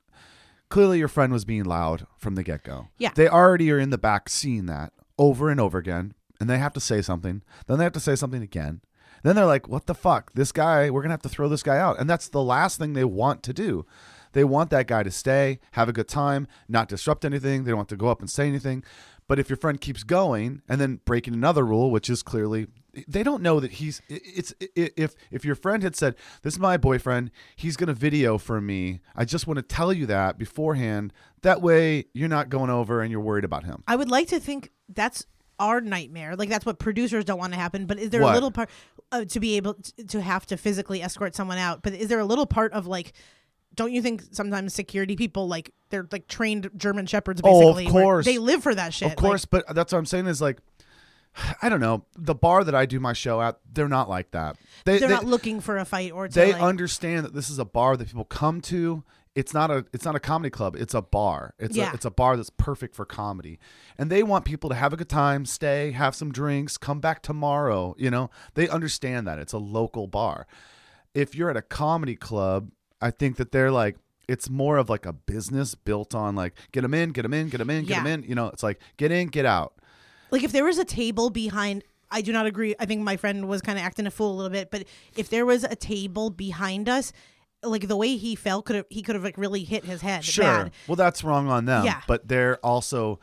Clearly, 0.69 0.99
your 0.99 1.09
friend 1.09 1.33
was 1.33 1.45
being 1.45 1.65
loud 1.65 2.07
from 2.17 2.35
the 2.35 2.43
get 2.43 2.65
go. 2.65 2.89
Yeah. 2.99 3.11
they 3.15 3.29
already 3.29 3.71
are 3.71 3.79
in 3.79 3.91
the 3.91 3.99
back 3.99 4.29
seeing 4.31 4.67
that 4.67 4.93
over 5.19 5.51
and 5.51 5.61
over 5.61 5.79
again, 5.79 6.15
and 6.41 6.49
they 6.49 6.59
have 6.59 6.73
to 6.73 6.81
say 6.81 7.03
something. 7.03 7.43
Then 7.67 7.79
they 7.79 7.85
have 7.85 7.93
to 7.93 8.01
say 8.01 8.17
something 8.17 8.43
again. 8.43 8.81
Then 9.23 9.37
they're 9.37 9.47
like, 9.47 9.69
"What 9.69 9.87
the 9.87 9.95
fuck? 9.95 10.33
This 10.33 10.51
guy, 10.51 10.91
we're 10.91 11.03
gonna 11.03 11.13
have 11.13 11.23
to 11.23 11.29
throw 11.29 11.49
this 11.49 11.63
guy 11.63 11.79
out." 11.79 12.01
And 12.01 12.11
that's 12.11 12.29
the 12.29 12.43
last 12.43 12.79
thing 12.79 12.95
they 12.95 13.05
want 13.05 13.43
to 13.45 13.53
do. 13.53 13.87
They 14.33 14.45
want 14.45 14.71
that 14.71 14.87
guy 14.87 15.03
to 15.03 15.11
stay, 15.11 15.59
have 15.73 15.89
a 15.89 15.93
good 15.93 16.09
time, 16.09 16.47
not 16.69 16.89
disrupt 16.89 17.25
anything. 17.25 17.65
They 17.65 17.71
don't 17.71 17.79
want 17.79 17.89
to 17.91 17.97
go 17.97 18.09
up 18.09 18.21
and 18.21 18.31
say 18.31 18.49
anything. 18.49 18.85
But 19.29 19.39
if 19.39 19.49
your 19.49 19.57
friend 19.57 19.81
keeps 19.81 20.03
going 20.03 20.63
and 20.69 20.81
then 20.81 21.01
breaking 21.05 21.35
another 21.35 21.65
rule, 21.65 21.91
which 21.91 22.11
is 22.11 22.23
clearly 22.23 22.67
they 23.09 23.23
don't 23.23 23.43
know 23.43 23.59
that 23.59 23.73
he's 23.73 24.03
it's 24.09 24.53
if 24.77 25.15
if 25.31 25.47
your 25.47 25.55
friend 25.55 25.83
had 25.83 25.97
said 25.97 26.15
this 26.43 26.53
is 26.53 26.61
my 26.61 26.77
boyfriend 26.77 27.31
he's 27.57 27.75
going 27.75 27.87
to 27.87 27.95
video 27.95 28.37
for 28.37 28.61
me 28.61 29.01
i 29.17 29.25
just 29.25 29.47
want 29.47 29.57
to 29.57 29.63
tell 29.63 29.95
you 29.95 30.05
that 30.05 30.37
beforehand 30.37 31.11
that 31.41 31.63
way 31.63 32.05
you're 32.13 32.29
not 32.29 32.51
going 32.51 32.69
over 32.69 33.01
and 33.01 33.11
you're 33.11 33.19
worried 33.19 33.45
about 33.45 33.65
him 33.65 33.83
I 33.87 33.97
would 33.97 34.11
like 34.11 34.29
to 34.29 34.39
think 34.39 34.71
that's 34.91 35.25
our 35.59 35.81
nightmare. 35.81 36.35
Like 36.35 36.49
that's 36.49 36.67
what 36.67 36.79
producers 36.79 37.25
don't 37.25 37.39
want 37.39 37.53
to 37.53 37.59
happen. 37.59 37.87
But 37.87 37.99
is 37.99 38.11
there 38.11 38.21
What? 38.23 38.33
a 38.33 38.35
little 38.35 38.51
part 38.51 38.69
uh, 39.13 39.25
to 39.27 39.41
be 39.41 39.57
able 39.57 39.75
t- 39.75 40.05
to 40.05 40.21
have 40.21 40.45
to 40.47 40.57
physically 40.57 41.03
escort 41.03 41.37
someone 41.37 41.59
out? 41.59 41.83
But 41.83 41.93
is 41.95 42.09
there 42.09 42.19
a 42.19 42.25
little 42.25 42.47
part 42.47 42.73
of 42.73 42.87
like? 42.87 43.13
Don't 43.75 43.93
you 43.93 44.03
think 44.03 44.23
sometimes 44.33 44.75
security 44.75 45.17
people 45.17 45.49
like 45.49 45.71
they're 45.91 46.07
like 46.11 46.29
trained 46.29 46.71
German 46.77 47.07
shepherds 47.07 47.41
Oh, 47.45 47.77
of 47.77 47.87
course. 47.89 48.25
they 48.27 48.39
live 48.39 48.63
for 48.63 48.75
that 48.75 48.93
shit. 48.95 49.09
Of 49.09 49.17
course, 49.17 49.45
but 49.45 49.65
that's 49.75 49.93
what 49.93 49.99
I'm 49.99 50.07
saying 50.07 50.27
is 50.27 50.41
like, 50.41 50.59
I 51.63 51.69
don't 51.69 51.81
know. 51.81 52.05
The 52.17 52.35
bar 52.35 52.65
that 52.65 52.75
I 52.75 52.87
do 52.87 53.01
my 53.01 53.13
show 53.13 53.41
at, 53.41 53.59
they're 53.73 53.89
not 53.89 54.09
like 54.09 54.31
that. 54.33 54.57
They, 54.85 54.99
they're 54.99 55.09
they, 55.09 55.15
not 55.15 55.25
looking 55.25 55.61
for 55.61 55.79
a 55.79 55.85
fight 55.85 56.13
or 56.13 56.29
to 56.29 56.35
they 56.35 56.53
like, 56.53 56.63
understand 56.63 57.25
that 57.25 57.35
this 57.35 57.51
is 57.51 57.59
a 57.59 57.65
bar 57.65 57.97
that 57.97 58.07
people 58.09 58.25
come 58.25 58.61
to. 58.63 59.05
It's 59.35 59.55
not 59.55 59.71
a 59.71 59.87
it's 59.95 60.05
not 60.05 60.15
a 60.15 60.21
comedy 60.21 60.51
club. 60.51 60.77
It's 60.77 60.93
a 60.93 61.01
bar. 61.01 61.55
It's 61.59 61.75
Yeah. 61.75 61.91
a 61.91 61.95
it's 61.95 62.05
a 62.05 62.11
bar 62.11 62.37
that's 62.37 62.51
perfect 62.51 62.95
for 62.95 63.07
comedy. 63.07 63.59
And 63.97 64.11
they 64.11 64.23
want 64.23 64.45
people 64.45 64.69
to 64.69 64.77
have 64.77 64.93
a 64.93 64.97
good 64.99 65.09
time, 65.09 65.47
stay, 65.47 65.93
have 65.93 66.15
some 66.15 66.33
drinks, 66.33 66.77
come 66.77 67.01
back 67.01 67.23
tomorrow, 67.23 67.95
you 67.99 68.11
know? 68.11 68.29
They 68.55 68.69
understand 68.69 69.27
that. 69.27 69.39
It's 69.39 69.55
a 69.55 69.59
local 69.59 70.07
bar. 70.07 70.47
If 71.15 71.35
you're 71.35 71.49
at 71.49 71.57
a 71.57 71.63
comedy 71.63 72.15
club, 72.15 72.71
I 73.03 73.11
think 73.11 73.37
that 73.37 73.53
they're 73.53 73.71
like 73.71 73.97
it's 74.29 74.49
more 74.49 74.79
of 74.79 74.89
like 74.89 75.05
a 75.05 75.13
business 75.13 75.75
built 75.75 76.15
on 76.15 76.35
like 76.37 76.55
get 76.71 76.83
them 76.83 76.95
in, 76.95 77.11
get 77.11 77.23
them 77.23 77.35
in, 77.35 77.49
get 77.49 77.59
them 77.59 77.69
in, 77.71 77.85
get 77.85 77.97
them 77.97 78.07
Yeah. 78.07 78.15
in. 78.15 78.23
You 78.23 78.35
know, 78.35 78.47
it's 78.49 78.63
like 78.63 78.81
get 78.97 79.11
in, 79.13 79.29
get 79.29 79.45
out. 79.45 79.75
like 80.31 80.43
if 80.45 80.53
there 80.53 80.65
was 80.65 80.79
a 80.79 80.85
table 80.85 81.29
behind 81.29 81.85
I 82.15 82.21
do 82.21 82.31
not 82.33 82.47
agree. 82.47 82.75
I 82.79 82.85
think 82.87 83.01
my 83.03 83.17
friend 83.17 83.49
was 83.49 83.63
kind 83.63 83.79
of 83.79 83.85
acting 83.85 84.07
a 84.07 84.11
fool 84.11 84.33
a 84.33 84.37
little 84.37 84.51
bit, 84.51 84.71
but 84.71 84.85
if 85.17 85.31
there 85.31 85.47
was 85.47 85.65
a 85.65 85.75
table 85.75 86.29
behind 86.29 86.87
us, 86.89 87.11
like 87.63 87.89
the 87.89 87.97
way 87.97 88.17
he 88.17 88.35
fell 88.35 88.61
could 88.63 88.77
have 88.77 88.87
he 88.91 89.01
could 89.03 89.15
have 89.15 89.25
like 89.25 89.39
really 89.39 89.65
hit 89.65 89.85
his 89.87 90.03
head. 90.03 90.23
Sure. 90.25 90.45
bad. 90.45 90.73
Well, 90.87 90.97
that's 90.97 91.25
wrong 91.25 91.49
on 91.49 91.65
them. 91.65 91.85
Yeah. 91.87 92.03
But 92.07 92.29
they're 92.29 92.59
also 92.59 93.19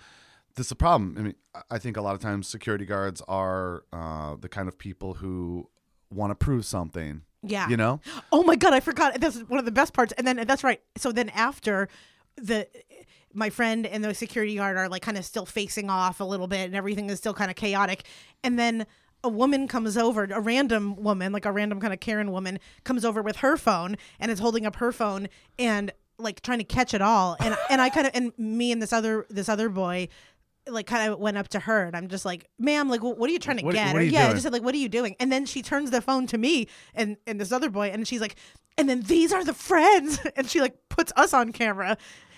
this 0.55 0.65
is 0.67 0.71
a 0.71 0.75
problem. 0.75 1.15
I 1.17 1.21
mean, 1.21 1.35
I 1.69 1.77
think 1.77 1.97
a 1.97 2.01
lot 2.01 2.15
of 2.15 2.19
times 2.19 2.47
security 2.47 2.85
guards 2.85 3.21
are 3.27 3.83
uh, 3.93 4.35
the 4.39 4.49
kind 4.49 4.67
of 4.67 4.77
people 4.77 5.13
who 5.15 5.69
want 6.11 6.31
to 6.31 6.35
prove 6.35 6.65
something. 6.65 7.21
Yeah. 7.41 7.69
You 7.69 7.77
know. 7.77 8.01
Oh 8.31 8.43
my 8.43 8.55
god, 8.55 8.73
I 8.73 8.79
forgot. 8.79 9.19
That's 9.19 9.37
one 9.41 9.59
of 9.59 9.65
the 9.65 9.71
best 9.71 9.93
parts. 9.93 10.13
And 10.17 10.27
then 10.27 10.45
that's 10.47 10.63
right. 10.63 10.81
So 10.97 11.11
then 11.11 11.29
after 11.29 11.87
the 12.35 12.67
my 13.33 13.49
friend 13.49 13.85
and 13.85 14.03
the 14.03 14.13
security 14.13 14.55
guard 14.55 14.77
are 14.77 14.89
like 14.89 15.01
kind 15.01 15.17
of 15.17 15.25
still 15.25 15.45
facing 15.45 15.89
off 15.89 16.19
a 16.19 16.23
little 16.23 16.47
bit 16.47 16.65
and 16.65 16.75
everything 16.75 17.09
is 17.09 17.19
still 17.19 17.33
kind 17.33 17.49
of 17.51 17.55
chaotic. 17.55 18.03
And 18.43 18.57
then 18.57 18.85
a 19.23 19.29
woman 19.29 19.67
comes 19.67 19.97
over, 19.97 20.23
a 20.23 20.39
random 20.39 20.95
woman, 20.95 21.31
like 21.31 21.45
a 21.45 21.51
random 21.51 21.79
kind 21.79 21.93
of 21.93 21.99
Karen 21.99 22.31
woman, 22.31 22.59
comes 22.83 23.03
over 23.03 23.21
with 23.21 23.37
her 23.37 23.57
phone 23.57 23.97
and 24.19 24.31
is 24.31 24.39
holding 24.39 24.65
up 24.65 24.77
her 24.77 24.91
phone 24.91 25.27
and 25.57 25.91
like 26.17 26.41
trying 26.41 26.59
to 26.59 26.63
catch 26.63 26.93
it 26.93 27.01
all. 27.01 27.35
And 27.39 27.55
and 27.69 27.81
I 27.81 27.89
kind 27.89 28.07
of 28.07 28.15
and 28.15 28.31
me 28.37 28.71
and 28.71 28.81
this 28.81 28.93
other 28.93 29.25
this 29.29 29.49
other 29.49 29.69
boy 29.69 30.09
like 30.71 30.87
kind 30.87 31.11
of 31.11 31.19
went 31.19 31.37
up 31.37 31.47
to 31.49 31.59
her 31.59 31.85
and 31.85 31.95
I'm 31.95 32.07
just 32.07 32.25
like, 32.25 32.47
ma'am, 32.59 32.89
like, 32.89 33.01
what 33.03 33.29
are 33.29 33.33
you 33.33 33.39
trying 33.39 33.57
to 33.57 33.65
What- 33.65 33.75
get? 33.75 33.93
what 33.93 34.01
Or, 34.01 34.05
yeah, 34.05 34.27
I 34.27 34.31
just 34.31 34.43
said 34.43 34.53
like, 34.53 34.63
what 34.63 34.73
are 34.75 34.79
you 34.79 34.89
doing? 34.89 35.15
And 35.19 35.31
then 35.31 35.45
she 35.45 35.61
turns 35.61 35.91
the 35.91 36.01
phone 36.01 36.27
to 36.27 36.37
me 36.37 36.67
and 36.93 37.17
and 37.27 37.39
this 37.39 37.51
other 37.51 37.69
boy, 37.69 37.87
and 37.89 38.07
she's 38.07 38.21
like, 38.21 38.35
and 38.77 38.87
then 38.89 39.01
these 39.01 39.33
are 39.33 39.43
the 39.43 39.53
friends, 39.53 40.19
and 40.35 40.49
she 40.49 40.61
like 40.61 40.75
puts 40.89 41.11
us 41.15 41.33
on 41.33 41.51
camera. 41.51 41.97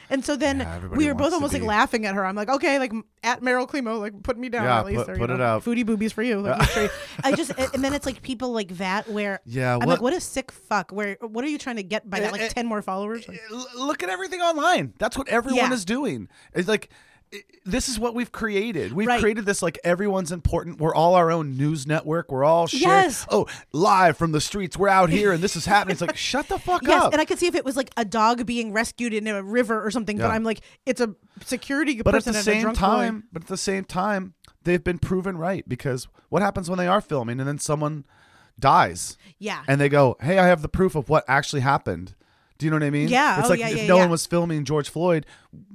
And 0.09 0.25
so 0.25 0.35
then 0.35 0.59
Yeah, 0.59 0.87
we 0.87 1.07
were 1.07 1.13
both 1.13 1.31
almost 1.31 1.53
like 1.53 1.61
laughing 1.63 2.05
at 2.05 2.15
her. 2.15 2.25
I'm 2.25 2.35
like, 2.35 2.49
okay, 2.49 2.79
like 2.79 2.91
at 3.23 3.39
Meryl 3.41 3.65
Climo, 3.65 3.97
like 3.97 4.23
put 4.23 4.37
me 4.37 4.49
down 4.49 4.65
Yeah, 4.65 4.79
at 4.79 4.85
least. 4.85 4.97
put- 5.05 5.09
or, 5.11 5.15
put 5.17 5.29
you 5.29 5.35
it 5.35 5.37
know, 5.37 5.43
out. 5.45 5.63
Foodie 5.63 5.85
boobies 5.85 6.11
for 6.11 6.21
you. 6.21 6.41
Like, 6.41 6.61
sure 6.63 6.83
you- 6.83 6.89
I 7.23 7.31
just 7.31 7.51
and 7.57 7.81
then 7.81 7.93
it's 7.93 8.05
like 8.05 8.21
people 8.21 8.51
like 8.51 8.75
that 8.77 9.07
where 9.07 9.39
Yeah, 9.45 9.71
I'm 9.75 9.79
what- 9.79 9.87
like, 9.87 10.01
what 10.01 10.13
a 10.13 10.19
sick 10.19 10.51
fuck. 10.51 10.91
Where 10.91 11.15
what 11.21 11.45
are 11.45 11.47
you 11.47 11.57
trying 11.57 11.77
to 11.77 11.83
get 11.83 12.09
by 12.09 12.19
that? 12.19 12.27
Eh, 12.27 12.31
Like 12.31 12.41
eh, 12.41 12.47
ten 12.49 12.65
more 12.65 12.81
followers? 12.81 13.25
Like, 13.25 13.39
Look 13.77 14.03
at 14.03 14.09
everything 14.09 14.41
online. 14.41 14.93
That's 14.99 15.17
what 15.17 15.29
everyone 15.29 15.69
Yeah. 15.69 15.73
is 15.73 15.85
doing. 15.85 16.27
It's 16.53 16.67
like 16.67 16.89
this 17.65 17.87
is 17.87 17.97
what 17.99 18.13
we've 18.13 18.31
created. 18.31 18.91
We've 18.93 19.07
Right. 19.07 19.21
created 19.21 19.45
this 19.45 19.61
like 19.61 19.79
everyone's 19.83 20.31
important. 20.31 20.79
We're 20.79 20.93
all 20.93 21.15
our 21.15 21.31
own 21.31 21.55
news 21.57 21.87
network. 21.87 22.31
We're 22.31 22.43
all 22.43 22.67
sharing. 22.67 22.83
Yes. 23.05 23.25
Oh, 23.29 23.47
live 23.71 24.17
from 24.17 24.31
the 24.33 24.41
streets. 24.41 24.77
We're 24.77 24.89
out 24.89 25.09
here 25.09 25.31
and 25.31 25.41
this 25.41 25.55
is 25.55 25.65
happening. 25.65 25.93
It's 25.93 26.01
like 26.01 26.17
shut 26.31 26.47
the 26.49 26.59
fuck 26.59 26.81
Yes, 26.83 27.03
up. 27.03 27.13
and 27.13 27.21
I 27.21 27.25
could 27.25 27.39
see 27.39 27.47
if 27.47 27.55
it 27.55 27.63
was 27.63 27.77
like 27.77 27.89
a 27.95 28.03
dog 28.03 28.45
being 28.45 28.73
rescued 28.73 29.13
in 29.13 29.27
a 29.27 29.41
river 29.41 29.81
or 29.85 29.91
something, 29.91 30.17
but 30.17 30.29
I'm 30.31 30.43
like, 30.43 30.61
it's 30.85 30.99
a 30.99 31.15
security 31.45 32.01
but 32.01 32.15
at 32.15 32.25
the 32.25 32.33
same 32.33 32.73
time, 32.73 33.19
boy. 33.21 33.27
but 33.33 33.41
at 33.43 33.47
the 33.47 33.57
same 33.57 33.85
time, 33.85 34.33
they've 34.63 34.83
been 34.83 34.99
proven 34.99 35.37
right 35.37 35.67
because 35.69 36.07
what 36.29 36.41
happens 36.41 36.69
when 36.69 36.77
they 36.77 36.87
are 36.87 37.01
filming 37.01 37.39
and 37.39 37.47
then 37.47 37.59
someone 37.59 38.05
dies 38.59 39.17
Yeah. 39.39 39.63
and 39.67 39.79
they 39.79 39.89
go, 39.89 40.17
"Hey, 40.21 40.37
I 40.37 40.47
have 40.47 40.61
the 40.61 40.69
proof 40.69 40.95
of 40.95 41.09
what 41.09 41.23
actually 41.27 41.61
happened." 41.61 42.15
Do 42.57 42.65
you 42.65 42.69
know 42.69 42.75
what 42.75 42.83
I 42.83 42.91
mean? 42.91 43.07
Yeah. 43.07 43.39
It's 43.39 43.47
Oh, 43.47 43.49
like 43.49 43.59
yeah, 43.59 43.69
if 43.69 43.77
yeah, 43.77 43.87
no 43.87 43.95
yeah. 43.95 44.01
one 44.03 44.11
was 44.11 44.27
filming 44.27 44.65
George 44.65 44.87
Floyd, 44.89 45.25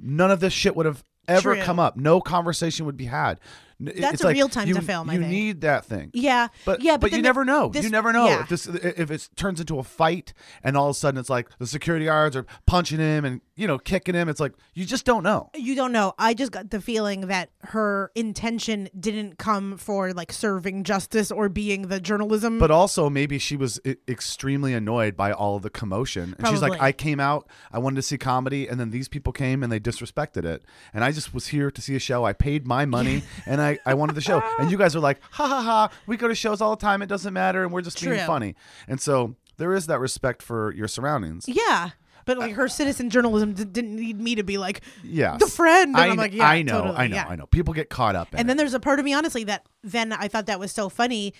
none 0.01 0.31
of 0.31 0.39
this 0.39 0.53
shit 0.53 0.73
would 0.73 0.85
have 0.85 1.03
ever 1.27 1.55
True. 1.55 1.63
come 1.63 1.79
up. 1.79 1.97
No 1.97 2.21
conversation 2.21 2.85
would 2.85 2.97
be 2.97 3.05
had. 3.05 3.39
That's 3.79 4.13
it's 4.13 4.23
a 4.23 4.27
like 4.27 4.35
real 4.35 4.49
time 4.49 4.67
you, 4.67 4.73
to 4.75 4.81
film, 4.81 5.09
I 5.09 5.13
You 5.13 5.19
think. 5.19 5.31
need 5.31 5.61
that 5.61 5.85
thing. 5.85 6.09
yeah. 6.13 6.47
But 6.65 6.81
yeah, 6.81 6.93
but, 6.93 7.11
but, 7.11 7.11
you 7.13 7.21
never 7.21 7.45
know. 7.45 7.69
this- 7.69 7.83
you 7.83 7.89
never 7.91 8.11
know 8.11 8.25
yeah. 8.27 8.41
if 8.41 8.49
this 8.49 8.65
if 8.67 9.11
it 9.11 9.29
turns 9.35 9.59
into 9.59 9.77
a 9.79 9.83
fight 9.83 10.33
and 10.63 10.75
all 10.75 10.89
of 10.89 10.91
a 10.91 10.99
sudden 10.99 11.19
it's 11.19 11.29
like 11.29 11.49
the 11.59 11.67
security 11.67 12.05
guards 12.05 12.35
are 12.35 12.45
punching 12.65 12.99
him 12.99 13.23
and 13.23 13.41
you 13.55 13.67
know 13.67 13.77
kicking 13.77 14.15
him. 14.15 14.29
It's 14.29 14.39
like 14.39 14.53
you 14.73 14.85
just 14.85 15.05
don't 15.05 15.23
know. 15.23 15.49
You 15.55 15.75
don't 15.75 15.91
know. 15.91 16.13
I 16.17 16.33
just 16.33 16.51
got 16.51 16.71
the 16.71 16.81
feeling 16.81 17.27
that 17.27 17.49
her 17.65 18.11
intention 18.15 18.89
didn't 18.99 19.37
come 19.37 19.77
for 19.77 20.11
like 20.13 20.31
serving 20.31 20.83
justice 20.83 21.31
or 21.31 21.49
being 21.49 21.83
the 21.83 21.99
journalism. 21.99 22.59
But 22.59 22.71
also, 22.71 23.09
maybe 23.09 23.37
she 23.39 23.55
was 23.55 23.79
I- 23.85 23.97
extremely 24.07 24.73
annoyed 24.73 25.15
by 25.15 25.31
all 25.31 25.55
of 25.57 25.61
the 25.63 25.69
commotion. 25.69 26.35
And 26.37 26.47
she's 26.47 26.61
like, 26.61 26.81
I 26.81 26.91
came 26.91 27.19
out, 27.19 27.47
I 27.71 27.79
wanted 27.79 27.97
to 27.97 28.01
see 28.01 28.17
comedy, 28.17 28.67
and 28.67 28.79
then 28.79 28.89
these 28.91 29.07
people 29.07 29.33
came 29.33 29.63
and 29.63 29.71
they 29.71 29.79
disrespected 29.79 30.45
it. 30.45 30.63
And 30.93 31.03
I 31.03 31.11
just 31.11 31.33
was 31.33 31.47
here 31.47 31.69
to 31.71 31.81
see 31.81 31.95
a 31.95 31.99
show. 31.99 32.25
I 32.25 32.33
paid 32.33 32.65
my 32.67 32.85
money 32.85 33.23
and 33.45 33.61
I, 33.61 33.66
I 33.85 33.93
wanted 33.93 34.15
the 34.15 34.21
show. 34.21 34.41
And 34.59 34.69
you 34.71 34.77
guys 34.77 34.95
are 34.95 34.99
like, 34.99 35.19
ha 35.31 35.47
ha 35.47 35.61
ha, 35.61 35.89
we 36.07 36.17
go 36.17 36.27
to 36.27 36.35
shows 36.35 36.61
all 36.61 36.75
the 36.75 36.81
time. 36.81 37.01
It 37.01 37.07
doesn't 37.07 37.33
matter. 37.33 37.63
And 37.63 37.71
we're 37.71 37.81
just 37.81 38.01
being 38.01 38.17
funny. 38.25 38.55
And 38.87 38.99
so 39.01 39.35
there 39.57 39.73
is 39.73 39.87
that 39.87 39.99
respect 39.99 40.41
for 40.41 40.73
your 40.73 40.87
surroundings. 40.87 41.45
yeah. 41.47 41.91
But 42.25 42.35
uh, 42.37 42.41
like 42.41 42.53
her 42.55 42.67
citizen 42.67 43.09
journalism 43.09 43.53
d- 43.53 43.63
didn't 43.63 43.95
need 43.95 44.19
me 44.19 44.35
to 44.35 44.43
be 44.43 44.57
like 44.57 44.81
Yes. 45.01 45.39
the 45.39 45.47
friend. 45.47 45.95
And 45.95 45.97
I, 45.97 46.07
I'm 46.09 46.17
like, 46.17 46.33
yeah, 46.33 46.45
I 46.49 46.61
know, 46.61 46.81
totally, 46.81 46.97
I 46.97 47.07
know, 47.07 47.15
yeah. 47.15 47.25
I 47.29 47.35
know. 47.37 47.45
People 47.45 47.73
get 47.73 47.89
caught 47.89 48.15
up 48.17 48.33
in 48.33 48.39
And 48.39 48.45
it. 48.45 48.47
then 48.49 48.57
there's 48.57 48.73
a 48.73 48.81
part 48.81 48.99
of 48.99 49.05
me, 49.05 49.13
honestly, 49.13 49.45
that 49.45 49.65
then 49.81 50.11
I 50.11 50.27
thought 50.27 50.45
that 50.47 50.59
was 50.59 50.73
so 50.73 50.89
funny. 50.89 51.33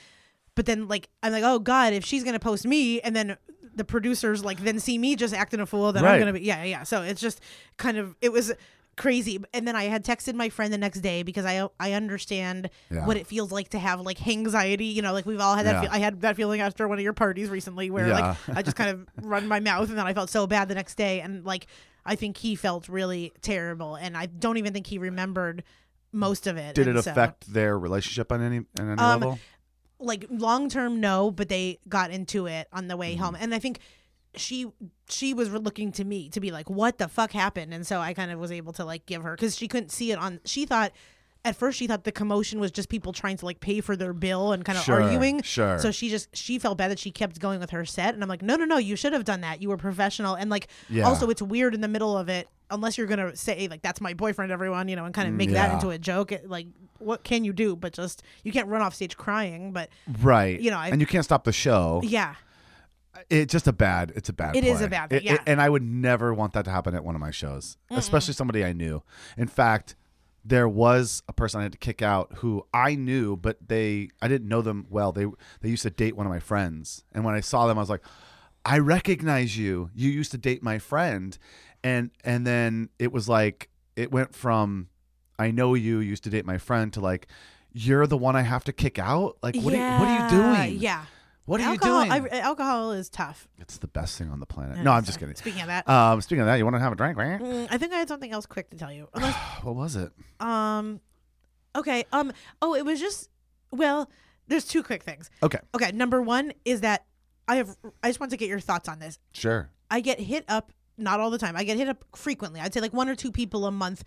But 0.56 0.66
then, 0.66 0.88
like, 0.88 1.10
I'm 1.22 1.34
like, 1.34 1.44
oh 1.44 1.60
God, 1.60 1.92
if 1.92 2.06
she's 2.06 2.24
gonna 2.24 2.40
post 2.40 2.66
me, 2.66 3.02
and 3.02 3.14
then 3.16 3.36
the 3.76 3.84
producers 3.84 4.44
like 4.46 4.62
then 4.62 4.80
see 4.80 4.98
me 4.98 5.16
just 5.18 5.34
acting 5.34 5.60
a 5.60 5.66
fool, 5.66 5.92
then 5.92 6.04
Right. 6.04 6.14
I'm 6.16 6.20
gonna 6.22 6.34
be, 6.34 6.40
yeah, 6.40 6.64
yeah. 6.64 6.84
So 6.84 7.02
it's 7.02 7.20
just 7.22 7.42
kind 7.76 7.98
of, 7.98 8.16
it 8.22 8.32
was 8.32 8.54
crazy. 8.98 9.40
And 9.54 9.66
then 9.68 9.76
I 9.76 9.84
had 9.86 10.04
texted 10.04 10.34
my 10.34 10.50
friend 10.50 10.74
the 10.74 10.78
next 10.78 11.00
day 11.00 11.24
because 11.24 11.46
I 11.46 11.68
I 11.80 11.94
understand 11.94 12.70
Yeah. 12.92 13.06
what 13.06 13.16
it 13.16 13.28
feels 13.28 13.52
like 13.52 13.70
to 13.70 13.80
have 13.80 14.02
like 14.02 14.26
anxiety. 14.28 14.86
You 14.88 15.02
know, 15.02 15.14
like 15.14 15.26
we've 15.26 15.40
all 15.40 15.56
had 15.56 15.66
that. 15.66 15.84
Yeah. 15.84 15.90
Fe- 15.90 15.96
I 15.96 16.00
had 16.00 16.22
that 16.22 16.36
feeling 16.36 16.60
after 16.62 16.88
one 16.88 16.98
of 16.98 17.04
your 17.04 17.14
parties 17.14 17.50
recently, 17.50 17.90
where 17.90 18.08
Yeah. 18.08 18.36
like 18.48 18.58
I 18.58 18.62
just 18.64 18.76
kind 18.76 18.90
of 18.90 19.08
run 19.26 19.48
my 19.48 19.60
mouth, 19.60 19.88
and 19.90 19.98
then 19.98 20.06
I 20.08 20.14
felt 20.14 20.30
so 20.30 20.46
bad 20.48 20.68
the 20.68 20.76
next 20.76 20.96
day, 20.96 21.22
and 21.22 21.46
like 21.46 21.68
I 22.06 22.16
think 22.16 22.38
he 22.38 22.56
felt 22.56 22.90
really 22.90 23.32
terrible, 23.42 23.96
and 23.96 24.18
I 24.18 24.26
don't 24.26 24.58
even 24.58 24.74
think 24.74 24.88
he 24.88 24.98
remembered 24.98 25.64
most 26.12 26.48
of 26.48 26.58
it. 26.58 26.74
Did 26.76 26.88
it 26.88 27.04
so- 27.04 27.12
affect 27.12 27.52
their 27.54 27.78
relationship 27.78 28.32
on 28.32 28.42
any, 28.42 28.58
on 28.80 28.92
any 28.92 28.92
Um, 29.02 29.20
level? 29.22 29.40
like 30.00 30.26
long 30.30 30.70
term 30.70 31.00
no 31.02 31.32
but 31.32 31.50
they 31.50 31.80
got 31.90 32.12
into 32.12 32.46
it 32.46 32.68
on 32.72 32.88
the 32.88 32.96
way 32.96 33.16
Mm-hmm. 33.16 33.24
home 33.24 33.36
and 33.40 33.52
i 33.56 33.58
think 33.58 33.80
she 34.40 34.68
she 35.10 35.34
was 35.34 35.50
looking 35.52 35.92
to 35.92 36.04
me 36.04 36.30
to 36.30 36.40
be 36.40 36.52
like 36.52 36.70
what 36.70 36.98
the 36.98 37.08
fuck 37.08 37.32
happened 37.32 37.74
and 37.74 37.86
so 37.88 38.00
i 38.00 38.14
kind 38.14 38.32
of 38.32 38.40
was 38.40 38.52
able 38.52 38.74
to 38.74 38.84
like 38.86 39.06
give 39.06 39.24
her 39.24 39.36
because 39.36 39.56
she 39.58 39.68
couldn't 39.68 39.90
see 39.92 40.12
it 40.12 40.18
on 40.20 40.40
she 40.46 40.66
thought 40.66 40.92
at 41.46 41.56
first 41.56 41.78
she 41.78 41.88
thought 41.88 42.04
the 42.04 42.12
commotion 42.12 42.60
was 42.60 42.72
just 42.72 42.90
people 42.90 43.14
trying 43.14 43.38
to 43.38 43.46
like 43.46 43.60
pay 43.60 43.80
for 43.80 43.96
their 43.96 44.12
bill 44.14 44.52
and 44.52 44.66
kind 44.66 44.78
of 44.78 44.84
Sure, 44.84 45.02
arguing 45.02 45.42
sure. 45.44 45.80
so 45.80 45.92
she 45.92 46.10
just 46.10 46.36
she 46.36 46.60
felt 46.60 46.78
bad 46.78 46.92
that 46.92 47.00
she 47.00 47.12
kept 47.12 47.40
going 47.40 47.60
with 47.60 47.70
her 47.70 47.86
set 47.86 48.14
and 48.14 48.24
i'm 48.24 48.30
like 48.30 48.42
no 48.42 48.56
no 48.56 48.66
no 48.66 48.78
you 48.78 48.96
should 48.96 49.14
have 49.14 49.24
done 49.24 49.42
that 49.42 49.62
you 49.62 49.70
were 49.70 49.78
professional 49.78 50.36
and 50.36 50.50
like 50.50 50.68
Yeah. 50.90 51.06
also 51.08 51.30
it's 51.30 51.42
weird 51.42 51.74
in 51.74 51.82
the 51.82 51.88
middle 51.88 52.18
of 52.18 52.28
it 52.28 52.50
unless 52.70 52.98
you're 52.98 53.08
gonna 53.08 53.34
say 53.36 53.68
like 53.70 53.82
that's 53.82 54.02
my 54.02 54.14
boyfriend 54.14 54.52
everyone 54.52 54.90
you 54.90 54.96
know 54.98 55.06
and 55.06 55.14
kind 55.14 55.28
of 55.30 55.34
make 55.34 55.52
that 55.52 55.72
Mm, 55.72 55.74
into 55.76 55.90
a 55.92 55.98
joke 55.98 56.32
it, 56.34 56.50
like 56.50 56.68
what 57.00 57.24
can 57.24 57.46
you 57.46 57.54
do 57.54 57.76
but 57.78 57.94
just 57.94 58.24
you 58.44 58.52
can't 58.52 58.68
run 58.68 58.82
off 58.82 58.94
stage 58.96 59.16
crying 59.16 59.72
but 59.72 59.90
Right. 60.22 60.60
you 60.60 60.72
know, 60.72 60.78
I- 60.78 60.90
and 60.90 61.00
you 61.00 61.08
can't 61.08 61.24
stop 61.24 61.44
the 61.46 61.54
show. 61.54 62.02
yeah 62.04 62.36
It's 63.30 63.52
just 63.52 63.68
a 63.68 63.74
bad. 63.74 64.12
It's 64.16 64.30
a 64.30 64.34
bad. 64.34 64.56
It 64.56 64.64
is 64.64 64.78
play. 64.78 64.86
a 64.86 64.90
bad 64.90 65.14
It- 65.14 65.24
yeah. 65.24 65.34
it- 65.36 65.42
and 65.48 65.62
I 65.62 65.70
would 65.70 65.84
never 65.84 66.34
want 66.34 66.54
that 66.54 66.66
to 66.66 66.72
happen 66.72 66.96
at 66.96 67.04
one 67.04 67.16
of 67.16 67.22
my 67.22 67.32
shows, 67.32 67.78
especially 67.92 68.34
somebody 68.34 68.64
I 68.64 68.74
knew. 68.74 69.04
In 69.38 69.48
fact, 69.48 69.96
there 70.46 70.70
was 70.70 71.24
a 71.28 71.34
person 71.34 71.60
I 71.60 71.64
had 71.64 71.72
to 71.74 71.78
kick 71.78 72.02
out 72.02 72.32
who 72.38 72.66
I 72.74 72.96
knew, 72.96 73.36
but 73.36 73.58
they 73.68 74.10
I 74.22 74.28
didn't 74.28 74.48
know 74.48 74.62
them 74.62 74.86
well. 74.90 75.12
They 75.12 75.26
they 75.62 75.70
used 75.70 75.84
to 75.84 75.90
date 75.90 76.16
one 76.16 76.26
of 76.26 76.32
my 76.32 76.40
friends, 76.40 77.04
and 77.14 77.24
when 77.26 77.36
I 77.36 77.42
saw 77.42 77.68
them, 77.68 77.78
I 77.78 77.82
was 77.82 77.90
like, 77.90 78.04
I 78.66 78.80
recognize 78.80 79.58
you. 79.58 79.90
You 79.94 80.10
used 80.10 80.32
to 80.32 80.38
date 80.38 80.64
my 80.64 80.80
friend, 80.80 81.38
and 81.84 82.12
and 82.24 82.48
then 82.48 82.90
it 82.98 83.12
was 83.12 83.28
like 83.28 83.70
it 83.96 84.12
went 84.12 84.34
from 84.36 84.88
I 85.40 85.52
know 85.52 85.74
you 85.74 86.00
used 86.00 86.24
to 86.24 86.30
date 86.30 86.46
my 86.46 86.58
friend 86.58 86.94
to 86.94 87.00
like 87.02 87.28
you're 87.74 88.08
the 88.08 88.18
one 88.18 88.36
I 88.36 88.42
have 88.42 88.64
to 88.66 88.74
kick 88.74 88.98
out. 88.98 89.38
Like 89.44 89.56
what? 89.58 89.74
Are, 89.74 90.00
what 90.00 90.08
are 90.08 90.24
you 90.24 90.30
doing? 90.70 90.80
Yeah. 90.80 91.04
What 91.48 91.60
are 91.62 91.64
alcohol, 91.64 92.06
you 92.06 92.12
doing? 92.20 92.34
I, 92.34 92.40
alcohol 92.40 92.92
is 92.92 93.10
tough. 93.10 93.48
it's 93.58 93.78
the 93.78 93.88
best 93.88 94.18
thing 94.18 94.30
on 94.30 94.40
the 94.40 94.46
planet. 94.46 94.78
No, 94.80 94.92
I'm 94.92 95.04
just 95.04 95.18
kidding. 95.20 95.34
Speaking 95.36 95.62
of 95.62 95.68
that, 95.68 95.88
Um, 95.90 96.22
speaking 96.22 96.42
of 96.42 96.46
that, 96.48 96.58
you 96.58 96.64
want 96.66 96.76
to 96.76 96.80
have 96.80 96.92
a 96.92 96.96
drink, 96.96 97.18
right? 97.18 97.40
mm, 97.40 97.68
I 97.72 97.78
think 97.80 97.94
I 97.94 97.98
had 97.98 98.08
something 98.10 98.32
else 98.32 98.46
quick 98.46 98.70
to 98.72 98.78
tell 98.78 98.92
you. 98.92 99.08
Unless, 99.14 99.36
What 99.64 99.76
was 99.76 99.96
it? 99.96 100.12
um, 100.40 101.00
okay. 101.76 102.06
Um. 102.14 102.32
Oh, 102.62 102.76
it 102.76 102.86
was 102.86 103.00
just. 103.00 103.30
Well, 103.72 104.10
there's 104.48 104.66
two 104.66 104.84
quick 104.84 105.04
things. 105.04 105.30
Okay, 105.42 105.60
Okay. 105.74 105.92
Number 105.92 106.22
one 106.22 106.54
is 106.66 106.82
that 106.82 107.06
I 107.48 107.56
have. 107.56 107.76
I 108.04 108.10
just 108.10 108.20
want 108.20 108.32
to 108.32 108.38
get 108.38 108.50
your 108.50 108.60
thoughts 108.60 108.88
on 108.90 109.00
this. 109.00 109.18
sure. 109.34 109.72
I 109.90 110.02
get 110.02 110.20
hit 110.20 110.44
up 110.50 110.74
not 110.98 111.22
all 111.22 111.30
the 111.30 111.38
time. 111.38 111.56
I 111.56 111.64
get 111.64 111.78
hit 111.78 111.88
up 111.88 112.04
frequently. 112.14 112.60
I'd 112.60 112.74
say 112.74 112.82
like 112.82 112.92
one 112.94 113.08
or 113.08 113.16
two 113.16 113.32
people 113.32 113.66
a 113.66 113.72
month 113.72 114.04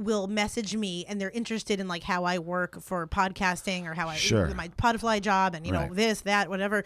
will 0.00 0.26
message 0.26 0.74
me 0.76 1.04
and 1.08 1.20
they're 1.20 1.30
interested 1.30 1.80
in 1.80 1.88
like 1.88 2.02
how 2.02 2.24
I 2.24 2.38
work 2.38 2.80
for 2.82 3.06
podcasting 3.06 3.86
or 3.86 3.94
how 3.94 4.08
I 4.08 4.16
Sure. 4.16 4.48
my 4.54 4.68
Podfly 4.68 5.20
job 5.20 5.54
and 5.54 5.66
you 5.66 5.72
know 5.72 5.88
this 5.92 6.22
that 6.22 6.48
whatever. 6.48 6.84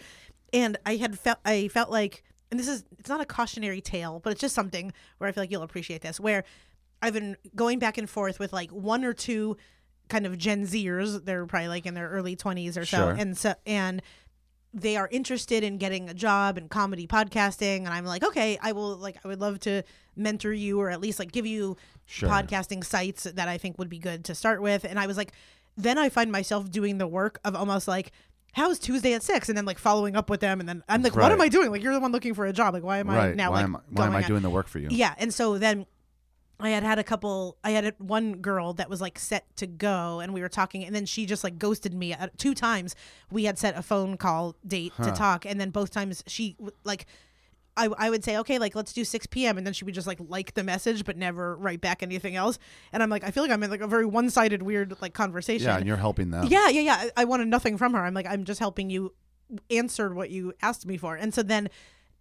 And 0.53 0.77
I 0.85 0.97
had 0.97 1.17
felt 1.17 1.39
I 1.45 1.67
felt 1.69 1.89
like 1.89 2.23
and 2.51 2.59
this 2.59 2.67
is 2.67 2.83
it's 2.99 3.09
not 3.09 3.21
a 3.21 3.25
cautionary 3.25 3.81
tale, 3.81 4.19
but 4.23 4.31
it's 4.31 4.41
just 4.41 4.55
something 4.55 4.93
where 5.17 5.27
I 5.27 5.31
feel 5.31 5.43
like 5.43 5.51
you'll 5.51 5.63
appreciate 5.63 6.01
this 6.01 6.19
where 6.19 6.43
I've 7.01 7.13
been 7.13 7.35
going 7.55 7.79
back 7.79 7.97
and 7.97 8.09
forth 8.09 8.39
with 8.39 8.53
like 8.53 8.71
one 8.71 9.03
or 9.03 9.13
two 9.13 9.57
kind 10.07 10.25
of 10.25 10.37
Gen 10.37 10.65
Zers. 10.65 11.23
They're 11.25 11.45
probably 11.45 11.67
like 11.67 11.85
in 11.85 11.93
their 11.93 12.09
early 12.09 12.35
20s 12.35 12.77
or 12.77 12.85
so. 12.85 12.97
Sure. 12.97 13.11
And 13.11 13.37
so 13.37 13.55
and 13.65 14.01
they 14.77 14.97
are 14.97 15.07
interested 15.09 15.63
in 15.63 15.77
getting 15.77 16.09
a 16.09 16.13
job 16.13 16.57
in 16.57 16.67
comedy 16.67 17.07
podcasting 17.07 17.77
and 17.77 17.87
i'm 17.87 18.03
like 18.05 18.23
okay 18.25 18.59
i 18.61 18.73
will 18.73 18.97
like 18.97 19.15
i 19.23 19.27
would 19.27 19.39
love 19.39 19.57
to 19.59 19.81
mentor 20.17 20.51
you 20.51 20.79
or 20.81 20.89
at 20.89 20.99
least 21.01 21.17
like 21.17 21.31
give 21.31 21.45
you 21.45 21.75
Sure. 22.07 22.29
podcasting 22.29 22.83
sites 22.83 23.23
that 23.23 23.47
i 23.47 23.57
think 23.57 23.79
would 23.79 23.89
be 23.89 23.97
good 23.97 24.25
to 24.25 24.35
start 24.35 24.61
with. 24.61 24.83
And 24.85 24.99
i 24.99 25.07
was 25.07 25.17
like 25.17 25.31
then 25.77 25.97
i 25.97 26.09
find 26.09 26.31
myself 26.31 26.69
doing 26.69 26.99
the 26.99 27.07
work 27.07 27.39
of 27.43 27.55
almost 27.55 27.87
like 27.87 28.11
how's 28.53 28.77
tuesday 28.79 29.13
at 29.13 29.23
six? 29.23 29.49
And 29.49 29.57
then 29.57 29.65
like 29.65 29.79
following 29.79 30.15
up 30.15 30.29
with 30.29 30.39
them 30.39 30.59
and 30.59 30.69
then 30.69 30.83
i'm 30.87 31.01
like 31.01 31.15
what 31.15 31.31
am 31.31 31.41
i 31.41 31.47
doing? 31.49 31.71
Like 31.71 31.81
you're 31.81 31.93
the 31.93 31.99
one 31.99 32.11
looking 32.11 32.33
for 32.35 32.45
a 32.45 32.53
job. 32.53 32.73
Like 32.75 32.83
why 32.83 32.99
am 32.99 33.09
i 33.09 33.31
now 33.33 33.49
why 33.49 33.55
like 33.57 33.63
am 33.63 33.75
I, 33.77 33.79
why 33.89 34.05
am 34.07 34.15
I 34.15 34.19
out- 34.21 34.27
doing 34.27 34.43
the 34.43 34.49
work 34.51 34.67
for 34.67 34.77
you? 34.79 34.89
yeah, 34.91 35.15
and 35.17 35.33
so 35.33 35.57
then 35.57 35.85
I 36.59 36.69
had 36.69 36.83
had 36.83 36.99
a 36.99 37.03
couple. 37.03 37.57
I 37.63 37.71
had 37.71 37.93
one 37.97 38.37
girl 38.37 38.73
that 38.73 38.89
was 38.89 39.01
like 39.01 39.19
set 39.19 39.43
to 39.57 39.67
go, 39.67 40.19
and 40.21 40.33
we 40.33 40.41
were 40.41 40.49
talking, 40.49 40.83
and 40.85 40.95
then 40.95 41.05
she 41.05 41.25
just 41.25 41.43
like 41.43 41.59
ghosted 41.59 41.93
me 41.93 42.13
uh, 42.13 42.27
two 42.37 42.53
times. 42.53 42.95
We 43.29 43.43
had 43.43 43.57
set 43.59 43.77
a 43.77 43.81
phone 43.81 44.15
call 44.17 44.55
date 44.65 44.93
to 45.03 45.11
talk, 45.11 45.45
and 45.45 45.59
then 45.59 45.69
both 45.69 45.91
times 45.91 46.23
she 46.27 46.55
like. 46.83 47.05
I, 47.77 47.89
I 47.97 48.09
would 48.09 48.23
say 48.23 48.37
okay 48.37 48.57
like 48.57 48.73
let's 48.73 48.93
do 48.93 49.03
6 49.03 49.25
p.m 49.27 49.57
and 49.57 49.67
then 49.67 49.73
she 49.73 49.83
would 49.83 49.93
just 49.93 50.07
like 50.07 50.19
like 50.29 50.53
the 50.53 50.63
message 50.63 51.03
but 51.03 51.17
never 51.17 51.57
write 51.57 51.81
back 51.81 52.01
anything 52.01 52.37
else 52.37 52.57
and 52.93 53.03
i'm 53.03 53.09
like 53.09 53.25
i 53.25 53.31
feel 53.31 53.43
like 53.43 53.51
i'm 53.51 53.61
in 53.63 53.69
like 53.69 53.81
a 53.81 53.87
very 53.87 54.05
one-sided 54.05 54.63
weird 54.63 54.95
like 55.01 55.13
conversation 55.13 55.67
Yeah, 55.67 55.75
and 55.75 55.85
you're 55.85 55.97
helping 55.97 56.29
them. 56.29 56.47
yeah, 56.47 56.69
yeah, 56.69 56.79
yeah. 56.79 56.93
I, 57.17 57.23
I 57.23 57.25
wanted 57.25 57.49
nothing 57.49 57.77
from 57.77 57.91
her. 57.93 57.99
I'm 57.99 58.13
like, 58.13 58.27
I'm 58.27 58.45
just 58.45 58.61
helping 58.61 58.89
you 58.89 59.13
answer 59.69 60.13
what 60.13 60.29
you 60.29 60.53
asked 60.61 60.85
me 60.85 60.95
for. 60.95 61.17
And 61.17 61.33
so 61.33 61.43
then 61.43 61.67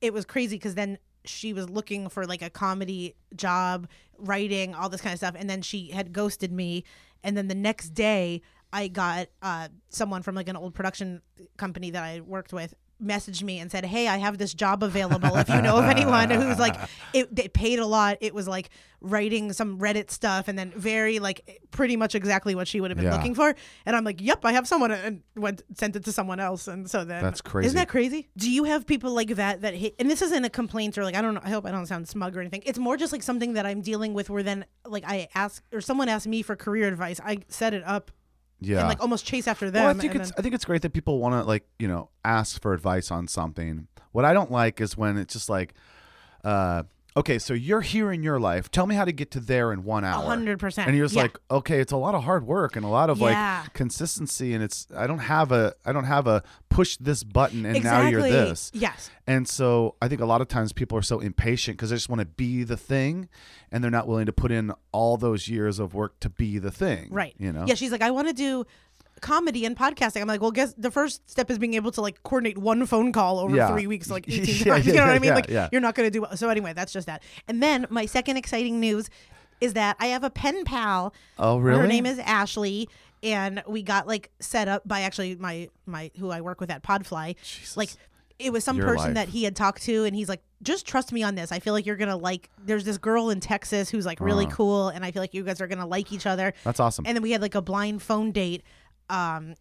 it 0.01 0.13
was 0.13 0.25
crazy 0.25 0.57
because 0.57 0.75
then 0.75 0.99
she 1.25 1.53
was 1.53 1.69
looking 1.69 2.09
for 2.09 2.27
like 2.27 2.43
a 2.43 2.51
comedy 2.51 3.15
job, 3.35 3.89
writing, 4.19 4.75
all 4.75 4.89
this 4.89 5.01
kind 5.01 5.13
of 5.13 5.19
stuff. 5.19 5.35
And 5.37 5.49
then 5.49 5.63
she 5.63 5.91
had 5.91 6.13
ghosted 6.13 6.53
me. 6.53 6.85
And 7.23 7.37
then 7.37 7.49
the 7.49 7.55
next 7.55 7.91
day, 7.91 8.43
I 8.73 8.89
got 8.89 9.29
uh, 9.41 9.69
someone 9.89 10.23
from 10.23 10.35
like 10.35 10.49
an 10.49 10.57
old 10.57 10.75
production 10.75 11.23
company 11.57 11.91
that 11.91 12.03
I 12.03 12.21
worked 12.21 12.53
with 12.53 12.75
messaged 13.05 13.43
me 13.43 13.59
and 13.59 13.71
said, 13.71 13.85
"Hey, 13.85 14.09
I 14.09 14.17
have 14.19 14.39
this 14.39 14.55
job 14.55 14.83
available. 14.83 15.37
If 15.37 15.49
you 15.49 15.61
know 15.63 15.77
of 15.77 15.85
anyone 15.85 16.31
who's 16.31 16.59
like, 16.59 16.77
it, 17.13 17.35
they 17.35 17.49
paid 17.49 17.79
a 17.79 17.87
lot. 17.87 18.19
It 18.21 18.35
was 18.35 18.49
like 18.49 18.71
writing 19.01 19.53
some 19.53 19.79
Reddit 19.79 20.11
stuff, 20.11 20.49
and 20.49 20.59
then 20.59 20.73
very 20.75 21.19
like 21.19 21.61
pretty 21.71 21.97
much 21.97 22.15
exactly 22.15 22.55
what 22.55 22.67
she 22.67 22.81
would 22.81 22.91
have 22.91 22.97
been 22.97 23.07
Yeah. 23.07 23.17
looking 23.17 23.35
for." 23.35 23.55
And 23.87 23.95
I'm 23.95 24.05
like, 24.05 24.21
"Yep, 24.21 24.45
I 24.45 24.53
have 24.53 24.67
someone," 24.67 24.91
and 24.93 25.23
went 25.37 25.63
sent 25.77 25.97
it 25.97 26.05
to 26.07 26.13
someone 26.13 26.41
else. 26.41 26.67
And 26.69 26.89
so 26.91 27.05
then 27.05 27.23
That's 27.23 27.41
crazy. 27.41 27.67
Isn't 27.67 27.77
that 27.77 27.89
crazy? 27.89 28.29
Do 28.37 28.51
you 28.51 28.65
have 28.65 28.87
people 28.87 29.13
like 29.13 29.29
that 29.37 29.61
that 29.61 29.75
hit? 29.75 29.95
And 29.99 30.11
this 30.11 30.23
isn't 30.23 30.45
a 30.45 30.51
complaint 30.51 30.97
or 30.99 31.05
like 31.05 31.15
I 31.17 31.23
don't 31.23 31.35
know. 31.35 31.41
I 31.45 31.51
hope 31.51 31.67
I 31.67 31.71
don't 31.71 31.87
sound 31.87 32.09
smug 32.09 32.37
or 32.37 32.41
anything. 32.41 32.63
It's 32.67 32.79
more 32.79 32.97
just 32.97 33.13
like 33.13 33.23
something 33.23 33.55
that 33.55 33.67
I'm 33.67 33.81
dealing 33.81 34.15
with. 34.15 34.31
Where 34.31 34.43
then 34.43 34.65
like 34.87 35.05
I 35.07 35.29
ask 35.35 35.63
or 35.73 35.81
someone 35.81 36.09
asked 36.09 36.27
me 36.27 36.43
for 36.43 36.57
career 36.57 36.89
advice. 36.89 37.21
I 37.25 37.39
set 37.49 37.75
it 37.75 37.83
up 37.85 38.11
Yeah. 38.65 38.81
and 38.81 38.89
like 38.89 39.01
almost 39.01 39.25
chase 39.27 39.47
after 39.47 39.71
them. 39.71 39.83
well, 39.85 39.91
I 39.91 39.95
think 40.01 40.15
it's 40.15 40.31
then- 40.31 40.35
I 40.39 40.43
think 40.43 40.55
it's 40.55 40.65
great 40.65 40.83
that 40.83 40.93
people 40.93 41.19
want 41.19 41.35
to 41.35 41.43
like 41.45 41.65
you 41.79 41.89
know 41.89 42.11
ask 42.25 42.61
for 42.61 42.73
advice 42.75 43.11
on 43.11 43.29
something. 43.29 43.87
What 44.13 44.25
I 44.25 44.33
don't 44.33 44.51
like 44.51 44.81
is 44.81 44.97
when 44.97 45.17
it's 45.19 45.33
just 45.35 45.49
like, 45.49 45.75
uh, 46.45 46.85
okay, 47.17 47.39
so 47.39 47.55
you're 47.55 47.81
here 47.81 48.11
in 48.13 48.23
your 48.23 48.41
life. 48.41 48.71
Tell 48.71 48.87
me 48.87 48.95
how 48.95 49.05
to 49.05 49.13
get 49.13 49.31
to 49.33 49.41
there 49.41 49.73
in 49.73 49.85
one 49.85 50.05
hour. 50.05 50.25
hundred 50.25 50.59
percent. 50.59 50.89
And 50.89 50.97
you're 50.97 51.07
just 51.07 51.15
Yeah. 51.17 51.23
like, 51.23 51.39
okay, 51.51 51.81
it's 51.81 51.93
a 51.93 51.97
lot 51.97 52.15
of 52.15 52.25
hard 52.25 52.47
work 52.47 52.77
and 52.77 52.85
a 52.85 52.89
lot 52.89 53.11
of 53.11 53.19
Yeah. 53.19 53.61
like 53.63 53.73
consistency, 53.75 54.53
and 54.55 54.63
it's 54.63 54.87
I 54.97 55.07
don't 55.07 55.21
have 55.21 55.53
a 55.53 55.75
I 55.85 55.93
don't 55.93 56.05
have 56.05 56.27
a 56.27 56.43
push 56.69 56.97
this 56.97 57.23
button 57.23 57.65
and 57.65 57.85
now 57.85 58.09
you're 58.09 58.23
this. 58.23 58.71
Yes. 58.75 59.11
And 59.27 59.47
so 59.49 59.95
I 60.03 60.09
think 60.09 60.21
a 60.21 60.27
lot 60.27 60.41
of 60.41 60.49
times 60.49 60.73
people 60.73 60.99
are 60.99 61.03
so 61.03 61.21
impatient 61.21 61.77
because 61.77 61.91
they 61.91 61.97
just 61.97 62.09
want 62.09 62.21
to 62.21 62.27
be 62.27 62.65
the 62.65 62.77
thing, 62.77 63.29
and 63.71 63.83
they're 63.83 63.91
not 63.91 64.07
willing 64.09 64.27
to 64.27 64.33
put 64.33 64.51
in 64.51 64.73
all 64.93 65.17
those 65.17 65.49
years 65.49 65.79
of 65.79 65.95
work 65.95 66.19
to 66.21 66.29
be 66.29 66.59
the 66.59 66.71
thing. 66.71 67.09
Right. 67.11 67.35
You 67.39 67.53
know. 67.53 67.65
Yeah, 67.67 67.75
she's 67.75 67.93
like, 67.93 68.03
I 68.03 68.11
want 68.11 68.29
to 68.29 68.35
do 68.35 68.65
comedy 69.25 69.65
and 69.65 69.77
podcasting. 69.77 70.21
I'm 70.21 70.29
like, 70.29 70.41
well, 70.43 70.51
guess 70.53 70.75
the 70.79 70.91
first 70.91 71.29
step 71.29 71.51
is 71.51 71.59
being 71.59 71.75
able 71.75 71.91
to 71.93 72.01
like 72.01 72.23
coordinate 72.23 72.59
one 72.59 72.85
phone 72.87 73.11
call 73.11 73.41
over 73.41 73.57
Yeah. 73.57 73.73
three 73.73 73.87
weeks, 73.87 74.11
like 74.11 74.29
18 74.29 74.45
Yeah, 74.67 74.75
times. 74.75 74.87
you 74.87 74.93
know 74.93 75.01
what 75.07 75.11
I 75.11 75.19
mean? 75.19 75.35
like, 75.35 75.49
you're 75.73 75.81
not 75.81 75.95
going 75.95 76.11
to 76.11 76.21
do 76.21 76.27
so. 76.37 76.49
Anyway, 76.51 76.73
that's 76.75 76.93
just 76.93 77.07
that. 77.07 77.23
And 77.49 77.63
then 77.63 77.87
my 77.91 78.07
second 78.07 78.37
exciting 78.37 78.79
news 78.79 79.09
is 79.61 79.73
that 79.73 79.97
I 79.99 80.07
have 80.09 80.23
a 80.25 80.31
pen 80.31 80.65
pal. 80.65 81.15
Oh, 81.39 81.57
really? 81.59 81.81
Her 81.81 81.87
name 81.87 82.07
is 82.07 82.19
Ashley. 82.21 82.89
And 83.23 83.63
we 83.67 83.83
got 83.83 84.07
like 84.07 84.31
set 84.41 84.69
up 84.69 84.87
by 84.87 85.01
actually 85.01 85.37
my 85.37 85.71
my 85.87 86.11
who 86.19 86.31
I 86.31 86.43
work 86.43 86.61
with 86.61 86.71
at 86.71 86.83
Podfly. 86.83 87.37
Like 87.75 87.89
it 88.39 88.53
was 88.53 88.65
some 88.65 88.77
Your 88.77 88.87
person 88.89 89.07
life. 89.07 89.15
that 89.15 89.29
he 89.31 89.45
had 89.45 89.57
talked 89.57 89.83
to, 89.85 90.05
and 90.05 90.15
he's 90.15 90.29
like, 90.29 90.43
"Just 90.61 90.87
trust 90.87 91.11
me 91.13 91.23
on 91.23 91.35
this. 91.37 91.51
I 91.53 91.59
feel 91.61 91.73
like 91.73 91.87
you're 91.87 91.97
gonna 91.97 92.17
like." 92.19 92.51
There's 92.67 92.85
this 92.85 92.99
girl 92.99 93.31
in 93.31 93.41
Texas 93.41 93.89
who's 93.89 94.05
like 94.05 94.21
really 94.21 94.45
Uh-huh. 94.45 94.57
cool, 94.57 94.89
and 94.89 95.05
I 95.07 95.11
feel 95.13 95.23
like 95.23 95.33
you 95.33 95.43
guys 95.45 95.61
are 95.63 95.67
gonna 95.69 95.87
like 95.87 96.13
each 96.13 96.27
other. 96.27 96.53
That's 96.65 96.81
awesome. 96.81 97.07
And 97.07 97.17
then 97.17 97.23
we 97.23 97.31
had 97.31 97.41
like 97.41 97.55
a 97.55 97.63
blind 97.63 98.03
phone 98.03 98.31
date. 98.33 98.63
Um, 99.11 99.55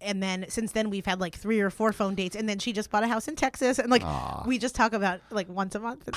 and 0.00 0.22
then 0.22 0.46
since 0.48 0.72
then 0.72 0.88
we've 0.88 1.04
had 1.04 1.20
like 1.20 1.34
three 1.34 1.60
or 1.60 1.68
four 1.68 1.92
phone 1.92 2.14
dates. 2.14 2.34
And 2.34 2.48
then 2.48 2.58
she 2.58 2.72
just 2.72 2.90
bought 2.90 3.02
a 3.02 3.06
house 3.08 3.28
in 3.28 3.36
Texas. 3.36 3.78
And 3.78 3.90
like 3.90 4.02
we 4.46 4.58
just 4.58 4.74
talk 4.74 4.92
about 4.94 5.20
like 5.30 5.48
once 5.48 5.74
a 5.74 5.80
month. 5.80 6.08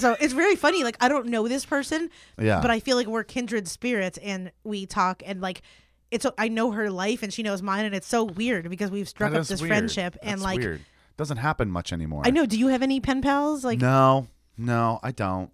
So 0.00 0.16
it's 0.20 0.32
very 0.34 0.56
funny. 0.56 0.82
Like 0.82 0.96
I 1.00 1.08
don't 1.08 1.26
know 1.26 1.46
this 1.46 1.64
person, 1.64 2.10
Yeah. 2.38 2.60
but 2.60 2.70
I 2.70 2.80
feel 2.80 2.96
like 2.96 3.06
we're 3.06 3.22
kindred 3.24 3.68
spirits 3.68 4.18
and 4.18 4.50
we 4.64 4.86
talk 4.86 5.22
and 5.24 5.40
like. 5.40 5.62
It's 6.10 6.24
I 6.38 6.48
know 6.48 6.70
her 6.70 6.90
life 6.90 7.22
and 7.22 7.30
she 7.30 7.42
knows 7.42 7.60
mine 7.60 7.84
and 7.84 7.94
it's 7.94 8.06
so 8.06 8.24
weird 8.24 8.70
because 8.70 8.90
we've 8.90 9.06
struck 9.06 9.32
That 9.32 9.40
up 9.42 9.46
this 9.46 9.60
weird. 9.60 9.68
friendship 9.68 10.16
and 10.22 10.40
like 10.40 10.58
weird. 10.58 10.80
It 10.80 11.16
doesn't 11.18 11.36
happen 11.36 11.70
much 11.70 11.92
anymore. 11.92 12.22
I 12.24 12.30
know. 12.30 12.46
Do 12.46 12.58
you 12.58 12.68
have 12.68 12.80
any 12.82 12.98
pen 12.98 13.20
pals? 13.20 13.62
Like 13.62 13.78
no, 13.78 14.26
no, 14.56 15.00
I 15.02 15.10
don't. 15.10 15.50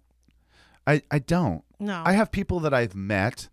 I 0.87 1.01
I 1.11 1.19
don't. 1.19 1.61
no. 1.77 2.01
I 2.05 2.13
have 2.13 2.31
people 2.31 2.61
that 2.61 2.73
I've 2.73 2.95
met, 2.95 3.49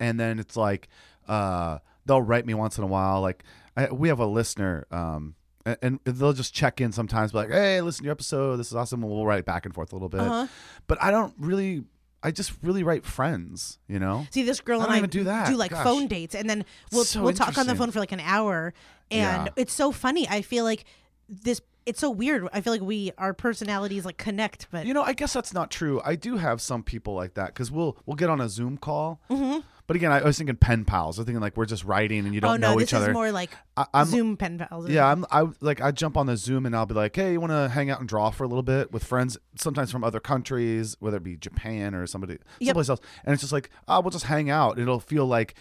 and 0.00 0.18
then 0.18 0.40
it's 0.40 0.56
like 0.56 0.88
uh, 1.28 1.78
they'll 2.10 2.20
write 2.22 2.44
me 2.44 2.54
once 2.54 2.76
in 2.76 2.82
a 2.84 2.88
while. 2.88 3.20
Like 3.20 3.44
I, 3.76 3.90
we 3.92 4.08
have 4.08 4.18
a 4.18 4.26
listener, 4.26 4.84
um, 4.90 5.34
and, 5.64 5.78
and 5.82 6.00
they'll 6.04 6.32
just 6.32 6.52
check 6.52 6.80
in 6.80 6.90
sometimes, 6.90 7.30
be 7.32 7.38
like, 7.38 7.50
"Hey, 7.50 7.80
listen 7.80 8.02
to 8.02 8.06
your 8.06 8.12
episode. 8.12 8.56
This 8.56 8.66
is 8.68 8.74
awesome." 8.74 9.02
And 9.02 9.10
we'll 9.12 9.24
write 9.24 9.44
back 9.44 9.64
and 9.64 9.74
forth 9.74 9.92
a 9.92 9.94
little 9.94 10.08
bit. 10.08 10.20
Uh-huh. 10.20 10.46
But 10.86 11.00
I 11.02 11.10
don't 11.10 11.34
really. 11.38 11.84
I 12.22 12.32
just 12.32 12.52
really 12.62 12.82
write 12.82 13.04
friends. 13.06 13.78
You 13.88 13.98
know. 14.00 14.26
See, 14.30 14.42
this 14.42 14.60
girl 14.60 14.80
I 14.82 14.96
and 14.96 15.04
I 15.04 15.06
do 15.06 15.24
that. 15.24 15.48
do 15.48 15.56
like 15.56 15.70
Gosh. 15.70 15.84
phone 15.84 16.06
dates, 16.08 16.34
and 16.34 16.50
then 16.50 16.64
we'll 16.92 17.04
So 17.04 17.22
we'll 17.22 17.32
talk 17.32 17.56
on 17.56 17.66
the 17.66 17.74
phone 17.76 17.90
for 17.92 18.00
like 18.00 18.12
an 18.12 18.20
hour, 18.20 18.74
and 19.10 19.46
Yeah. 19.46 19.52
it's 19.56 19.72
so 19.72 19.92
funny. 19.92 20.28
I 20.28 20.42
feel 20.42 20.64
like 20.64 20.84
this. 21.28 21.60
It's 21.86 21.98
so 21.98 22.10
weird. 22.10 22.46
I 22.52 22.60
feel 22.60 22.74
like 22.74 22.82
we 22.82 23.10
our 23.16 23.32
personalities 23.32 24.04
like 24.04 24.18
connect, 24.18 24.68
but 24.70 24.84
You 24.84 24.92
know, 24.92 25.02
I 25.02 25.14
guess 25.14 25.32
that's 25.32 25.54
not 25.54 25.70
true. 25.70 26.00
I 26.04 26.14
do 26.14 26.36
have 26.36 26.60
some 26.60 26.82
people 26.82 27.14
like 27.14 27.34
that 27.34 27.48
because 27.54 27.70
we'll 27.70 27.96
we'll 28.04 28.16
get 28.16 28.28
on 28.28 28.40
a 28.40 28.48
Zoom 28.50 28.76
call. 28.76 29.20
Mm-hmm. 29.30 29.60
But 29.90 29.96
again, 29.96 30.12
I 30.12 30.22
was 30.22 30.38
thinking 30.38 30.54
pen 30.54 30.84
pals. 30.84 31.18
I 31.18 31.22
was 31.22 31.26
thinking 31.26 31.40
like 31.40 31.56
we're 31.56 31.66
just 31.66 31.82
writing 31.82 32.24
and 32.24 32.32
you 32.32 32.40
don't 32.40 32.52
oh 32.52 32.56
no, 32.56 32.70
know 32.74 32.78
this 32.78 32.90
each 32.90 32.94
other. 32.94 33.10
is 33.10 33.12
more 33.12 33.32
like 33.32 33.50
I, 33.76 33.86
I'm 33.92 34.06
Zoom 34.06 34.36
pen 34.36 34.56
pals. 34.56 34.88
Yeah, 34.88 35.04
I'm. 35.04 35.26
I 35.32 35.48
like. 35.60 35.80
I 35.80 35.90
jump 35.90 36.16
on 36.16 36.26
the 36.26 36.36
Zoom 36.36 36.64
and 36.64 36.76
I'll 36.76 36.86
be 36.86 36.94
like, 36.94 37.16
"Hey, 37.16 37.32
you 37.32 37.40
want 37.40 37.50
to 37.50 37.68
hang 37.68 37.90
out 37.90 37.98
and 37.98 38.08
draw 38.08 38.30
for 38.30 38.44
a 38.44 38.46
little 38.46 38.62
bit 38.62 38.92
with 38.92 39.02
friends? 39.02 39.36
Sometimes 39.56 39.90
from 39.90 40.04
other 40.04 40.20
countries, 40.20 40.96
whether 41.00 41.16
it 41.16 41.24
be 41.24 41.36
Japan 41.36 41.96
or 41.96 42.06
somebody 42.06 42.34
Yep. 42.60 42.68
someplace 42.68 42.88
else." 42.88 43.00
And 43.24 43.32
it's 43.32 43.40
just 43.40 43.52
like, 43.52 43.68
"Oh, 43.88 44.00
we'll 44.00 44.12
just 44.12 44.26
hang 44.26 44.48
out." 44.48 44.78
It'll 44.78 45.00
feel 45.00 45.26
like 45.26 45.56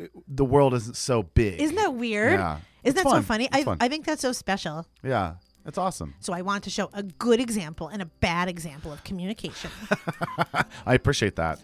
uh, 0.00 0.06
the 0.28 0.46
world 0.46 0.72
isn't 0.72 0.96
so 0.96 1.24
big. 1.24 1.60
Isn't 1.60 1.76
that 1.76 1.92
weird? 1.92 2.40
Yeah. 2.40 2.60
Isn't 2.84 2.96
It's 2.96 3.04
that 3.04 3.10
so 3.10 3.20
funny? 3.20 3.44
It's 3.52 3.54
I 3.58 3.64
fun. 3.64 3.76
I 3.82 3.88
think 3.88 4.06
that's 4.06 4.22
so 4.22 4.32
special. 4.32 4.86
Yeah, 5.02 5.34
That's 5.66 5.76
awesome. 5.76 6.14
So 6.20 6.32
I 6.32 6.40
want 6.40 6.64
to 6.64 6.70
show 6.70 6.88
a 6.94 7.02
good 7.02 7.38
example 7.38 7.88
and 7.88 8.00
a 8.00 8.06
bad 8.06 8.48
example 8.48 8.94
of 8.94 9.04
communication. 9.04 9.70
I 10.86 10.94
appreciate 10.94 11.36
that. 11.36 11.60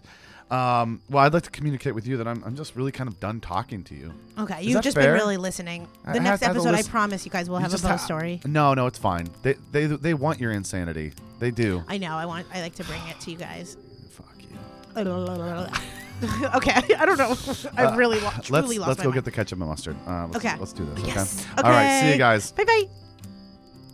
Um, 0.51 1.01
well, 1.09 1.23
I'd 1.23 1.33
like 1.33 1.43
to 1.43 1.49
communicate 1.49 1.95
with 1.95 2.05
you 2.05 2.17
that 2.17 2.27
I'm, 2.27 2.43
I'm 2.43 2.55
just 2.57 2.75
really 2.75 2.91
kind 2.91 3.07
of 3.07 3.19
done 3.21 3.39
talking 3.39 3.83
to 3.85 3.95
you. 3.95 4.13
Okay, 4.37 4.59
Is 4.59 4.65
you've 4.65 4.73
that 4.75 4.83
just 4.83 4.97
fair? 4.97 5.13
been 5.13 5.21
really 5.21 5.37
listening. 5.37 5.87
I 6.05 6.11
The 6.11 6.19
have 6.19 6.23
next 6.23 6.39
to 6.41 6.45
have 6.47 6.53
to 6.55 6.59
episode, 6.59 6.67
I 6.73 6.77
listen- 6.79 6.91
promise 6.91 7.25
you 7.25 7.31
guys 7.31 7.49
will 7.49 7.57
You 7.57 7.61
have 7.63 7.71
a 7.71 7.73
just 7.75 7.83
ghost 7.83 8.01
ha- 8.01 8.05
story. 8.05 8.41
No, 8.45 8.73
no, 8.73 8.85
it's 8.85 8.99
fine. 8.99 9.29
They 9.43 9.53
they 9.71 9.85
they 9.85 10.13
want 10.13 10.39
your 10.41 10.51
insanity. 10.51 11.13
They 11.39 11.51
do. 11.51 11.83
I 11.87 11.97
know. 11.97 12.15
I 12.15 12.25
want. 12.25 12.47
I 12.53 12.59
like 12.61 12.75
to 12.75 12.83
bring 12.83 13.01
it 13.07 13.19
to 13.21 13.31
you 13.31 13.37
guys. 13.37 13.77
Fuck 14.11 14.35
you. 14.41 14.57
okay, 16.55 16.73
I 16.95 17.05
don't 17.05 17.17
know. 17.17 17.31
I've 17.77 17.93
Uh, 17.93 17.95
really 17.97 18.19
lo- 18.19 18.29
let's 18.35 18.47
truly 18.47 18.77
lost 18.77 18.87
let's 18.89 18.97
my 18.99 19.03
go 19.05 19.09
mind. 19.09 19.15
get 19.15 19.25
the 19.25 19.31
ketchup 19.31 19.59
and 19.59 19.69
mustard. 19.69 19.95
Uh, 20.05 20.27
let's, 20.27 20.35
Okay. 20.45 20.55
let's 20.59 20.73
do 20.73 20.85
this. 20.85 21.05
Yes. 21.07 21.45
Okay. 21.53 21.61
All 21.63 21.71
right. 21.71 22.01
See 22.01 22.11
you 22.11 22.17
guys. 22.17 22.51
Bye 22.51 22.65
bye. 22.65 22.83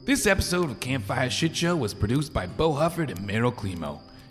This 0.05 0.25
episode 0.25 0.69
of 0.71 0.79
Campfire 0.79 1.29
Shit 1.29 1.55
Show 1.55 1.75
was 1.75 1.93
produced 1.93 2.33
by 2.33 2.47
Bo 2.47 2.71
Hufford 2.73 3.11
and 3.11 3.19
Meryl 3.19 3.53
Climo. 3.55 4.01